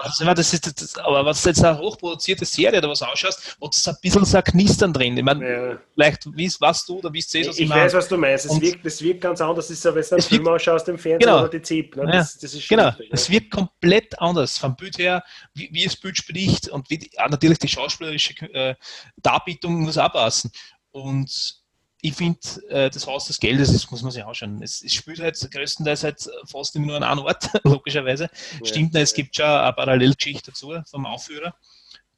Also, 0.00 0.24
das 0.24 0.52
ist, 0.52 0.80
das, 0.82 0.96
aber 0.98 1.24
wenn 1.24 1.32
du 1.34 1.48
jetzt 1.48 1.64
eine 1.64 1.78
hochproduzierte 1.78 2.44
Serie 2.44 2.78
oder 2.78 2.88
was 2.88 3.02
anschaust, 3.02 3.56
hat 3.62 3.74
es 3.74 3.86
ein 3.86 3.96
bisschen 4.02 4.24
so 4.24 4.36
ein 4.36 4.44
Knistern 4.44 4.92
drin. 4.92 5.16
Ich 5.16 5.22
meine, 5.22 5.78
vielleicht 5.94 6.26
weißt 6.26 6.60
was 6.60 6.84
du 6.86 6.98
oder 6.98 7.12
wie 7.12 7.20
du 7.20 7.26
was 7.26 7.34
Ich, 7.58 7.60
ich 7.60 7.70
weiß, 7.70 7.94
was 7.94 8.08
du 8.08 8.16
meinst. 8.16 8.46
Es 8.46 8.50
Und- 8.50 8.60
wirkt, 8.62 8.84
das 8.84 9.00
wirkt 9.02 9.20
ganz 9.20 9.40
anders, 9.40 9.68
das 9.68 9.76
ist 9.76 9.82
so, 9.82 9.94
wenn 9.94 10.02
du 10.02 10.08
einen 10.10 10.18
Es 10.18 10.26
Film 10.26 10.48
ausschaust 10.48 10.88
im 10.88 10.98
Fernsehen 10.98 11.20
Genau. 11.20 11.40
oder 11.40 11.48
die 11.48 11.62
ZIP. 11.62 11.96
Ne? 11.96 12.06
Das, 12.10 12.38
das 12.38 12.54
ist 12.54 12.61
schon 12.64 12.76
Genau, 12.76 12.88
richtig, 12.90 13.08
es 13.12 13.30
wird 13.30 13.50
komplett 13.50 14.18
anders 14.20 14.58
vom 14.58 14.76
Bild 14.76 14.98
her, 14.98 15.24
wie, 15.54 15.68
wie 15.72 15.84
das 15.84 15.96
Bild 15.96 16.16
spricht 16.16 16.68
und 16.68 16.88
wie 16.90 16.98
die, 16.98 17.10
natürlich 17.28 17.58
die 17.58 17.68
schauspielerische 17.68 18.34
äh, 18.52 18.74
Darbietung 19.16 19.82
muss 19.82 19.98
auch 19.98 20.12
passen. 20.12 20.50
Und 20.90 21.62
ich 22.00 22.14
finde, 22.14 22.40
äh, 22.68 22.90
das 22.90 23.06
Haus 23.06 23.26
des 23.26 23.38
Geldes, 23.38 23.72
das 23.72 23.90
muss 23.90 24.02
man 24.02 24.10
sich 24.10 24.24
anschauen. 24.24 24.60
Es, 24.62 24.82
es 24.82 24.92
spielt 24.92 25.20
halt 25.20 25.38
größtenteils 25.50 26.02
halt 26.02 26.28
fast 26.46 26.74
immer 26.74 26.86
nur 26.86 26.96
an 26.96 27.04
einem 27.04 27.20
Ort, 27.20 27.48
logischerweise. 27.64 28.28
Ja, 28.60 28.66
Stimmt, 28.66 28.94
es 28.96 29.12
ja. 29.12 29.16
gibt 29.16 29.36
schon 29.36 29.46
eine 29.46 29.72
Parallelgeschichte 29.72 30.50
dazu 30.50 30.74
vom 30.90 31.06
Aufführer, 31.06 31.54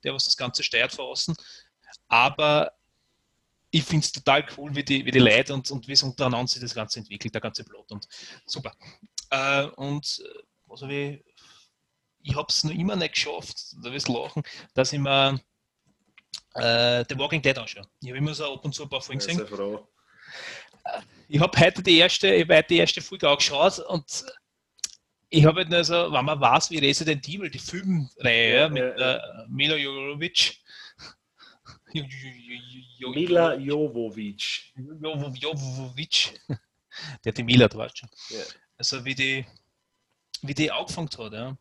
der 0.03 0.15
was 0.15 0.25
das 0.25 0.37
Ganze 0.37 0.63
steuert 0.63 0.93
von 0.93 1.05
außen. 1.05 1.37
Aber 2.09 2.73
ich 3.75 3.83
finde 3.85 4.05
es 4.05 4.13
total 4.13 4.47
cool, 4.57 4.75
wie 4.75 4.85
die, 4.85 5.05
wie 5.05 5.11
die 5.11 5.19
Leute 5.19 5.53
und, 5.53 5.71
und 5.71 5.89
wie 5.89 5.93
es 5.93 6.03
untereinander 6.03 6.47
sich 6.49 6.61
das 6.61 6.75
Ganze 6.75 7.01
entwickelt, 7.01 7.35
der 7.35 7.41
ganze 7.41 7.65
Plot. 7.65 7.91
Und 7.91 8.07
super. 8.47 8.73
Äh, 9.31 9.65
und 9.77 10.23
äh, 10.25 10.43
was 10.67 10.83
hab 10.83 10.91
ich, 10.91 11.21
habe 12.35 12.47
es 12.49 12.63
noch 12.65 12.73
immer 12.73 12.97
nicht 12.97 13.15
geschafft, 13.15 13.75
da 13.83 13.93
wirst 13.93 14.09
du 14.09 14.13
lachen, 14.23 14.43
dass 14.75 14.93
ich 14.93 14.99
mir 15.01 15.41
äh, 16.55 17.05
The 17.09 17.19
Walking 17.19 17.43
Dead 17.43 17.59
anschaue. 17.59 17.87
Ich 18.01 18.09
habe 18.09 18.19
immer 18.19 18.35
so 18.35 18.55
ab 18.55 18.65
und 18.65 18.75
zu 18.75 18.85
ein 18.85 18.89
paar 18.89 19.01
Folgen 19.01 19.21
Ja, 19.21 19.27
gesehen. 19.27 19.47
sehr 19.47 19.57
froh. 19.57 19.89
Ich 21.29 21.41
habe 21.41 21.59
heute 21.59 21.83
die 21.83 21.99
erste, 21.99 22.33
ich 22.35 22.49
heute 22.49 22.69
die 22.69 22.77
erste 22.79 23.01
Folge 23.01 23.29
angeschaut 23.29 23.79
und 23.81 24.25
ich 25.31 25.45
habe 25.45 25.61
halt 25.61 25.71
nur 25.71 25.83
so, 25.83 26.13
wenn 26.13 26.25
man 26.25 26.41
weiß, 26.41 26.71
wie 26.71 26.79
Resident 26.79 27.27
Evil, 27.29 27.51
die 27.51 27.59
Filmreihe 27.59 28.55
Ja, 28.55 28.61
ja, 28.61 28.69
mit 28.69 28.83
ja, 28.83 28.99
ja. 28.99 29.17
äh, 29.17 29.47
Mila 29.49 29.75
Jovovich, 29.77 30.61
Jo- 30.99 31.03
Jo- 31.03 31.03
Jo- 31.03 31.63
Jo- 31.65 31.81
Jo- 31.81 31.84
Mila 31.95 33.55
Jovovic. 33.55 34.73
Jo- 34.77 35.33
Jovovich, 35.35 36.35
der 37.25 37.31
hat 37.31 37.39
die 37.39 37.43
Mila, 37.45 37.69
du 37.69 37.79
weißt 37.79 37.99
schon. 37.99 38.09
Ja. 38.31 38.43
Also 38.77 39.05
wie 39.05 39.15
die, 39.15 39.47
wie 40.43 40.55
die 40.55 40.71
angefangen 40.71 41.09
hat, 41.17 41.33
ja. 41.33 41.57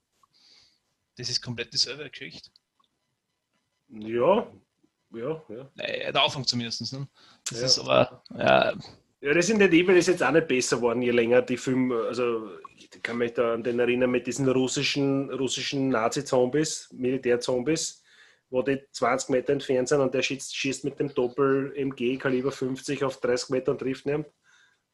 Das 1.16 1.30
ist 1.30 1.42
komplett 1.42 1.72
dieselbe 1.72 2.10
Geschichte. 2.10 2.50
Ja, 3.90 4.48
ja, 5.14 5.44
ja. 5.50 5.70
Der 6.12 6.24
Anfang 6.24 6.46
zumindest. 6.46 6.92
Ne? 6.94 7.08
Das 7.50 7.60
Ja. 7.60 7.66
ist 7.68 7.80
aber, 7.80 8.24
ja, 8.36 8.74
Ja, 9.22 9.32
Resident 9.32 9.72
Evil 9.74 9.96
ist 9.96 10.08
jetzt 10.08 10.22
auch 10.24 10.32
nicht 10.32 10.48
besser 10.50 10.76
geworden, 10.78 11.02
je 11.02 11.12
länger 11.12 11.42
die 11.42 11.56
Filme, 11.56 11.96
also 12.08 12.58
ich 12.76 12.90
kann 13.02 13.18
mich 13.20 13.34
da 13.34 13.54
an 13.54 13.64
den 13.64 13.80
erinnern 13.80 14.12
mit 14.12 14.28
diesen 14.28 14.50
russischen, 14.50 15.30
russischen 15.32 15.88
Nazi-Zombies, 15.90 16.90
Militär-Zombies, 16.92 18.03
wo 18.54 18.62
die 18.62 18.80
20 18.92 19.30
Meter 19.30 19.52
entfernt 19.52 19.90
sind 19.90 20.00
und 20.00 20.14
der 20.14 20.22
schießt, 20.22 20.56
schießt 20.56 20.86
mit 20.86 21.00
dem 21.00 21.12
Doppel-MG 21.12 22.18
Kaliber 22.18 22.52
50 22.52 23.04
auf 23.04 23.20
30 23.20 23.50
Meter 23.50 23.72
und 23.72 23.80
trifft 23.80 24.06
ihn. 24.06 24.26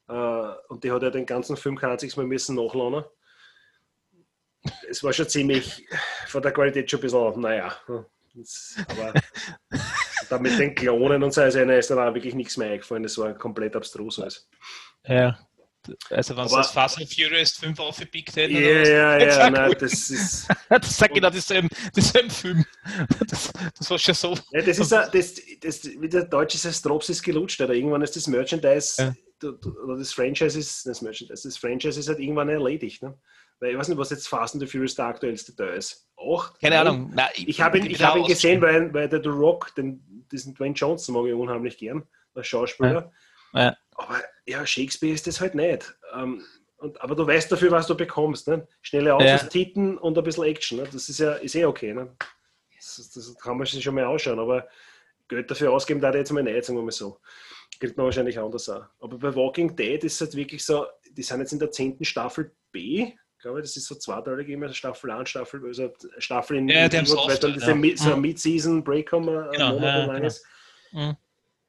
Äh, 0.07 0.53
und 0.69 0.81
die 0.81 0.91
hat 0.91 1.03
ja 1.03 1.09
den 1.09 1.25
ganzen 1.25 1.57
Film 1.57 1.77
kein 1.77 1.91
einziges 1.91 2.15
Mal 2.15 2.25
müssen 2.25 2.55
nachladen. 2.55 3.03
Es 4.89 5.03
war 5.03 5.11
schon 5.11 5.27
ziemlich 5.27 5.85
von 6.27 6.41
der 6.41 6.53
Qualität 6.53 6.89
schon 6.89 6.99
ein 6.99 7.01
bisschen, 7.01 7.41
naja. 7.41 7.75
Aber 8.87 9.13
dann 10.29 10.41
mit 10.41 10.57
den 10.57 10.73
Klonen 10.73 11.21
und 11.21 11.33
so, 11.33 11.41
also 11.41 11.59
einer 11.59 11.77
ist 11.77 11.89
dann 11.89 11.99
auch 11.99 12.13
wirklich 12.13 12.35
nichts 12.35 12.55
mehr 12.55 12.71
eingefallen. 12.71 13.03
Das 13.03 13.17
war 13.17 13.33
komplett 13.33 13.75
abstrus 13.75 14.21
alles. 14.21 14.49
ja. 15.03 15.37
Also 16.09 16.35
wenn 16.35 16.45
es 16.45 16.51
Aber- 16.53 16.61
das 16.61 16.71
Fast 16.71 16.97
and 16.99 17.11
Furious 17.13 17.51
5 17.53 17.79
aufgepickt 17.79 18.35
hätten, 18.35 18.55
Ja, 18.55 18.61
ja, 18.61 19.17
ja, 19.25 19.49
nein, 19.49 19.75
das 19.79 20.09
ist. 20.09 20.47
das 20.69 20.97
sagt 20.97 21.13
genau 21.13 21.29
dieselben, 21.29 21.69
dieselben 21.95 22.29
Film. 22.29 22.65
Das, 23.27 23.51
das 23.77 23.89
war 23.91 23.99
schon 23.99 24.13
so. 24.15 24.35
Ja, 24.51 24.61
das 24.61 24.79
ist 24.79 24.91
ein, 24.93 25.07
das, 25.13 25.35
das, 25.61 25.83
wie 25.85 26.09
der 26.09 26.25
Deutsche 26.25 26.57
sagt, 26.57 26.75
Strops 26.75 27.09
ist 27.09 27.21
gelutscht, 27.23 27.61
oder 27.61 27.73
irgendwann 27.73 28.01
ist 28.01 28.15
das 28.15 28.27
Merchandise, 28.27 29.15
Ja. 29.41 29.49
oder 29.83 29.97
das 29.97 30.11
Franchise 30.13 30.57
ist, 30.57 30.85
das 30.85 31.01
Merchandise, 31.01 31.47
das 31.47 31.57
Franchise 31.57 31.99
ist 31.99 32.09
halt 32.09 32.19
irgendwann 32.19 32.49
erledigt. 32.49 33.03
Ne? 33.03 33.17
Weil 33.59 33.71
ich 33.71 33.77
weiß 33.77 33.87
nicht, 33.89 33.97
was 33.97 34.09
jetzt 34.09 34.27
Fast 34.27 34.55
and 34.55 34.61
the 34.63 34.67
Furious 34.67 34.95
der 34.95 35.05
aktuellste 35.05 35.55
Teil 35.55 35.77
ist. 35.77 36.07
Acht? 36.17 36.59
Keine? 36.59 36.79
Ahnung. 36.79 37.11
Nein, 37.13 37.29
Ich 37.35 37.61
habe 37.61 37.77
ihn, 37.77 37.85
ich 37.91 38.01
hab 38.03 38.15
ihn 38.15 38.25
gesehen, 38.25 38.61
weil, 38.61 38.93
weil 38.93 39.07
der 39.07 39.21
The 39.21 39.29
Rock, 39.29 39.75
den, 39.75 40.25
diesen 40.31 40.55
Dwayne 40.55 40.73
Johnson 40.73 41.13
mag 41.15 41.25
ich 41.27 41.33
unheimlich 41.33 41.77
gern, 41.77 42.03
der 42.35 42.43
Schauspieler. 42.43 43.11
Ja. 43.53 43.75
Aber 43.95 44.21
ja, 44.49 44.65
Shakespeare 44.65 45.13
ist 45.13 45.27
das 45.27 45.39
halt 45.39 45.55
nicht. 45.55 45.93
Ähm, 46.13 46.43
und, 46.77 46.99
aber 47.01 47.15
du 47.15 47.27
weißt 47.27 47.51
dafür, 47.51 47.71
was 47.71 47.87
du 47.87 47.95
bekommst. 47.95 48.47
Ne? 48.47 48.67
Schnelle 48.81 49.13
Autos, 49.13 49.27
Ja. 49.27 49.37
Titen 49.37 49.97
und 49.97 50.17
ein 50.17 50.23
bisschen 50.23 50.45
Action. 50.45 50.79
Ne? 50.79 50.87
Das 50.91 51.09
ist 51.09 51.19
ja 51.19 51.33
ist 51.33 51.55
eh 51.55 51.65
okay. 51.65 51.93
Ne? 51.93 52.15
Das, 52.77 53.11
das 53.13 53.35
kann 53.37 53.57
man 53.57 53.67
sich 53.67 53.83
schon 53.83 53.95
mal 53.95 54.05
anschauen. 54.05 54.39
Aber 54.39 54.67
Geld 55.27 55.51
dafür 55.51 55.71
ausgeben, 55.71 55.99
da 56.01 56.13
jetzt 56.13 56.31
mal 56.31 56.41
nicht, 56.43 56.63
sagen 56.65 56.77
wir 56.79 56.83
mal 56.83 56.91
so. 56.91 57.19
Gilt 57.79 57.95
man 57.97 58.05
wahrscheinlich 58.05 58.39
anders 58.39 58.67
auch. 58.69 58.85
Aber 58.99 59.17
bei 59.17 59.35
Walking 59.35 59.75
Dead 59.75 60.03
ist 60.03 60.15
es 60.15 60.21
halt 60.21 60.35
wirklich 60.35 60.65
so, 60.65 60.85
die 61.11 61.21
sind 61.23 61.39
jetzt 61.39 61.53
in 61.53 61.59
der 61.59 61.71
10. 61.71 62.03
Staffel 62.03 62.51
B. 62.71 63.11
Ich 63.37 63.43
glaube, 63.43 63.61
das 63.61 63.75
ist 63.77 63.85
so 63.85 63.95
zweiteilig 63.95 64.49
immer 64.49 64.67
Staffel 64.73 65.11
1, 65.11 65.29
Staffel, 65.29 65.65
also 65.65 65.93
Staffel 66.17 66.57
in, 66.57 66.67
Ja, 66.67 66.85
in 66.85 66.89
die 66.89 66.97
haben's 66.97 67.15
weil 67.15 67.37
dann 67.37 67.51
ja. 67.51 67.57
diese 67.57 67.71
Mid- 67.75 67.97
so 67.99 68.13
ein 68.13 68.21
Mid-Season-Break 68.21 69.11
haben, 69.13 69.29
ein 69.29 69.51
Genau, 69.51 69.79
lang 69.79 70.21
genau. 70.21 70.33
Mhm. 70.91 71.17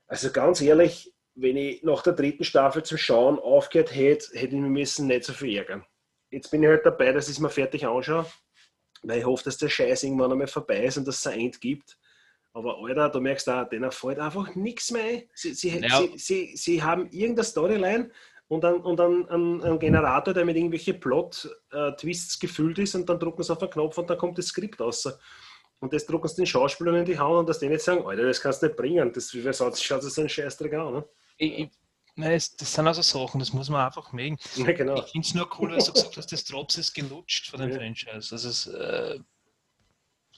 Also 0.08 0.30
ganz 0.32 0.60
ehrlich, 0.60 1.12
wenn 1.34 1.56
ich 1.56 1.82
nach 1.82 2.02
der 2.02 2.12
dritten 2.12 2.44
Staffel 2.44 2.82
zum 2.82 2.98
Schauen 2.98 3.38
aufgehört 3.38 3.94
hätte, 3.94 4.26
hätte 4.38 4.54
ich 4.56 4.60
mich 4.60 4.70
müssen 4.70 5.06
nicht 5.06 5.24
so 5.24 5.32
viel 5.32 5.56
ärgern. 5.56 5.84
Jetzt 6.30 6.50
bin 6.50 6.62
ich 6.62 6.68
halt 6.68 6.86
dabei, 6.86 7.12
dass 7.12 7.28
ich 7.28 7.36
es 7.36 7.40
mir 7.40 7.50
fertig 7.50 7.86
anschaue, 7.86 8.26
weil 9.02 9.18
ich 9.18 9.26
hoffe, 9.26 9.44
dass 9.44 9.58
der 9.58 9.68
Scheiß 9.68 10.02
irgendwann 10.04 10.32
einmal 10.32 10.46
vorbei 10.46 10.84
ist 10.84 10.98
und 10.98 11.06
dass 11.08 11.18
es 11.18 11.26
ein 11.26 11.40
End 11.40 11.60
gibt. 11.60 11.98
Aber 12.52 12.78
Alter, 12.78 13.08
du 13.08 13.20
merkst 13.20 13.46
da, 13.46 13.64
denen 13.64 13.90
fällt 13.92 14.18
einfach 14.18 14.54
nichts 14.54 14.90
mehr 14.90 15.04
ein. 15.04 15.22
Sie, 15.34 15.54
sie, 15.54 15.78
Ja. 15.78 15.88
sie, 15.88 16.12
sie, 16.16 16.56
sie 16.56 16.82
haben 16.82 17.08
irgendeine 17.10 17.44
Storyline 17.44 18.10
und 18.48 18.64
dann 18.64 18.80
und 18.80 18.96
dann 18.96 19.28
einen, 19.28 19.62
einen 19.62 19.78
Generator, 19.78 20.34
der 20.34 20.44
mit 20.44 20.56
irgendwelchen 20.56 20.98
Plot-Twists 20.98 22.40
gefüllt 22.40 22.78
ist 22.80 22.96
und 22.96 23.08
dann 23.08 23.20
drucken 23.20 23.42
sie 23.44 23.52
auf 23.52 23.58
den 23.58 23.70
Knopf 23.70 23.96
und 23.98 24.10
dann 24.10 24.18
kommt 24.18 24.38
das 24.38 24.46
Skript 24.48 24.80
raus. 24.80 25.06
Und 25.78 25.92
das 25.92 26.04
drucken 26.04 26.28
sie 26.28 26.36
den 26.36 26.46
Schauspielern 26.46 26.96
in 26.96 27.04
die 27.04 27.18
Hand 27.18 27.36
und 27.36 27.48
dass 27.48 27.60
die 27.60 27.68
nicht 27.68 27.82
sagen, 27.82 28.04
Alter, 28.04 28.24
das 28.24 28.40
kannst 28.40 28.62
du 28.62 28.66
nicht 28.66 28.76
bringen. 28.76 29.12
Das, 29.12 29.32
wie 29.32 29.42
schaut 29.52 29.78
schaut 29.78 30.04
das 30.04 30.14
so 30.14 30.20
ein 30.20 30.28
Scheißdreck 30.28 30.74
an. 30.74 30.92
Ne? 30.94 31.04
Ich, 31.42 31.58
ich, 31.58 31.70
nein, 32.16 32.32
das, 32.32 32.54
das 32.56 32.72
sind 32.74 32.86
also 32.86 33.00
Sachen, 33.02 33.38
das 33.40 33.52
muss 33.54 33.70
man 33.70 33.84
einfach 33.86 34.12
mögen. 34.12 34.36
Ja, 34.56 34.72
genau. 34.72 34.98
Ich 35.02 35.10
finde 35.12 35.26
es 35.26 35.34
nur 35.34 35.48
cool, 35.58 35.70
dass 35.70 35.86
du 35.86 35.92
gesagt 35.94 36.16
hast, 36.16 36.30
das 36.32 36.44
Drops 36.44 36.76
ist 36.76 36.92
gelutscht 36.94 37.48
von 37.48 37.60
dem 37.60 37.70
Ja. 37.70 37.76
Franchise. 37.78 38.32
Also 38.32 38.48
es, 38.48 38.66
äh, 38.66 39.18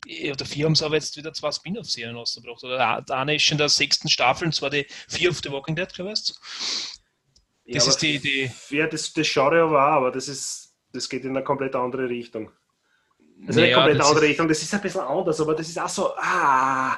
ja, 0.07 0.35
der 0.35 0.47
vier 0.47 0.67
haben 0.67 0.75
sie 0.77 0.85
aber 0.85 0.95
jetzt 0.97 1.17
wieder 1.17 1.33
zwei 1.33 1.51
Spin-off-Serien 1.51 2.17
rausgebracht. 2.17 2.63
Oder 2.65 3.03
der 3.03 3.17
eine 3.17 3.35
ist 3.37 3.43
schon 3.43 3.55
in 3.57 3.59
der 3.59 3.69
sechsten 3.69 4.09
Staffel, 4.09 4.47
und 4.47 4.53
zwar 4.55 4.71
die 4.71 4.87
Fear 5.09 5.31
of 5.33 5.41
the 5.43 5.51
Walking 5.51 5.75
Dead, 5.77 5.93
glaube 5.93 6.13
ich. 6.13 6.29
Ja, 7.65 7.75
Das 7.75 7.85
aber 7.85 7.91
ist 7.91 8.03
die, 8.03 8.19
die 8.19 8.51
Ja, 8.77 8.87
das, 8.87 9.13
das 9.13 9.27
schaue 9.27 9.57
ich 9.57 9.63
aber 9.63 9.81
auch, 9.89 9.97
aber 9.99 10.11
das, 10.13 10.29
ist, 10.29 10.75
das 10.93 11.09
geht 11.09 11.25
in 11.25 11.31
eine 11.37 11.45
komplett 11.45 11.75
andere 11.77 12.09
Richtung. 12.09 12.51
Also 13.47 13.59
eine 13.61 13.69
Naja, 13.71 13.77
komplett 13.77 13.99
das 14.01 14.07
andere 14.09 14.25
ist- 14.25 14.31
Richtung, 14.31 14.49
das 14.49 14.63
ist 14.63 14.75
ein 14.75 14.81
bisschen 14.83 15.01
anders, 15.01 15.41
aber 15.41 15.55
das 15.55 15.69
ist 15.69 15.79
auch 15.81 15.89
so, 15.89 16.15
ah, 16.17 16.97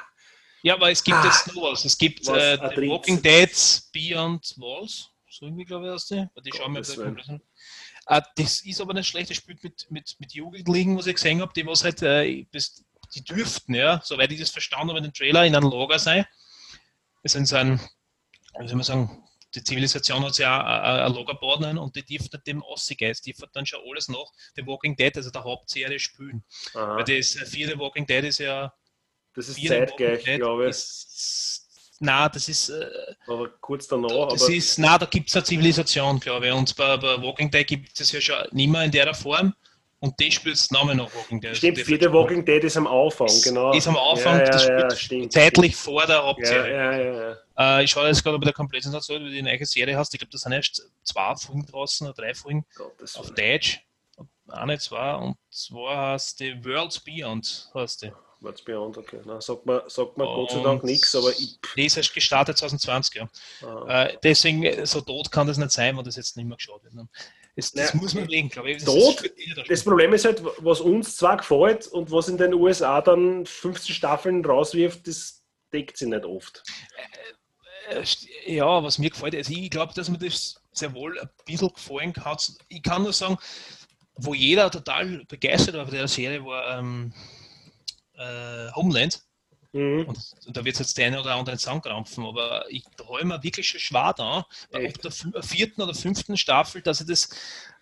Ja, 0.65 0.73
aber 0.73 0.89
es 0.89 1.03
gibt 1.03 1.15
Ah. 1.17 1.25
jetzt 1.25 1.45
noch 1.53 1.61
was. 1.61 1.85
Es 1.85 1.95
gibt 1.95 2.25
Was? 2.25 2.37
äh, 2.41 2.57
Ein 2.59 2.71
The. 2.75 2.87
Walking 2.89 3.21
Dead 3.21 3.51
Beyond 3.93 4.55
Walls. 4.57 5.11
So 5.29 5.45
irgendwie, 5.45 5.63
glaube 5.65 5.85
ich, 5.85 5.93
heißt 5.93 6.09
die. 6.09 6.27
Die 6.43 6.51
schauen 6.57 6.75
an. 6.75 7.41
Ah, 8.07 8.21
das 8.35 8.61
ist 8.61 8.81
aber 8.81 8.93
nicht 8.95 9.07
schlecht. 9.07 9.29
Das 9.29 9.37
spielt 9.37 9.63
mit, 9.63 9.85
mit, 9.91 10.15
mit 10.17 10.33
Jugendlichen, 10.33 10.97
was 10.97 11.05
ich 11.05 11.15
gesehen 11.15 11.41
habe, 11.41 11.53
die 11.55 11.65
was 11.67 11.83
halt, 11.83 12.01
äh, 12.01 12.47
das, 12.51 12.83
die 13.13 13.23
dürften, 13.23 13.75
ja, 13.75 14.01
soweit 14.03 14.31
ich 14.31 14.39
das 14.39 14.49
verstanden 14.49 14.89
habe, 14.89 14.97
in 14.99 15.03
den 15.05 15.13
Trailer 15.13 15.45
in 15.45 15.55
einem 15.55 15.69
Lager 15.69 15.99
sein. 15.99 16.25
Das 17.21 17.33
sind 17.33 17.45
so 17.47 17.57
ein, 17.57 17.79
wie 18.59 18.67
soll 18.67 18.75
man 18.77 18.83
sagen, 18.83 19.23
die 19.53 19.63
Zivilisation 19.63 20.23
hat 20.25 20.33
sich 20.33 20.43
ja 20.43 20.63
ein, 20.63 20.99
ein 21.01 21.13
Lager 21.13 21.33
gebaut 21.33 21.59
nein, 21.61 21.77
und 21.77 21.95
die 21.95 22.03
dürften 22.03 22.41
dem 22.47 22.63
ausgehen. 22.63 23.15
Die 23.23 23.33
dürfen 23.33 23.49
dann 23.53 23.67
schon 23.67 23.81
alles 23.87 24.07
nach 24.09 24.25
The 24.55 24.65
Walking 24.65 24.95
Dead, 24.95 25.15
also 25.15 25.29
der 25.29 25.43
Hauptserie, 25.43 25.99
spielen. 25.99 26.43
aha, 26.73 26.97
Weil 26.97 27.03
das 27.03 27.35
äh, 27.35 27.45
vierte 27.45 27.77
Walking 27.77 28.05
Dead 28.07 28.23
ist 28.23 28.39
ja 28.39 28.73
das 29.35 29.49
ist 29.49 29.67
zeitgleich, 29.67 30.23
glaube 30.23 30.69
ich, 30.69 30.77
Na, 31.99 32.27
das 32.29 32.49
ist, 32.49 32.69
äh, 32.69 32.89
aber 33.27 33.49
kurz 33.61 33.87
danach, 33.87 34.29
das 34.29 34.43
aber 34.43 34.53
ist, 34.53 34.77
na, 34.79 34.97
da 34.97 35.05
gibt 35.05 35.29
es 35.29 35.35
eine 35.35 35.43
Zivilisation, 35.45 36.19
glaube 36.19 36.47
ich. 36.47 36.53
Und 36.53 36.75
bei, 36.75 36.97
bei 36.97 37.21
Walking 37.21 37.49
Dead 37.49 37.65
gibt 37.65 37.99
es 37.99 38.11
ja 38.11 38.19
schon 38.21 38.35
nicht 38.51 38.69
mehr 38.69 38.83
in 38.83 38.91
der 38.91 39.13
Form. 39.13 39.53
Und 39.99 40.13
das 40.19 40.33
spielt 40.33 40.55
das 40.55 40.69
Name 40.71 40.93
nach 40.93 41.13
Walking 41.15 41.39
Dead. 41.41 41.55
stimmt, 41.55 41.77
Also 41.77 41.85
vierte 41.85 42.11
Walking 42.11 42.43
Dead 42.45 42.63
ist 42.63 42.75
am 42.77 42.85
Anfang, 42.85 43.27
ist, 43.27 43.43
genau. 43.43 43.73
Ist 43.73 43.87
am 43.87 43.97
Anfang, 43.97 44.39
ja, 44.39 44.45
das 44.45 44.67
ja, 44.67 44.79
ja, 44.79 44.95
spielt 44.95 45.31
stimmt. 45.31 45.33
zeitlich 45.33 45.75
vor 45.75 46.05
der 46.05 46.17
Ja, 46.17 46.23
Hauptserie. 46.23 46.73
ja, 46.73 46.97
ja, 46.97 47.29
ja. 47.57 47.79
Äh, 47.79 47.83
ich 47.85 47.91
schaue 47.91 48.07
jetzt 48.07 48.23
gerade 48.23 48.37
bei 48.37 48.45
der 48.45 48.53
kompletten 48.53 48.91
Station, 48.91 49.21
wie 49.21 49.25
du 49.29 49.31
die 49.31 49.41
neue 49.41 49.65
Serie 49.65 49.97
hast. 49.97 50.13
Ich 50.13 50.19
glaube, 50.19 50.31
das 50.33 50.41
sind 50.41 50.51
erst 50.51 50.91
zwei 51.03 51.35
Folgen 51.37 51.65
draußen 51.65 52.07
oder 52.07 52.13
drei 52.13 52.33
Folgen 52.35 52.65
Gottes 52.75 53.15
auf. 53.15 53.33
Deutsch. 53.33 53.81
eine, 54.49 54.77
zwei, 54.79 55.15
und 55.15 55.37
zwar 55.49 56.11
heißt 56.13 56.39
die 56.41 56.63
Worlds 56.63 56.99
Beyond, 56.99 57.71
heißt 57.73 58.03
die. 58.03 58.11
Worlds 58.41 58.61
Beyond, 58.61 58.97
okay. 58.97 59.19
Na, 59.25 59.41
sagt 59.41 59.65
man, 59.65 59.81
sagt 59.87 60.17
man 60.17 60.27
Gott 60.27 60.51
sei 60.51 60.61
Dank 60.61 60.83
nichts, 60.83 61.15
aber 61.15 61.31
ich. 61.31 61.57
Die 61.75 61.85
ist 61.85 61.97
erst 61.97 62.13
gestartet 62.13 62.57
2020, 62.57 63.15
ja. 63.15 63.29
Ah. 63.67 64.05
Äh, 64.05 64.17
deswegen, 64.23 64.85
so 64.85 65.01
tot 65.01 65.31
kann 65.31 65.47
das 65.47 65.57
nicht 65.57 65.71
sein, 65.71 65.97
wenn 65.97 66.03
das 66.03 66.15
jetzt 66.15 66.37
nicht 66.37 66.45
mehr 66.45 66.57
geschaut 66.57 66.83
wird. 66.83 66.93
Ne? 66.93 67.07
Das, 67.55 67.71
das 67.71 67.93
naja, 67.93 68.01
muss 68.01 68.13
man 68.13 68.27
legen, 68.27 68.49
glaube 68.49 68.71
ich. 68.71 68.83
Das 68.83 68.93
tot, 68.93 69.31
das 69.67 69.83
Problem 69.83 70.13
ist 70.13 70.25
halt, 70.25 70.41
was 70.59 70.81
uns 70.81 71.15
zwar 71.15 71.37
gefällt 71.37 71.87
und 71.87 72.11
was 72.11 72.27
in 72.27 72.37
den 72.37 72.53
USA 72.53 73.01
dann 73.01 73.45
15 73.45 73.95
Staffeln 73.95 74.43
rauswirft, 74.43 75.07
das 75.07 75.43
deckt 75.71 75.97
sich 75.97 76.07
nicht 76.07 76.25
oft. 76.25 76.63
Äh, 77.89 78.01
äh, 78.01 78.55
ja, 78.55 78.83
was 78.83 78.97
mir 78.97 79.09
gefällt, 79.09 79.35
also 79.35 79.53
ich 79.53 79.69
glaube, 79.69 79.93
dass 79.93 80.09
mir 80.09 80.17
das 80.17 80.61
sehr 80.71 80.93
wohl 80.93 81.17
ein 81.19 81.29
bisschen 81.45 81.73
gefallen 81.73 82.13
hat. 82.23 82.51
Ich 82.67 82.83
kann 82.83 83.03
nur 83.03 83.13
sagen, 83.13 83.37
wo 84.15 84.33
jeder 84.33 84.69
total 84.71 85.23
begeistert 85.27 85.75
war 85.75 85.85
bei 85.85 85.91
der 85.91 86.07
Serie, 86.07 86.43
war 86.45 86.79
ähm, 86.79 87.13
äh, 88.17 88.71
Homeland. 88.73 89.21
Mhm. 89.73 90.05
Und, 90.07 90.17
und, 90.47 90.57
da 90.57 90.63
wird 90.63 90.75
es 90.75 90.79
jetzt 90.79 90.97
der 90.97 91.07
eine 91.07 91.19
oder 91.19 91.35
andere 91.35 91.57
zusammenkrampfen, 91.57 92.25
aber 92.25 92.65
ich 92.69 92.83
träume 92.95 93.43
wirklich 93.43 93.67
schon 93.67 93.79
schwer 93.79 94.13
da, 94.15 94.37
ab 94.37 94.47
der 94.71 95.43
vierten 95.43 95.81
oder 95.81 95.93
fünften 95.93 96.37
Staffel, 96.37 96.81
dass 96.81 97.01
ich 97.01 97.07
das 97.07 97.29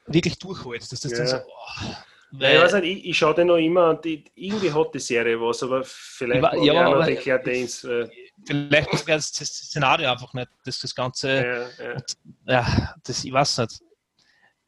wirklich 0.07 0.39
durchhalte. 0.39 0.87
Dass 0.89 1.01
das 1.01 1.11
ja. 1.11 1.17
dann 1.19 1.27
so, 1.27 1.37
oh, 1.37 1.93
weil, 2.35 2.55
ich 2.55 2.61
weiß 2.63 2.73
nicht, 2.73 2.85
ich, 2.85 3.05
ich 3.09 3.17
schaue 3.17 3.35
den 3.35 3.47
noch 3.47 3.57
immer 3.57 3.93
die, 3.93 4.25
irgendwie 4.33 4.73
hat 4.73 4.91
die 4.95 4.99
Serie 4.99 5.39
was, 5.39 5.61
aber 5.61 5.83
vielleicht 5.83 6.41
war, 6.41 6.57
ja, 6.57 6.87
aber, 6.87 7.07
erklärt 7.07 7.47
eins. 7.47 7.83
Äh, 7.83 8.09
vielleicht 8.43 9.05
wäre 9.05 9.19
das 9.19 9.27
Szenario 9.27 10.11
einfach 10.11 10.33
nicht, 10.33 10.49
das, 10.65 10.79
das 10.79 10.95
Ganze, 10.95 11.29
ja, 11.29 11.85
ja. 11.85 11.93
Und, 11.93 12.17
ja, 12.47 12.95
das, 13.03 13.23
ich 13.23 13.31
weiß 13.31 13.59
nicht. 13.59 13.81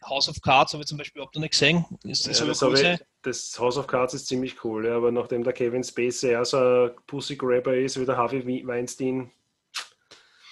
House 0.09 0.29
of 0.29 0.41
Cards 0.41 0.73
habe 0.73 0.83
ich 0.83 0.87
zum 0.87 0.97
Beispiel 0.97 1.19
überhaupt 1.19 1.35
noch 1.35 1.41
nicht 1.41 1.51
gesehen. 1.51 1.85
Ist 2.03 2.27
das, 2.27 2.39
ja, 2.39 2.45
das, 2.45 2.61
ich, 2.61 2.99
das 3.21 3.59
House 3.59 3.77
of 3.77 3.87
Cards 3.87 4.13
ist 4.13 4.27
ziemlich 4.27 4.63
cool, 4.63 4.85
ja, 4.85 4.95
aber 4.95 5.11
nachdem 5.11 5.43
der 5.43 5.53
Kevin 5.53 5.83
Spacey 5.83 6.31
ja 6.31 6.45
so 6.45 6.57
ein 6.57 6.91
Pussy 7.07 7.35
Grabber 7.35 7.75
ist, 7.75 7.99
wie 7.99 8.05
der 8.05 8.17
Harvey 8.17 8.65
Weinstein, 8.65 9.31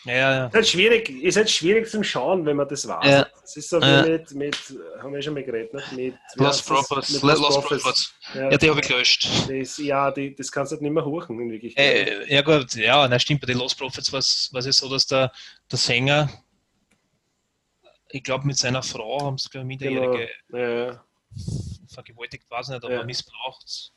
ja, 0.06 0.14
ja. 0.14 0.45
Ist 0.47 0.54
halt 0.54 0.68
schwierig, 0.68 1.10
ist 1.24 1.38
halt 1.38 1.49
schwierig 1.49 1.89
zum 1.89 2.04
Schauen, 2.04 2.45
wenn 2.45 2.58
man 2.58 2.68
das 2.68 2.88
weiß. 2.88 3.06
Ja. 3.06 3.28
Das 3.41 3.56
ist 3.56 3.70
so 3.70 3.80
wie 3.80 3.86
ja. 3.86 4.01
mit, 4.06 4.32
mit, 4.34 4.58
haben 5.01 5.14
wir 5.14 5.22
schon 5.22 5.34
mal 5.34 5.43
geredet, 5.43 5.74
nicht? 5.74 5.95
mit 5.95 6.16
Lost 6.36 6.68
Prophets. 6.68 7.22
Lost, 7.22 7.41
Lost 7.41 7.62
Prophets. 7.62 8.14
Ja, 8.34 8.51
ja, 8.51 8.58
die 8.58 8.70
habe 8.70 8.82
ich 8.82 8.88
gelöscht. 8.88 9.30
Das, 9.47 9.78
ja, 9.78 10.12
die, 10.12 10.36
das 10.36 10.51
kannst 10.51 10.72
du 10.72 10.76
halt 10.76 10.82
nicht 10.82 10.91
mehr 10.91 11.06
hochen, 11.06 11.39
in 11.39 11.51
Wirklichkeit. 11.51 12.10
Äh, 12.10 12.34
ja 12.34 12.41
gut, 12.41 12.76
ja, 12.76 13.08
na, 13.08 13.18
stimmt, 13.18 13.41
bei 13.41 13.47
den 13.47 13.58
Lost 13.58 13.78
Prophets 13.78 14.12
war 14.12 14.20
es 14.20 14.78
so, 14.78 14.89
dass 14.89 15.08
der, 15.08 15.32
der 15.72 15.80
Sänger, 15.80 16.30
ich 18.14 18.24
glaube 18.24 18.45
mit 18.45 18.57
seiner 18.57 18.84
Frau 18.84 19.26
haben 19.26 19.38
sie, 19.38 19.49
glaube 19.49 19.64
ich, 19.64 19.80
Minderjährige 19.80 20.30
genau. 20.49 20.99
vergewaltigt, 21.88 22.49
weiß 22.49 22.70
nicht, 22.70 22.86
aber 22.86 23.03
missbraucht 23.03 23.91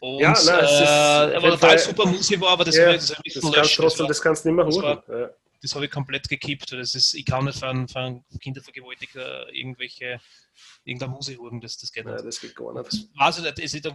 und, 0.00 0.20
ja, 0.20 0.34
nein, 0.44 1.32
äh, 1.32 1.36
aber 1.36 1.50
total 1.52 1.78
super 1.78 2.04
Musik 2.04 2.38
war, 2.38 2.50
aber 2.50 2.64
das 2.64 2.76
ja, 2.76 2.90
ich, 2.90 2.96
das 2.96 3.16
ich 3.24 3.34
das 3.34 3.52
kannst 3.52 3.74
trotzdem, 3.76 4.06
das, 4.06 4.20
kannst 4.20 4.44
du 4.44 4.50
nicht 4.50 4.56
mehr 4.56 4.66
holen. 4.66 5.02
Das, 5.06 5.18
ja. 5.18 5.30
das 5.62 5.74
habe 5.74 5.86
ich 5.86 5.90
komplett 5.90 6.28
gekippt. 6.28 6.72
Das 6.72 6.94
ist, 6.94 7.14
ich 7.14 7.24
kann 7.24 7.46
nicht 7.46 7.58
von, 7.58 7.88
von 7.88 8.22
Kindervergewaltiger 8.38 9.50
irgendwelche 9.50 10.20
irgendeine 10.84 11.12
Musik 11.12 11.38
hören, 11.40 11.58
das, 11.58 11.78
das 11.78 11.90
geht 11.90 12.04
nicht. 12.04 12.18
Ja, 12.18 12.22
das 12.22 12.38
geht 12.38 12.54
gar 12.54 12.74
nicht. 12.74 12.86
Das, 12.86 13.08
also, 13.16 13.50
das, 13.50 13.58
ist, 13.58 13.82
das 13.82 13.94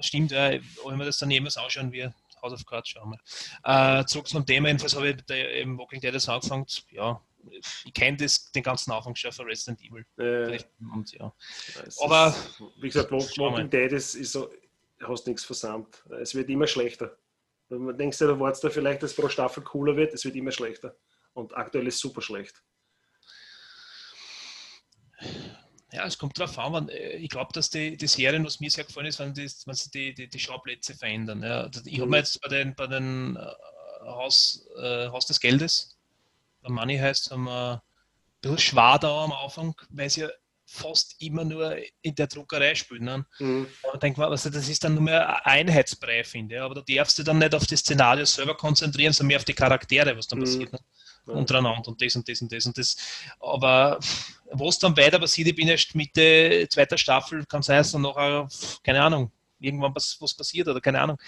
stimmt, 0.00 0.30
ja, 0.30 0.52
wenn 0.52 0.98
wir 0.98 1.04
das 1.04 1.18
dann 1.18 1.30
jemals 1.30 1.58
ausschauen, 1.58 1.92
wie 1.92 2.08
House 2.40 2.54
of 2.54 2.64
Cards 2.64 2.88
schauen 2.88 3.10
wir. 3.12 4.00
Äh, 4.00 4.06
zurück 4.06 4.28
zum 4.28 4.46
Thema, 4.46 4.68
jedenfalls 4.68 4.96
habe 4.96 5.10
ich 5.10 5.36
im 5.60 5.78
Walking 5.78 6.00
Dead 6.00 6.14
das 6.14 6.26
angefangen, 6.26 6.64
ja, 6.90 7.20
ich 7.50 7.94
kenne 7.94 8.16
den 8.18 8.62
ganzen 8.62 8.92
Anfang 8.92 9.14
schon 9.14 9.32
von 9.32 9.46
Resident 9.46 9.80
Evil. 9.82 10.04
Äh, 10.18 10.58
und, 10.94 11.12
ja. 11.12 11.32
Aber 12.02 12.28
ist, 12.28 12.62
wie 12.80 12.88
gesagt, 12.88 13.10
Walking 13.10 13.70
Dead 13.70 13.92
ist, 13.92 14.14
ist 14.14 14.32
so 14.32 14.50
hast 15.08 15.26
nichts 15.26 15.44
versammelt. 15.44 16.02
Es 16.20 16.34
wird 16.34 16.48
immer 16.48 16.66
schlechter. 16.66 17.16
Man 17.68 17.96
denkst 17.96 18.18
du, 18.18 18.26
da 18.26 18.38
wartest 18.38 18.64
du 18.64 18.70
vielleicht, 18.70 19.02
dass 19.02 19.14
pro 19.14 19.28
Staffel 19.28 19.62
cooler 19.62 19.96
wird, 19.96 20.14
es 20.14 20.24
wird 20.24 20.36
immer 20.36 20.52
schlechter. 20.52 20.96
Und 21.32 21.56
aktuell 21.56 21.86
ist 21.86 21.96
es 21.96 22.00
super 22.00 22.22
schlecht. 22.22 22.62
Ja, 25.92 26.06
es 26.06 26.18
kommt 26.18 26.38
darauf 26.38 26.58
an, 26.58 26.72
wenn, 26.72 26.88
äh, 26.88 27.16
ich 27.16 27.28
glaube, 27.28 27.52
dass 27.52 27.70
die, 27.70 27.96
die 27.96 28.06
Serien, 28.06 28.44
was 28.44 28.60
mir 28.60 28.70
sehr 28.70 28.84
gefallen 28.84 29.06
ist, 29.06 29.20
wenn, 29.20 29.32
die, 29.32 29.48
wenn 29.64 29.74
sie 29.74 29.90
die, 29.90 30.14
die, 30.14 30.28
die 30.28 30.38
Schauplätze 30.38 30.94
verändern. 30.94 31.42
Ja. 31.42 31.70
Ich 31.84 32.00
habe 32.00 32.10
mir 32.10 32.18
jetzt 32.18 32.40
bei 32.40 32.48
den, 32.48 32.74
bei 32.74 32.86
den 32.86 33.36
äh, 33.36 33.40
Haus, 34.04 34.66
äh, 34.76 35.08
Haus 35.08 35.26
des 35.26 35.40
Geldes, 35.40 35.93
der 36.64 36.72
Money 36.72 36.98
heißt, 36.98 37.30
haben 37.30 37.44
wir 37.44 37.72
ein 37.74 37.80
bisschen 38.40 38.58
schwer 38.58 38.98
da 38.98 39.24
am 39.24 39.32
Anfang, 39.32 39.74
weil 39.90 40.10
sie 40.10 40.22
ja 40.22 40.28
fast 40.66 41.20
immer 41.20 41.44
nur 41.44 41.76
in 42.00 42.14
der 42.14 42.26
Druckerei 42.26 42.74
spielen. 42.74 43.04
Ne? 43.04 43.26
Mhm. 43.38 43.66
Denkt 44.00 44.18
man, 44.18 44.30
also 44.30 44.50
das 44.50 44.68
ist 44.68 44.82
dann 44.82 44.94
nur 44.94 45.02
mehr 45.02 45.46
ein 45.46 45.68
Einheitsbrei, 45.68 46.24
finde 46.24 46.56
ich. 46.56 46.60
Aber 46.60 46.74
da 46.74 46.80
darfst 46.80 47.18
du 47.18 47.22
dann 47.22 47.38
nicht 47.38 47.54
auf 47.54 47.66
die 47.66 47.76
Szenarien 47.76 48.26
selber 48.26 48.56
konzentrieren, 48.56 49.12
sondern 49.12 49.28
mehr 49.28 49.36
auf 49.38 49.44
die 49.44 49.54
Charaktere, 49.54 50.16
was 50.16 50.26
dann 50.26 50.38
mhm. 50.38 50.44
passiert. 50.44 50.72
Ne? 50.72 50.78
Ja. 51.26 51.34
Untereinander 51.34 51.88
und 51.88 52.02
das 52.02 52.16
und 52.16 52.28
das 52.28 52.40
und 52.42 52.52
das 52.52 52.66
und 52.66 52.76
das. 52.76 52.96
Aber 53.40 53.98
was 54.50 54.78
dann 54.78 54.96
weiter 54.96 55.18
passiert, 55.18 55.48
ich 55.48 55.54
bin 55.54 55.68
erst 55.68 55.94
Mitte 55.94 56.66
zweiter 56.70 56.98
Staffel, 56.98 57.44
kann 57.46 57.62
sein, 57.62 57.78
dass 57.78 57.92
dann 57.92 58.02
noch, 58.02 58.16
keine 58.82 59.02
Ahnung, 59.02 59.30
irgendwann 59.58 59.94
was, 59.94 60.16
was 60.20 60.34
passiert 60.34 60.68
oder 60.68 60.80
keine 60.80 61.00
Ahnung. 61.00 61.18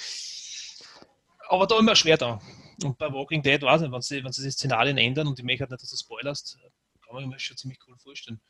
Aber 1.48 1.66
da 1.66 1.78
immer 1.78 1.96
schwer 1.96 2.16
da. 2.16 2.40
Und 2.82 2.98
bei 2.98 3.12
Walking 3.12 3.42
Dead 3.42 3.60
weiß 3.62 3.82
ich 3.82 3.88
nicht, 3.88 3.94
wenn 3.94 4.02
sie, 4.02 4.24
wenn 4.24 4.32
sie 4.32 4.42
die 4.42 4.50
Szenarien 4.50 4.98
ändern 4.98 5.26
und 5.26 5.38
ich 5.38 5.44
möchte 5.44 5.64
nicht, 5.64 5.82
dass 5.82 5.90
du 5.90 5.96
spoilerst, 5.96 6.58
kann 7.04 7.14
man 7.14 7.28
mir 7.28 7.38
schon 7.38 7.56
ziemlich 7.56 7.78
cool 7.86 7.96
vorstellen 7.98 8.40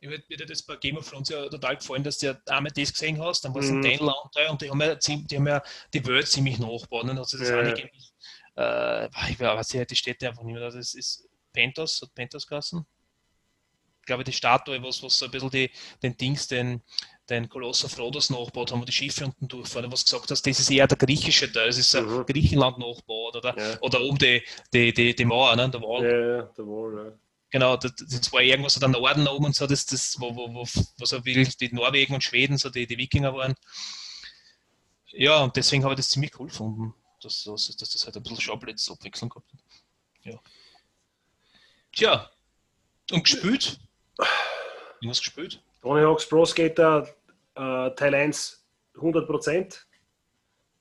mir 0.00 0.10
wird 0.28 0.50
das 0.50 0.62
bei 0.62 0.76
Game 0.76 0.96
of 0.96 1.08
Thrones 1.08 1.28
ja 1.28 1.48
total 1.48 1.76
gefallen, 1.76 2.04
dass 2.04 2.18
du 2.18 2.26
ja 2.26 2.38
einmal 2.46 2.72
das 2.72 2.92
gesehen 2.92 3.20
hast, 3.20 3.44
dann 3.44 3.54
war 3.54 3.62
es 3.62 3.70
mhm. 3.70 3.78
ein 3.78 3.82
Dänland 3.82 4.16
und 4.50 4.62
die 4.62 4.70
haben, 4.70 4.80
ja, 4.80 4.94
die 4.94 5.36
haben 5.36 5.46
ja 5.46 5.62
die 5.92 6.06
Welt 6.06 6.28
ziemlich 6.28 6.58
nachgebaut. 6.58 7.08
Dann 7.08 7.18
hat 7.18 7.28
sich 7.28 7.40
das 7.40 7.48
ja. 7.48 7.62
äh, 8.56 9.08
ich 9.30 9.40
weiß 9.40 9.74
nicht, 9.74 9.90
die 9.90 9.96
Städte 9.96 10.28
einfach 10.28 10.42
nicht 10.42 10.54
mehr. 10.54 10.70
Das 10.70 10.94
ist 10.94 11.28
Pentos, 11.52 12.00
hat 12.02 12.14
Pentos 12.14 12.46
gegessen. 12.46 12.86
Ich 14.00 14.06
glaube, 14.06 14.24
die 14.24 14.32
Statue, 14.32 14.80
was, 14.82 15.02
was 15.02 15.18
so 15.18 15.24
ein 15.24 15.30
bisschen 15.30 15.50
die, 15.50 15.70
den 16.02 16.16
Dings, 16.16 16.46
den, 16.46 16.82
den 17.28 17.48
Koloss 17.48 17.84
of 17.84 17.98
Rhodos 17.98 18.30
nachgebaut 18.30 18.70
haben, 18.70 18.80
wo 18.80 18.84
die 18.84 18.92
Schiffe 18.92 19.24
unten 19.24 19.48
durchfahren, 19.48 19.90
was 19.90 20.04
gesagt 20.04 20.30
hast, 20.30 20.46
das 20.46 20.60
ist 20.60 20.70
eher 20.70 20.86
der 20.86 20.96
griechische 20.96 21.50
Teil, 21.50 21.66
das 21.66 21.78
ist 21.78 21.94
mhm. 21.94 22.24
Griechenland 22.24 22.78
nachgebaut, 22.78 23.36
oder? 23.36 23.58
Ja. 23.58 23.80
Oder 23.80 24.00
oben 24.00 24.18
die, 24.18 24.42
die, 24.72 24.92
die, 24.92 25.14
die 25.14 25.24
Mauer, 25.24 25.56
ne, 25.56 25.68
der 25.68 25.82
Wall. 25.82 26.04
Ja, 26.04 26.36
ja, 26.36 26.42
der 26.42 26.66
Wall, 26.66 27.06
ja. 27.06 27.18
Genau, 27.50 27.76
das, 27.76 27.94
das 27.96 28.32
war 28.32 28.42
irgendwas 28.42 28.74
so 28.74 28.80
der 28.80 28.88
Norden 28.88 29.26
oben 29.28 29.46
und 29.46 29.56
so, 29.56 29.66
das, 29.66 29.86
das, 29.86 30.20
wo, 30.20 30.34
wo, 30.34 30.52
wo, 30.52 30.66
wo 30.98 31.04
so 31.04 31.24
will, 31.24 31.46
die 31.60 31.72
Norwegen 31.72 32.14
und 32.14 32.22
Schweden, 32.22 32.58
so 32.58 32.70
die, 32.70 32.86
die 32.86 32.98
Wikinger 32.98 33.34
waren. 33.34 33.54
Ja, 35.12 35.42
und 35.42 35.56
deswegen 35.56 35.82
habe 35.84 35.94
ich 35.94 35.98
das 35.98 36.10
ziemlich 36.10 36.38
cool 36.38 36.48
gefunden, 36.48 36.94
dass, 37.22 37.44
dass, 37.44 37.76
dass 37.76 37.90
das 37.90 38.04
halt 38.04 38.16
ein 38.16 38.22
bisschen 38.22 38.40
Schauplätze-Abwechslung 38.40 39.30
gehabt 39.30 39.52
hat. 39.52 39.60
Ja. 40.24 40.40
Tja, 41.92 42.30
und 43.10 43.24
gespielt? 43.24 43.78
Was 45.02 45.20
gespielt? 45.20 45.62
Tony 45.86 46.02
Hawk's 46.02 46.28
Pro 46.28 46.44
Skater 46.44 47.06
äh, 47.54 47.90
Teil 47.92 48.12
1 48.12 48.66
100%. 48.96 49.84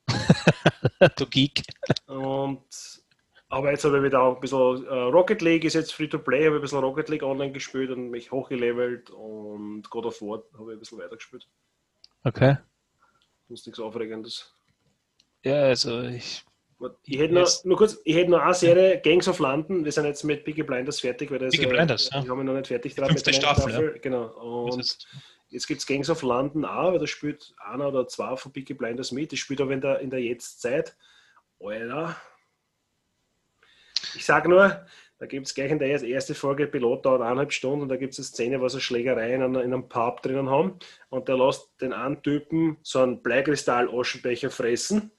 du 1.17 1.25
Geek. 1.27 1.61
Und 2.07 3.03
aber 3.49 3.69
jetzt 3.69 3.85
habe 3.85 3.97
ich 3.97 4.03
wieder 4.03 4.23
ein 4.23 4.39
bisschen 4.39 4.83
äh, 4.87 4.89
Rocket 4.89 5.43
League, 5.43 5.63
ist 5.63 5.75
jetzt 5.75 5.93
free 5.93 6.07
to 6.07 6.17
play, 6.17 6.45
habe 6.45 6.55
ich 6.55 6.59
ein 6.59 6.61
bisschen 6.61 6.79
Rocket 6.79 7.09
League 7.09 7.21
online 7.21 7.51
gespielt 7.51 7.91
und 7.91 8.09
mich 8.09 8.31
hochgelevelt 8.31 9.11
und 9.11 9.87
God 9.91 10.07
of 10.07 10.19
War 10.23 10.41
habe 10.57 10.71
ich 10.71 10.77
ein 10.77 10.79
bisschen 10.79 10.97
weiter 10.97 11.17
gespielt. 11.17 11.47
Okay. 12.23 12.57
Das 13.47 13.59
ist 13.59 13.67
nichts 13.67 13.79
Aufregendes. 13.79 14.55
Ja, 15.43 15.65
also 15.65 16.01
ich. 16.01 16.43
Ich 17.03 17.19
hätte 17.19 17.33
noch, 17.33 17.63
nur 17.63 17.77
kurz, 17.77 17.99
ich 18.03 18.15
hätte 18.15 18.31
noch 18.31 18.41
eine 18.41 18.53
Serie, 18.53 19.01
Gangs 19.01 19.27
of 19.27 19.39
London, 19.39 19.85
wir 19.85 19.91
sind 19.91 20.05
jetzt 20.05 20.23
mit 20.23 20.43
Biggie 20.43 20.63
Blinders 20.63 20.99
fertig, 20.99 21.31
weil 21.31 21.39
das 21.39 21.51
Biggie 21.51 21.67
Blinders, 21.67 22.09
ja. 22.11 22.21
Ich 22.23 22.29
habe 22.29 22.43
noch 22.43 22.53
nicht 22.53 22.67
fertig 22.67 22.95
dran 22.95 23.13
mit 23.13 23.25
der 23.25 23.33
Staffel. 23.33 23.69
Staffel. 23.71 23.91
Ja. 23.95 24.01
Genau. 24.01 24.27
Und 24.65 24.97
jetzt 25.49 25.67
gibt 25.67 25.81
es 25.81 25.87
Gangs 25.87 26.09
of 26.09 26.21
London 26.21 26.65
auch, 26.65 26.91
weil 26.91 26.99
da 26.99 27.07
spielt 27.07 27.53
einer 27.57 27.87
oder 27.87 28.07
zwei 28.07 28.35
von 28.35 28.51
Biggie 28.51 28.73
Blinders 28.73 29.11
mit. 29.11 29.31
Die 29.31 29.37
spielt 29.37 29.61
aber 29.61 29.71
in 29.73 29.81
der, 29.81 29.99
in 29.99 30.09
der 30.09 30.21
Jetztzeit. 30.21 30.95
Alter, 31.59 32.15
ich 34.15 34.25
sage 34.25 34.49
nur, 34.49 34.85
da 35.17 35.25
gibt 35.25 35.47
es 35.47 35.55
gleich 35.55 35.71
in 35.71 35.79
der 35.79 35.89
ersten 35.89 36.35
Folge, 36.35 36.67
Pilot 36.67 37.05
dauert 37.05 37.21
eineinhalb 37.21 37.53
Stunden 37.53 37.83
und 37.83 37.89
da 37.89 37.95
gibt 37.95 38.13
es 38.13 38.19
eine 38.19 38.25
Szene, 38.25 38.61
wo 38.61 38.67
sie 38.67 38.81
Schlägerei 38.81 39.33
in, 39.33 39.41
in 39.41 39.57
einem 39.57 39.87
Pub 39.87 40.21
drinnen 40.21 40.49
haben 40.49 40.77
und 41.09 41.27
der 41.29 41.37
lässt 41.37 41.69
den 41.79 41.93
einen 41.93 42.21
Typen 42.21 42.77
so 42.81 42.99
einen 42.99 43.21
Bleikristall-Aschenbecher 43.21 44.49
fressen. 44.49 45.11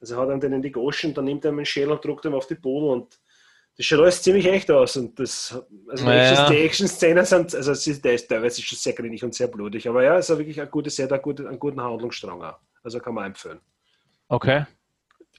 Also 0.00 0.16
hat 0.16 0.28
er 0.28 0.38
den 0.38 0.52
in 0.54 0.62
die 0.62 0.72
Goschen, 0.72 1.14
dann 1.14 1.26
nimmt 1.26 1.44
er 1.44 1.52
einen 1.52 1.64
Schädel 1.64 1.92
und 1.92 2.04
druckt 2.04 2.24
ihn 2.24 2.34
auf 2.34 2.46
die 2.46 2.54
Boden 2.54 2.88
und 2.88 3.20
das 3.76 3.86
schaut 3.86 4.00
alles 4.00 4.22
ziemlich 4.22 4.46
echt 4.46 4.70
aus 4.70 4.96
und 4.96 5.18
das, 5.18 5.62
also 5.88 6.04
naja. 6.04 6.48
die 6.50 6.56
Action-Szenen 6.56 7.24
sind, 7.24 7.54
also 7.54 7.92
der 8.00 8.14
ist 8.14 8.28
teilweise 8.28 8.60
schon 8.62 8.76
sehr 8.76 8.92
grinig 8.92 9.22
und 9.24 9.34
sehr 9.34 9.48
blutig, 9.48 9.88
aber 9.88 10.02
ja, 10.02 10.18
es 10.18 10.28
ist 10.28 10.36
wirklich 10.36 10.60
eine 10.60 10.68
gute, 10.68 10.90
sehr, 10.90 11.06
gute, 11.18 11.48
einen 11.48 11.58
guten 11.58 11.80
Handlungsstrang 11.80 12.42
auch. 12.42 12.58
Also 12.82 12.98
kann 12.98 13.14
man 13.14 13.26
empfehlen. 13.26 13.60
Okay. 14.28 14.64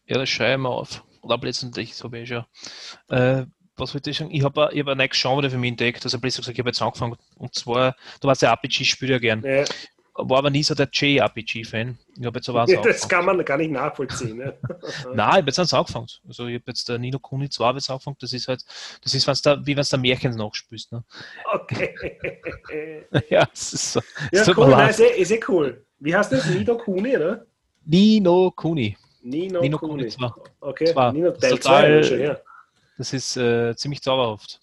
Ja, 0.06 0.18
das 0.18 0.30
schreibe 0.30 0.54
ich 0.54 0.58
mal 0.60 0.70
auf. 0.70 1.04
Oder 1.22 1.38
letztendlich, 1.42 1.96
so 1.96 2.06
habe 2.06 2.20
ich 2.20 2.30
schon. 2.30 2.46
Äh, 3.10 3.46
was 3.78 3.94
wollte 3.94 4.10
ich 4.10 4.18
sagen? 4.18 4.32
Ich 4.32 4.44
habe 4.44 4.62
hab 4.64 4.88
ein 4.88 4.98
neues 4.98 5.12
Genre 5.14 5.50
für 5.50 5.58
mich 5.58 5.72
entdeckt. 5.72 6.04
Also, 6.04 6.20
besser 6.20 6.42
gesagt, 6.42 6.56
ich 6.56 6.60
habe 6.60 6.70
jetzt 6.70 6.82
angefangen. 6.82 7.16
Und 7.36 7.56
zwar, 7.56 7.96
du 8.20 8.28
weißt 8.28 8.42
ja, 8.42 8.52
RPG 8.52 8.84
spiele 8.86 9.14
ja 9.14 9.20
gern. 9.20 9.44
Ja. 9.44 9.64
War 10.30 10.40
aber 10.40 10.50
nie 10.50 10.64
so 10.64 10.76
der 10.76 10.88
JRPG-Fan. 10.92 11.98
Ich 12.20 12.26
habe 12.26 12.38
jetzt 12.40 12.50
aber 12.50 12.66
Ja, 12.70 12.82
das 12.84 13.08
kann 13.08 13.26
man 13.26 13.44
gar 13.44 13.58
nicht 13.58 13.72
nachvollziehen. 13.72 14.38
Ne? 14.38 14.58
Nein, 15.14 15.30
ich 15.30 15.36
habe 15.38 15.48
jetzt 15.48 15.60
eins 15.60 15.74
angefangen. 15.74 16.08
Also 16.28 16.48
ich 16.48 16.56
habe 16.56 16.64
jetzt 16.68 16.88
der 16.90 16.98
Nino 17.00 17.20
Kuni 17.20 17.50
2 17.50 17.66
hab 17.66 17.76
jetzt 17.76 17.90
angefangen. 17.90 18.18
Das 18.20 18.34
ist 18.34 18.48
halt, 18.48 18.64
das 19.04 19.14
ist 19.14 19.28
wenn's 19.28 19.42
da, 19.42 19.60
wie 19.66 19.76
wenn 19.76 19.84
du 19.84 19.90
da 19.90 19.98
Märchen 19.98 20.36
nachspielst. 20.36 20.92
Ne? 20.92 21.04
Okay. 21.54 21.96
ja, 23.30 23.48
es 23.52 23.74
ist 23.74 23.94
so. 23.94 24.02
Ja, 24.32 24.42
es 24.42 24.58
cool, 24.58 24.70
nein, 24.70 24.90
ist, 24.90 25.00
eh, 25.00 25.22
ist 25.22 25.32
eh 25.32 25.40
cool. 25.48 25.86
Wie 26.00 26.16
heißt 26.16 26.32
das? 26.32 26.46
Nido 26.48 26.78
Kuni, 26.78 27.16
oder? 27.18 27.46
Nino 27.86 28.52
Kuni. 28.52 28.98
Nino, 29.24 29.62
Nino 29.62 29.78
Kuni. 29.78 29.94
Kuni 30.04 30.08
2. 30.10 30.32
Okay, 30.62 30.86
Zwei. 30.94 31.12
Nino 31.12 31.32
Das 31.32 31.40
Teil 31.42 31.54
ist 31.54 31.62
total- 31.64 32.04
2 32.04 32.10
schon 32.10 32.18
her. 32.20 32.42
Das 32.98 33.14
ist 33.14 33.38
äh, 33.38 33.76
ziemlich 33.76 34.02
zauberhaft. 34.02 34.60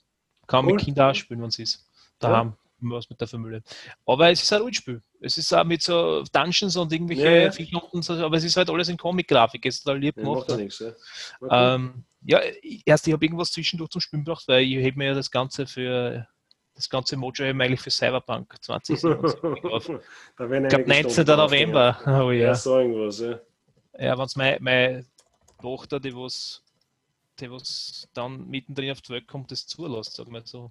Kann 0.46 0.64
man 0.64 0.72
Cool. 0.72 0.76
mit 0.76 0.84
Kindern 0.84 1.14
spielen, 1.14 1.40
wenn 1.42 1.48
es 1.48 1.58
ist. 1.58 1.84
Daheim, 2.20 2.54
was 2.80 3.08
mit 3.10 3.20
der 3.20 3.28
Familie. 3.28 3.62
Aber 4.06 4.30
es 4.30 4.42
ist 4.42 4.52
ein 4.52 4.60
Rollenspiel. 4.60 5.02
Es 5.20 5.36
ist 5.38 5.52
auch 5.52 5.64
mit 5.64 5.82
so 5.82 6.22
Dungeons 6.32 6.76
und 6.76 6.92
irgendwelche 6.92 7.22
Ja, 7.24 7.30
ja. 7.50 8.02
So, 8.02 8.12
aber 8.14 8.36
es 8.36 8.44
ist 8.44 8.56
halt 8.56 8.70
alles 8.70 8.88
in 8.88 8.96
Comic-Grafik. 8.96 9.64
Ist 9.66 9.82
total 9.82 9.98
lieb 9.98 10.14
gemacht. 10.16 10.38
macht 10.40 10.50
ja 10.50 10.56
nichts. 10.56 10.78
Ja. 10.78 10.92
Okay. 11.40 11.74
Ähm, 11.74 12.04
ja, 12.22 12.40
ich- 12.62 12.82
erst 12.84 13.06
ich 13.06 13.12
habe 13.12 13.24
irgendwas 13.24 13.52
zwischendurch 13.52 13.90
zum 13.90 14.00
Spielen 14.00 14.24
gebracht, 14.24 14.44
weil 14.48 14.62
ich 14.62 14.74
hebe 14.76 14.98
mir 14.98 15.06
ja 15.08 15.14
das 15.14 15.30
Ganze 15.30 15.66
für 15.66 16.26
das 16.74 16.88
ganze 16.88 17.16
Mojo 17.16 17.44
eben 17.44 17.60
eigentlich 17.60 17.80
für 17.80 17.90
Cyberpunk 17.90 18.54
2077 18.62 19.64
auf. 19.64 19.88
Ich 19.88 19.96
da 20.36 20.48
werden 20.48 20.68
glaube 20.68 20.84
einige 20.84 20.88
19. 21.08 21.10
Stunden 21.10 21.26
draufgehen, 21.26 21.70
November. 21.72 22.00
Oh 22.06 22.30
Ja, 22.30 22.38
ja. 22.38 22.46
ja 22.46 22.54
so 22.54 22.78
irgendwas. 22.78 23.18
Ja. 23.20 23.40
Ja, 23.98 24.16
wenn 24.16 24.24
es 24.26 24.36
meine, 24.36 24.58
meine 24.60 25.06
Tochter, 25.60 25.98
die 25.98 26.14
was, 26.14 26.62
die 27.40 27.50
was 27.50 28.08
dann 28.14 28.46
mittendrin 28.48 28.92
auf 28.92 29.00
die 29.00 29.12
Welt 29.12 29.26
kommt, 29.26 29.50
das 29.50 29.66
zulässt, 29.66 30.14
sagen 30.14 30.32
wir 30.32 30.42
so. 30.46 30.70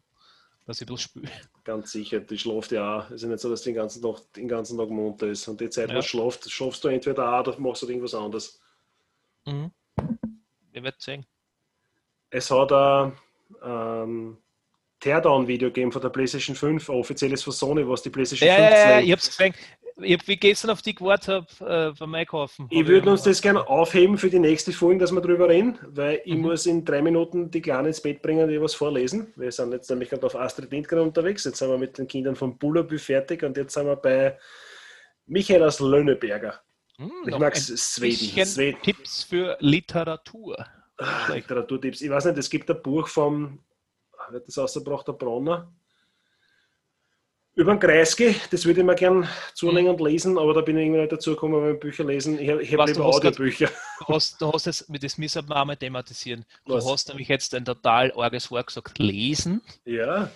Dass 0.68 0.82
ich 0.82 0.88
ein 0.88 0.94
bisschen 0.94 1.10
spiele. 1.22 1.32
Ganz 1.64 1.92
sicher, 1.92 2.20
die 2.20 2.38
schläft 2.38 2.72
ja 2.74 3.00
auch. 3.00 3.06
Es 3.10 3.24
ist 3.24 3.30
nicht 3.30 3.40
so, 3.40 3.50
dass 3.50 3.62
die 3.62 3.70
den 3.70 3.76
ganzen 3.78 4.02
Tag, 4.02 4.18
den 4.36 4.48
ganzen 4.50 4.78
Tag 4.78 4.90
munter 4.90 5.28
ist. 5.28 5.48
Und 5.48 5.60
die 5.62 5.70
Zeit, 5.70 5.88
wo 5.90 5.94
Ja. 5.94 6.00
du 6.02 6.06
schläft, 6.06 6.50
schlafst 6.52 6.84
du 6.84 6.90
entweder 6.90 7.34
auch 7.34 7.48
oder 7.48 7.58
machst 7.60 7.82
du 7.84 7.88
irgendwas 7.88 8.14
anderes. 8.14 8.60
Mhm. 9.46 9.72
Ich 10.74 10.84
werde 10.84 10.98
sehen. 11.00 11.26
Es 12.30 12.52
hat 12.52 12.72
ein 12.74 13.14
ähm, 13.64 14.38
Teardown-Video 15.00 15.70
gegeben 15.70 15.92
von 15.92 16.02
der 16.02 16.10
PlayStation 16.10 16.56
5, 16.56 16.90
ein 16.90 16.96
offizielles 16.98 17.44
von 17.44 17.54
Sony, 17.54 17.88
was 17.88 18.02
die 18.02 18.10
PlayStation 18.10 18.50
Ja, 18.50 18.56
5 18.56 18.70
ja, 18.70 18.76
ja, 18.78 18.84
zeigt. 18.84 19.06
ich 19.08 19.12
hab's 19.14 19.28
gesehen. 19.30 19.54
Ich 20.00 20.14
hab, 20.14 20.28
wie 20.28 20.38
gestern 20.38 20.70
auf 20.70 20.82
die 20.84 20.94
gewartet 20.94 21.28
habe, 21.60 21.90
äh, 21.90 22.00
beim 22.00 22.14
Einkaufen. 22.14 22.68
Ich 22.70 22.86
würde 22.86 23.10
uns 23.10 23.24
das 23.24 23.42
gerne 23.42 23.68
aufheben 23.68 24.18
für 24.18 24.30
die 24.30 24.38
nächste 24.40 24.72
Folge, 24.72 25.00
dass 25.00 25.12
wir 25.12 25.22
drüber 25.22 25.50
reden, 25.50 25.80
weil 25.88 26.22
ich 26.24 26.36
Mhm. 26.36 26.42
muss 26.42 26.66
in 26.68 26.86
drei 26.86 27.02
Minuten 27.02 27.50
die 27.50 27.62
Kleine 27.62 27.88
ins 27.88 28.02
Bett 28.02 28.22
bringen 28.22 28.44
und 28.44 28.52
ihr 28.52 28.62
was 28.62 28.76
vorlesen. 28.76 29.34
Wir 29.36 29.52
sind 29.52 29.72
jetzt 29.72 29.90
nämlich 29.90 30.10
gerade 30.10 30.26
auf 30.26 30.36
Astrid 30.36 30.72
Lindgren 30.72 31.00
unterwegs. 31.00 31.46
Jetzt 31.46 31.58
sind 31.58 31.70
wir 31.70 31.78
mit 31.80 31.98
den 31.98 32.08
Kindern 32.08 32.36
von 32.36 32.58
Bullabü 32.58 33.00
fertig 33.00 33.42
und 33.44 33.58
jetzt 33.58 33.74
sind 33.74 33.88
wir 33.88 33.96
bei 33.96 34.38
Michael 35.26 35.64
aus 35.64 35.80
Löhneberger. 35.80 36.62
Hm, 36.98 37.12
Ich 37.28 37.38
mag 37.38 37.56
Sweden. 37.56 38.46
Sweden. 38.46 38.82
Tipps 38.84 39.24
für 39.24 39.58
Literatur. 39.62 40.64
Ah, 40.98 41.34
Literaturtipps. 41.34 42.02
Ich 42.02 42.10
weiß 42.10 42.26
nicht, 42.26 42.38
es 42.38 42.50
gibt 42.50 42.70
ein 42.70 42.82
Buch 42.84 43.08
vom, 43.08 43.60
wer 44.30 44.38
hat 44.40 44.48
das 44.48 44.58
ausgebracht, 44.60 45.08
der 45.08 45.14
Bronner. 45.14 45.72
Über 47.58 47.74
den 47.74 47.80
Kreisky, 47.80 48.36
das 48.52 48.66
würde 48.66 48.82
ich 48.82 48.86
mir 48.86 48.94
gern 48.94 49.28
zulegen 49.56 49.90
und 49.90 50.00
lesen, 50.00 50.38
aber 50.38 50.54
da 50.54 50.62
bin 50.62 50.78
ich 50.78 50.84
irgendwie 50.86 51.00
nicht 51.02 51.12
dazu 51.12 51.32
gekommen, 51.32 51.60
beim 51.60 51.80
Bücher 51.80 52.04
lesen. 52.04 52.38
Ich 52.40 52.50
habe 52.52 52.62
ich 52.62 52.70
lieber 52.70 52.86
du 52.86 53.04
hast 53.04 53.20
grad- 53.20 53.34
Audiobücher. 53.34 53.70
Du 54.08 54.14
hast, 54.14 54.40
du 54.40 54.52
hast 54.54 54.68
jetzt, 54.68 54.86
das 55.02 55.18
wir 55.18 55.56
auch 55.56 55.66
mal 55.66 55.76
thematisieren. 55.76 56.46
Du 56.68 56.76
Was? 56.76 56.86
hast 56.88 57.10
nämlich 57.10 57.28
jetzt 57.30 57.56
ein 57.56 57.66
total 57.66 58.14
arges 58.16 58.52
Wort 58.52 58.68
gesagt, 58.68 59.00
lesen. 59.00 59.62
Ja, 59.86 60.30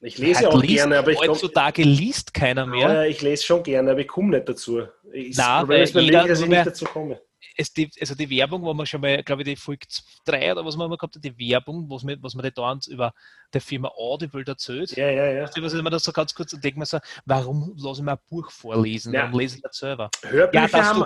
ich 0.00 0.18
lese 0.18 0.48
auch 0.48 0.62
liest- 0.62 0.76
gerne, 0.76 0.98
aber 1.00 1.10
ich. 1.10 1.18
Heutzutage 1.18 1.82
liest 1.82 2.32
keiner 2.32 2.64
mehr. 2.64 2.92
Ja, 2.92 3.04
ich 3.06 3.20
lese 3.22 3.42
schon 3.44 3.64
gerne, 3.64 3.90
aber 3.90 4.00
ich 4.00 4.08
komme 4.08 4.36
nicht 4.36 4.48
dazu. 4.48 4.82
Ich, 5.12 5.34
das 5.34 5.44
Problem 5.58 5.80
weil 5.80 5.86
mir, 5.94 6.02
jeder 6.02 6.26
dass 6.28 6.40
ich 6.42 6.48
nicht 6.48 6.66
dazu 6.66 6.84
komme. 6.84 7.20
Es 7.56 7.72
die, 7.72 7.90
also 8.00 8.14
die 8.14 8.28
Werbung, 8.30 8.62
wo 8.62 8.72
man 8.74 8.86
schon 8.86 9.00
mal, 9.00 9.22
glaube 9.22 9.42
ich, 9.42 9.48
die 9.48 9.56
Folge 9.56 9.86
3 10.24 10.52
oder 10.52 10.64
was 10.64 10.76
man 10.76 10.88
mal 10.88 10.96
gehabt 10.96 11.16
hat, 11.16 11.24
die 11.24 11.38
Werbung, 11.38 11.88
was 11.90 12.02
man, 12.02 12.16
was 12.22 12.34
man 12.34 12.44
da 12.44 12.50
dauernd 12.50 12.86
über 12.86 13.12
der 13.52 13.60
Firma 13.60 13.88
Audible 13.96 14.44
erzählt. 14.46 14.96
Ja, 14.96 15.10
ja, 15.10 15.26
ja. 15.26 15.42
Weißt 15.44 15.56
du, 15.56 15.62
Was 15.62 15.74
ich 15.74 15.82
mir 15.82 15.90
das 15.90 16.04
so 16.04 16.12
ganz 16.12 16.34
kurz 16.34 16.52
und 16.52 16.62
denke 16.64 16.78
mir 16.78 16.86
so, 16.86 16.98
warum 17.26 17.74
lasse 17.76 18.00
ich 18.00 18.04
mir 18.04 18.12
ein 18.12 18.18
Buch 18.28 18.50
vorlesen? 18.50 19.12
Ja. 19.12 19.24
Warum 19.24 19.38
lese 19.38 19.56
ich 19.56 19.62
das 19.62 19.76
selber? 19.76 20.10
Hörbücher, 20.22 20.68
dass 20.68 20.82
haben, 20.82 21.04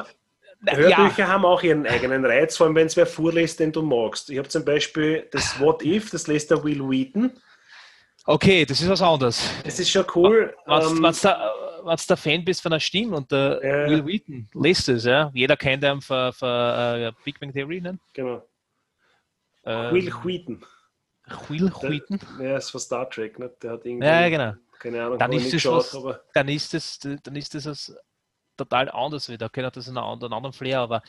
Hörbücher 0.67 1.29
haben 1.29 1.45
auch 1.45 1.63
ihren 1.63 1.87
eigenen 1.87 2.25
Reiz, 2.25 2.57
vor 2.57 2.67
allem 2.67 2.77
wenn 2.77 2.87
es 2.87 2.97
wer 2.97 3.07
vorliest, 3.07 3.61
den 3.61 3.73
du 3.73 3.83
magst. 3.83 4.31
Ich 4.31 4.39
habe 4.39 4.49
zum 4.49 4.65
Beispiel 4.65 5.29
das 5.33 5.59
What 5.61 5.85
If, 5.85 6.11
das 6.11 6.27
liest 6.27 6.51
der 6.51 6.63
Will 6.65 6.81
Wheaton. 6.81 7.33
Okay, 8.29 8.65
das 8.65 8.81
ist 8.81 8.89
was 8.89 9.03
anderes. 9.03 9.49
Das 9.65 9.79
ist 9.79 9.91
schon 9.91 10.05
cool. 10.17 10.55
Wenn 10.67 10.83
Ähm, 10.83 11.03
du 11.03 11.13
da, 11.23 11.53
wenn's 11.87 12.07
der 12.07 12.17
Fan 12.17 12.45
bist 12.45 12.63
von 12.63 12.71
der 12.73 12.81
Stimme 12.81 13.17
und 13.17 13.31
der 13.33 13.61
Ja. 13.63 13.89
Will 13.91 14.05
Wheaton, 14.07 14.49
lest 14.55 14.89
es, 14.89 15.05
ja. 15.05 15.31
Jeder 15.35 15.57
kennt 15.57 15.85
ihn 15.85 16.01
von, 16.01 16.33
von 16.33 16.49
äh, 16.49 17.13
Big 17.25 17.39
Bang 17.41 17.53
Theory, 17.53 17.81
ne? 17.81 17.99
genau. 18.13 18.47
Ähm, 19.65 19.95
Will 19.95 20.13
Wheaton. 20.25 20.65
Will 21.49 21.71
Wheaton? 21.83 22.21
Ja, 22.41 22.57
ist 22.57 22.71
von 22.71 22.81
Star 22.81 23.09
Trek. 23.11 23.39
Ne? 23.39 23.51
Der 23.63 23.73
hat 23.73 23.85
irgendwie, 23.85 24.07
Ja, 24.07 24.29
genau. 24.29 24.55
keine 24.79 25.05
Ahnung, 25.05 25.19
Dann 25.19 25.33
ist 25.33 25.47
das 25.47 25.53
geschaut, 25.53 26.05
was- 26.05 26.21
dann 26.35 26.49
ist 26.49 26.73
das, 26.75 26.99
dann 27.01 27.35
ist 27.37 27.55
was 27.67 27.97
total 28.57 28.89
anders 28.91 29.29
wieder. 29.29 29.47
Okay, 29.47 29.63
das 29.63 29.77
ist 29.77 29.89
ein 29.89 29.99
anderen, 29.99 30.33
anderen 30.33 30.53
Flair, 30.53 30.81
aber 30.81 31.03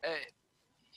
äh, 0.00 0.08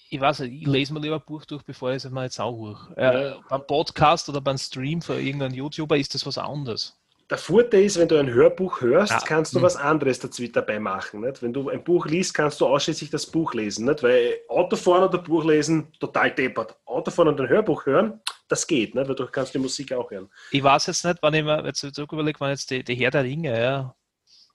ich 0.10 0.20
weiß 0.20 0.40
nicht, 0.42 0.62
ich 0.64 0.68
lese 0.68 0.94
mir 0.94 1.00
lieber 1.00 1.16
ein 1.16 1.26
Buch 1.26 1.46
durch, 1.46 1.64
bevor 1.64 1.92
ich 1.92 2.04
es 2.04 2.10
mir 2.12 2.24
jetzt 2.24 2.40
auch 2.40 2.52
hoch. 2.52 2.90
Äh. 2.98 3.36
Beim 3.48 3.66
Podcast 3.66 4.28
oder 4.28 4.42
beim 4.42 4.58
Stream 4.58 5.02
von 5.02 5.18
irgendeinem 5.20 5.54
YouTuber 5.54 5.96
ist 5.98 6.14
das 6.14 6.26
was 6.26 6.38
anderes. 6.38 7.00
Der 7.32 7.38
Vorteil 7.40 7.84
ist, 7.86 7.98
wenn 7.98 8.08
du 8.10 8.18
ein 8.20 8.30
Hörbuch 8.30 8.82
hörst, 8.82 9.12
Ja. 9.14 9.20
kannst 9.26 9.54
du 9.54 9.58
Hm. 9.60 9.64
was 9.64 9.76
anderes 9.78 10.20
dazu 10.20 10.46
dabei 10.48 10.80
machen. 10.80 11.22
Nicht? 11.22 11.42
Wenn 11.42 11.54
du 11.54 11.70
ein 11.70 11.84
Buch 11.84 12.06
liest, 12.06 12.34
kannst 12.34 12.60
du 12.62 12.68
ausschließlich 12.68 13.10
das 13.10 13.26
Buch 13.26 13.54
lesen. 13.54 13.86
Nicht? 13.86 14.04
Weil 14.04 14.36
Autofahren 14.50 15.06
oder 15.06 15.18
Buch 15.18 15.46
lesen, 15.46 15.88
total 16.00 16.30
deppert. 16.32 16.76
Autofahren 16.86 17.30
und 17.30 17.40
ein 17.42 17.48
Hörbuch 17.50 17.86
hören, 17.86 18.20
das 18.50 18.68
geht, 18.68 18.94
nicht? 18.94 19.08
weil 19.08 19.16
du 19.16 19.26
kannst 19.28 19.54
die 19.54 19.60
Musik 19.60 19.94
auch 19.94 20.12
hören. 20.12 20.30
Ich 20.52 20.62
weiß 20.62 20.88
jetzt 20.88 21.06
nicht, 21.06 21.18
wann 21.22 21.34
ich 21.34 21.44
mir 21.44 21.64
jetzt 21.66 21.80
zurück 21.96 22.12
überlege, 22.12 22.40
wann 22.42 22.50
jetzt 22.52 22.70
die, 22.70 22.84
die 22.84 22.96
Herr 22.96 23.12
der 23.12 23.24
Ringe, 23.24 23.60
ja, 23.60 23.96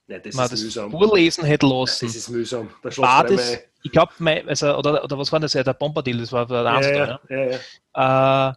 Nein, 0.09 0.21
das 0.23 0.35
man 0.37 0.45
ist 0.45 0.53
das 0.53 0.63
mühsam. 0.63 0.91
vorlesen 0.93 1.45
hätte 1.45 1.67
Das 1.67 2.03
lassen. 2.03 2.07
ist 2.07 2.29
mühsam. 2.29 2.69
Da 2.83 2.97
War 2.99 3.27
schläft 3.27 3.41
das, 3.41 3.59
ich 3.83 3.91
glaube, 3.91 4.13
also, 4.47 4.77
oder, 4.77 5.03
oder 5.03 5.19
was 5.19 5.33
war 5.33 5.41
das 5.41 5.55
ja, 5.55 5.65
der 5.65 5.73
Bombadil, 5.75 6.19
das 6.19 6.31
war 6.31 6.47
der. 6.47 6.59
Ernst, 6.59 6.91
ja, 6.91 6.97
ja, 6.97 7.21
ja, 7.29 7.37
ja, 7.45 7.59
ja. 7.97 8.51
Äh, 8.51 8.55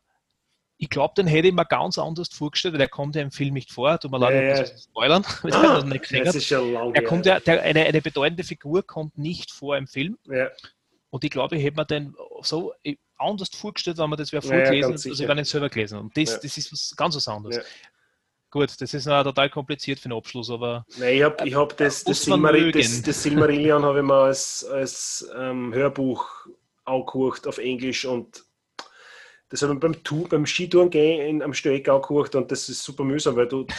ich 0.81 0.89
glaube, 0.89 1.13
den 1.17 1.27
hätte 1.27 1.49
ich 1.49 1.53
mir 1.53 1.65
ganz 1.65 1.97
anders 1.99 2.29
vorgestellt, 2.29 2.73
weil 2.73 2.79
der 2.79 2.87
kommt 2.87 3.15
ja 3.15 3.21
im 3.21 3.31
Film 3.31 3.53
nicht 3.53 3.69
vor. 3.71 3.99
Tut 3.99 4.11
mir 4.11 4.17
leid, 4.17 4.33
Ja, 4.57 4.63
ja. 4.63 4.77
spoilern, 4.77 5.25
der 5.43 6.23
das 6.23 6.35
ist 6.35 6.47
schon 6.47 6.71
lang 6.71 6.95
Er 6.95 7.01
her. 7.01 7.07
kommt 7.09 7.25
ja, 7.25 7.39
der, 7.41 7.61
eine, 7.63 7.81
eine 7.85 8.01
bedeutende 8.01 8.43
Figur 8.45 8.81
kommt 8.83 9.17
nicht 9.17 9.51
vor 9.51 9.77
im 9.77 9.87
Film. 9.87 10.17
ja. 10.25 10.47
Und 11.11 11.23
ich 11.23 11.31
glaube, 11.31 11.57
ich 11.57 11.63
hätte 11.63 11.75
mir 11.75 11.85
den 11.85 12.15
so 12.43 12.71
anders 13.17 13.49
vorgestellt, 13.49 13.97
wenn 13.97 14.09
man 14.11 14.17
das 14.17 14.31
wäre 14.31 14.45
Ja, 14.45 14.51
ja, 14.53 14.57
vorgelesen, 14.63 14.81
ganz 14.91 14.93
als 14.93 15.01
sicher. 15.03 15.13
ich 15.23 15.27
wäre 15.27 15.35
nicht 15.35 15.49
selber 15.49 15.69
gelesen. 15.69 15.97
Und 15.99 16.15
das, 16.15 16.29
Ja. 16.33 16.39
das 16.41 16.57
ist 16.57 16.71
was 16.71 16.93
ganz 16.95 17.15
was 17.15 17.27
anderes. 17.27 17.55
Ja. 17.57 17.61
Gut, 18.51 18.69
das 18.79 18.93
ist 18.93 19.05
noch 19.05 19.23
total 19.23 19.49
kompliziert 19.49 19.99
für 19.99 20.07
den 20.09 20.17
Abschluss, 20.17 20.49
aber 20.49 20.85
Nein, 20.97 21.15
ich 21.15 21.23
habe 21.23 21.47
ich 21.47 21.55
hab 21.55 21.75
das, 21.77 22.05
Muss 22.05 22.19
das, 22.19 22.27
man 22.27 22.37
Silmari 22.39 22.61
mögen. 22.61 22.79
das, 22.79 23.01
das 23.01 23.23
Silmarillion 23.23 23.83
habe 23.83 23.99
ich 23.99 24.05
mir 24.05 24.13
als, 24.13 24.63
als 24.65 25.29
ähm, 25.37 25.73
Hörbuch 25.73 26.25
angehört 26.85 27.47
auf 27.47 27.57
Englisch 27.57 28.05
und 28.05 28.43
das 29.49 29.63
habe 29.63 29.73
ich 29.73 29.79
beim, 29.79 29.95
beim 30.29 30.45
Skitouren 30.45 30.89
gehen 30.89 31.21
in, 31.21 31.41
am 31.41 31.53
Steg 31.53 31.89
angehört 31.89 32.35
und 32.35 32.51
das 32.51 32.69
ist 32.69 32.83
super 32.83 33.03
mühsam, 33.03 33.35
weil 33.35 33.47
du. 33.47 33.65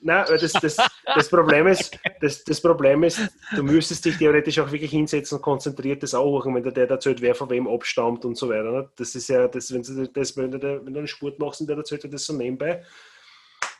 Nein, 0.00 0.24
das, 0.28 0.52
das, 0.52 0.76
das, 1.04 1.28
Problem 1.28 1.66
ist, 1.66 1.98
das, 2.20 2.44
das 2.44 2.60
Problem 2.60 3.02
ist, 3.02 3.20
du 3.56 3.64
müsstest 3.64 4.04
dich 4.04 4.16
theoretisch 4.16 4.60
auch 4.60 4.70
wirklich 4.70 4.92
hinsetzen 4.92 5.38
und 5.38 5.42
konzentriert 5.42 6.04
das 6.04 6.14
auch 6.14 6.38
machen, 6.38 6.54
wenn 6.54 6.62
der, 6.62 6.70
der 6.70 6.88
erzählt, 6.88 7.20
wer 7.20 7.34
von 7.34 7.50
wem 7.50 7.66
abstammt 7.66 8.24
und 8.24 8.36
so 8.36 8.48
weiter. 8.48 8.70
Ne? 8.70 8.88
Das 8.94 9.16
ist 9.16 9.28
ja, 9.28 9.48
das, 9.48 9.72
wenn, 9.72 9.82
du 9.82 10.06
das, 10.06 10.36
wenn, 10.36 10.52
du, 10.52 10.60
wenn 10.60 10.92
du 10.92 11.00
einen 11.00 11.08
Sport 11.08 11.40
machst 11.40 11.60
und 11.60 11.66
der 11.66 11.76
erzählt 11.78 12.04
dir 12.04 12.10
das 12.10 12.24
so 12.24 12.32
nebenbei. 12.32 12.84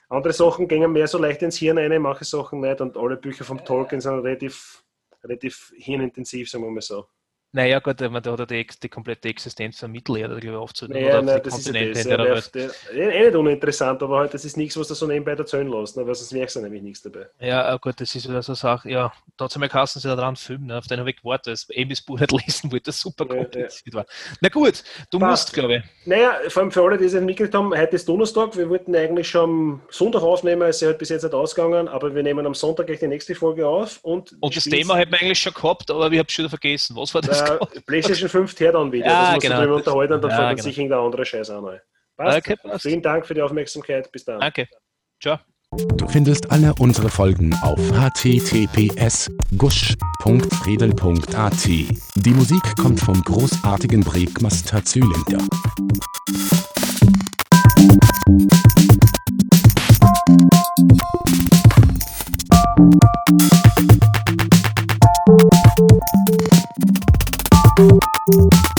Andere 0.09 0.33
Sachen 0.33 0.67
gingen 0.67 0.91
mehr 0.91 1.07
so 1.07 1.19
leicht 1.19 1.43
ins 1.43 1.59
Hirn 1.59 1.79
rein, 1.79 2.03
manche 2.03 2.25
Sachen 2.25 2.61
nicht 2.61 2.81
und 2.81 2.97
alle 2.97 3.17
Bücher 3.17 3.45
vom 3.45 3.65
Tolkien 3.65 4.01
sind 4.01 4.15
relativ, 4.15 4.83
relativ 5.23 5.73
hirnintensiv, 5.77 6.51
sagen 6.51 6.65
wir 6.65 6.71
mal 6.71 6.81
so. 6.81 7.07
Naja, 7.51 7.79
gut, 7.79 7.99
da 7.99 8.11
hat 8.13 8.27
er 8.27 8.47
die, 8.47 8.67
die 8.83 8.89
komplette 8.91 9.29
Existenz 9.29 9.81
von 9.81 9.91
Mittelerde, 9.91 10.39
glaube 10.39 10.57
ich, 10.57 10.63
aufzunehmen. 10.63 11.03
Naja, 11.07 11.23
nein, 11.23 11.41
das 11.43 11.59
ist 11.59 11.67
ja 11.67 11.73
Kontinente 11.73 11.93
das. 11.95 12.05
Ja, 12.05 12.17
der 12.17 12.27
der, 12.27 12.35
Welt. 12.35 12.55
der, 12.55 12.71
eh 12.93 13.25
nicht 13.25 13.37
uninteressant, 13.37 14.03
aber 14.03 14.19
halt, 14.19 14.35
das 14.35 14.45
ist 14.45 14.59
nichts, 14.59 14.77
was 14.79 14.89
du 14.89 14.95
so 14.95 15.07
nebenbei 15.07 15.33
erzählen 15.33 15.67
lässt, 15.67 15.97
ne? 15.97 16.07
weil 16.07 16.15
sonst 16.15 16.33
merkst 16.33 16.57
du 16.57 16.61
nämlich 16.61 16.83
nichts 16.83 17.03
dabei. 17.03 17.27
Ja, 17.41 17.75
äh, 17.75 17.79
gut, 17.79 17.99
das 18.01 18.15
ist 18.15 18.29
wieder 18.29 18.43
so 18.43 18.53
eine 18.53 18.57
Sache. 18.57 18.91
Ja, 18.91 19.13
es 19.41 19.55
einmal 19.55 19.71
geheißen, 19.71 20.03
sie 20.03 20.09
da 20.09 20.17
dran 20.17 20.37
filmen, 20.37 20.67
ne? 20.67 20.77
auf 20.77 20.87
den 20.87 21.01
habe 21.01 21.09
ich 21.11 21.17
gewartet, 21.17 21.55
dass 21.55 21.67
ich 21.71 21.89
das 21.89 22.03
Buch 22.03 22.21
nicht 22.21 22.33
lesen 22.47 22.71
wollte, 22.71 22.85
das 22.85 23.01
super 23.01 23.25
Ja, 23.29 23.35
ja. 23.35 23.43
kompliziert 23.45 23.95
war. 23.95 24.07
Na 24.43 24.49
gut, 24.51 24.85
du 25.11 25.19
Passt. 25.19 25.31
musst, 25.49 25.53
glaube 25.55 25.77
ich. 25.77 25.83
Naja, 26.07 26.37
vor 26.49 26.63
allem 26.63 26.71
für 26.71 26.83
alle, 26.83 26.99
die 26.99 27.05
es 27.07 27.15
nicht 27.15 27.25
mitgekriegt 27.25 27.55
haben, 27.55 27.75
heute 27.75 27.97
ist 27.97 28.07
Donnerstag. 28.07 28.57
Wir 28.59 28.69
wollten 28.69 28.95
eigentlich 28.95 29.29
schon 29.29 29.49
am 29.49 29.81
Sonntag 29.89 30.23
aufnehmen, 30.23 30.63
es 30.69 30.77
ist 30.77 30.83
ja 30.83 30.89
halt 30.89 30.99
bis 30.99 31.09
jetzt 31.09 31.23
nicht 31.23 31.35
ausgegangen, 31.35 31.89
aber 31.89 32.15
wir 32.15 32.23
nehmen 32.23 32.45
am 32.47 32.55
Sonntag 32.55 32.89
gleich 32.89 32.99
die 33.01 33.09
nächste 33.09 33.35
Folge 33.35 33.67
auf. 33.67 34.01
Und, 34.03 34.37
Und 34.41 34.55
das 34.55 34.65
Thema 34.65 34.97
hätten 34.97 35.13
wir 35.13 35.21
eigentlich 35.23 35.39
schon 35.39 35.55
gehabt, 35.55 35.91
aber 35.91 36.13
ich 36.13 36.19
habe 36.19 36.31
schon 36.31 36.43
wieder 36.45 36.51
vergessen. 36.51 36.95
Was 36.97 37.15
war 37.15 37.23
das? 37.23 37.38
Äh? 37.41 37.81
PlayStation 37.87 38.29
5 38.29 38.55
Teardown 38.55 38.93
wieder. 38.93 39.07
Ja, 39.07 39.25
das 39.27 39.35
muss 39.35 39.43
genau. 39.43 39.55
man 39.57 39.65
drüber 39.65 39.77
unterhalten 39.77 40.13
und 40.15 40.23
dann 40.23 40.31
Ja, 40.31 40.37
fällt 40.37 40.51
genau. 40.51 40.63
sicher 40.63 40.81
irgendein 40.81 41.05
anderer 41.05 41.25
Scheiß 41.25 41.51
an. 41.51 41.81
Passt. 42.17 42.39
Okay, 42.39 42.57
passt. 42.63 42.83
Vielen 42.83 43.03
Dank 43.03 43.27
für 43.27 43.35
die 43.35 43.43
Aufmerksamkeit. 43.43 44.11
Bis 44.11 44.25
dann. 44.25 44.41
Danke. 44.41 44.69
Ciao. 45.21 45.39
Du 45.97 46.09
findest 46.09 46.51
alle 46.51 46.73
unsere 46.79 47.11
Folgen 47.11 47.55
auf 47.63 47.79
https 47.93 49.31
gusch.redel.at. 49.59 51.67
Die 51.67 52.31
Musik 52.31 52.77
kommt 52.81 53.01
vom 53.01 53.23
großartigen 53.23 54.03
Breakmaster 54.03 54.83
Zylinder. 54.85 55.47
You. 68.31 68.78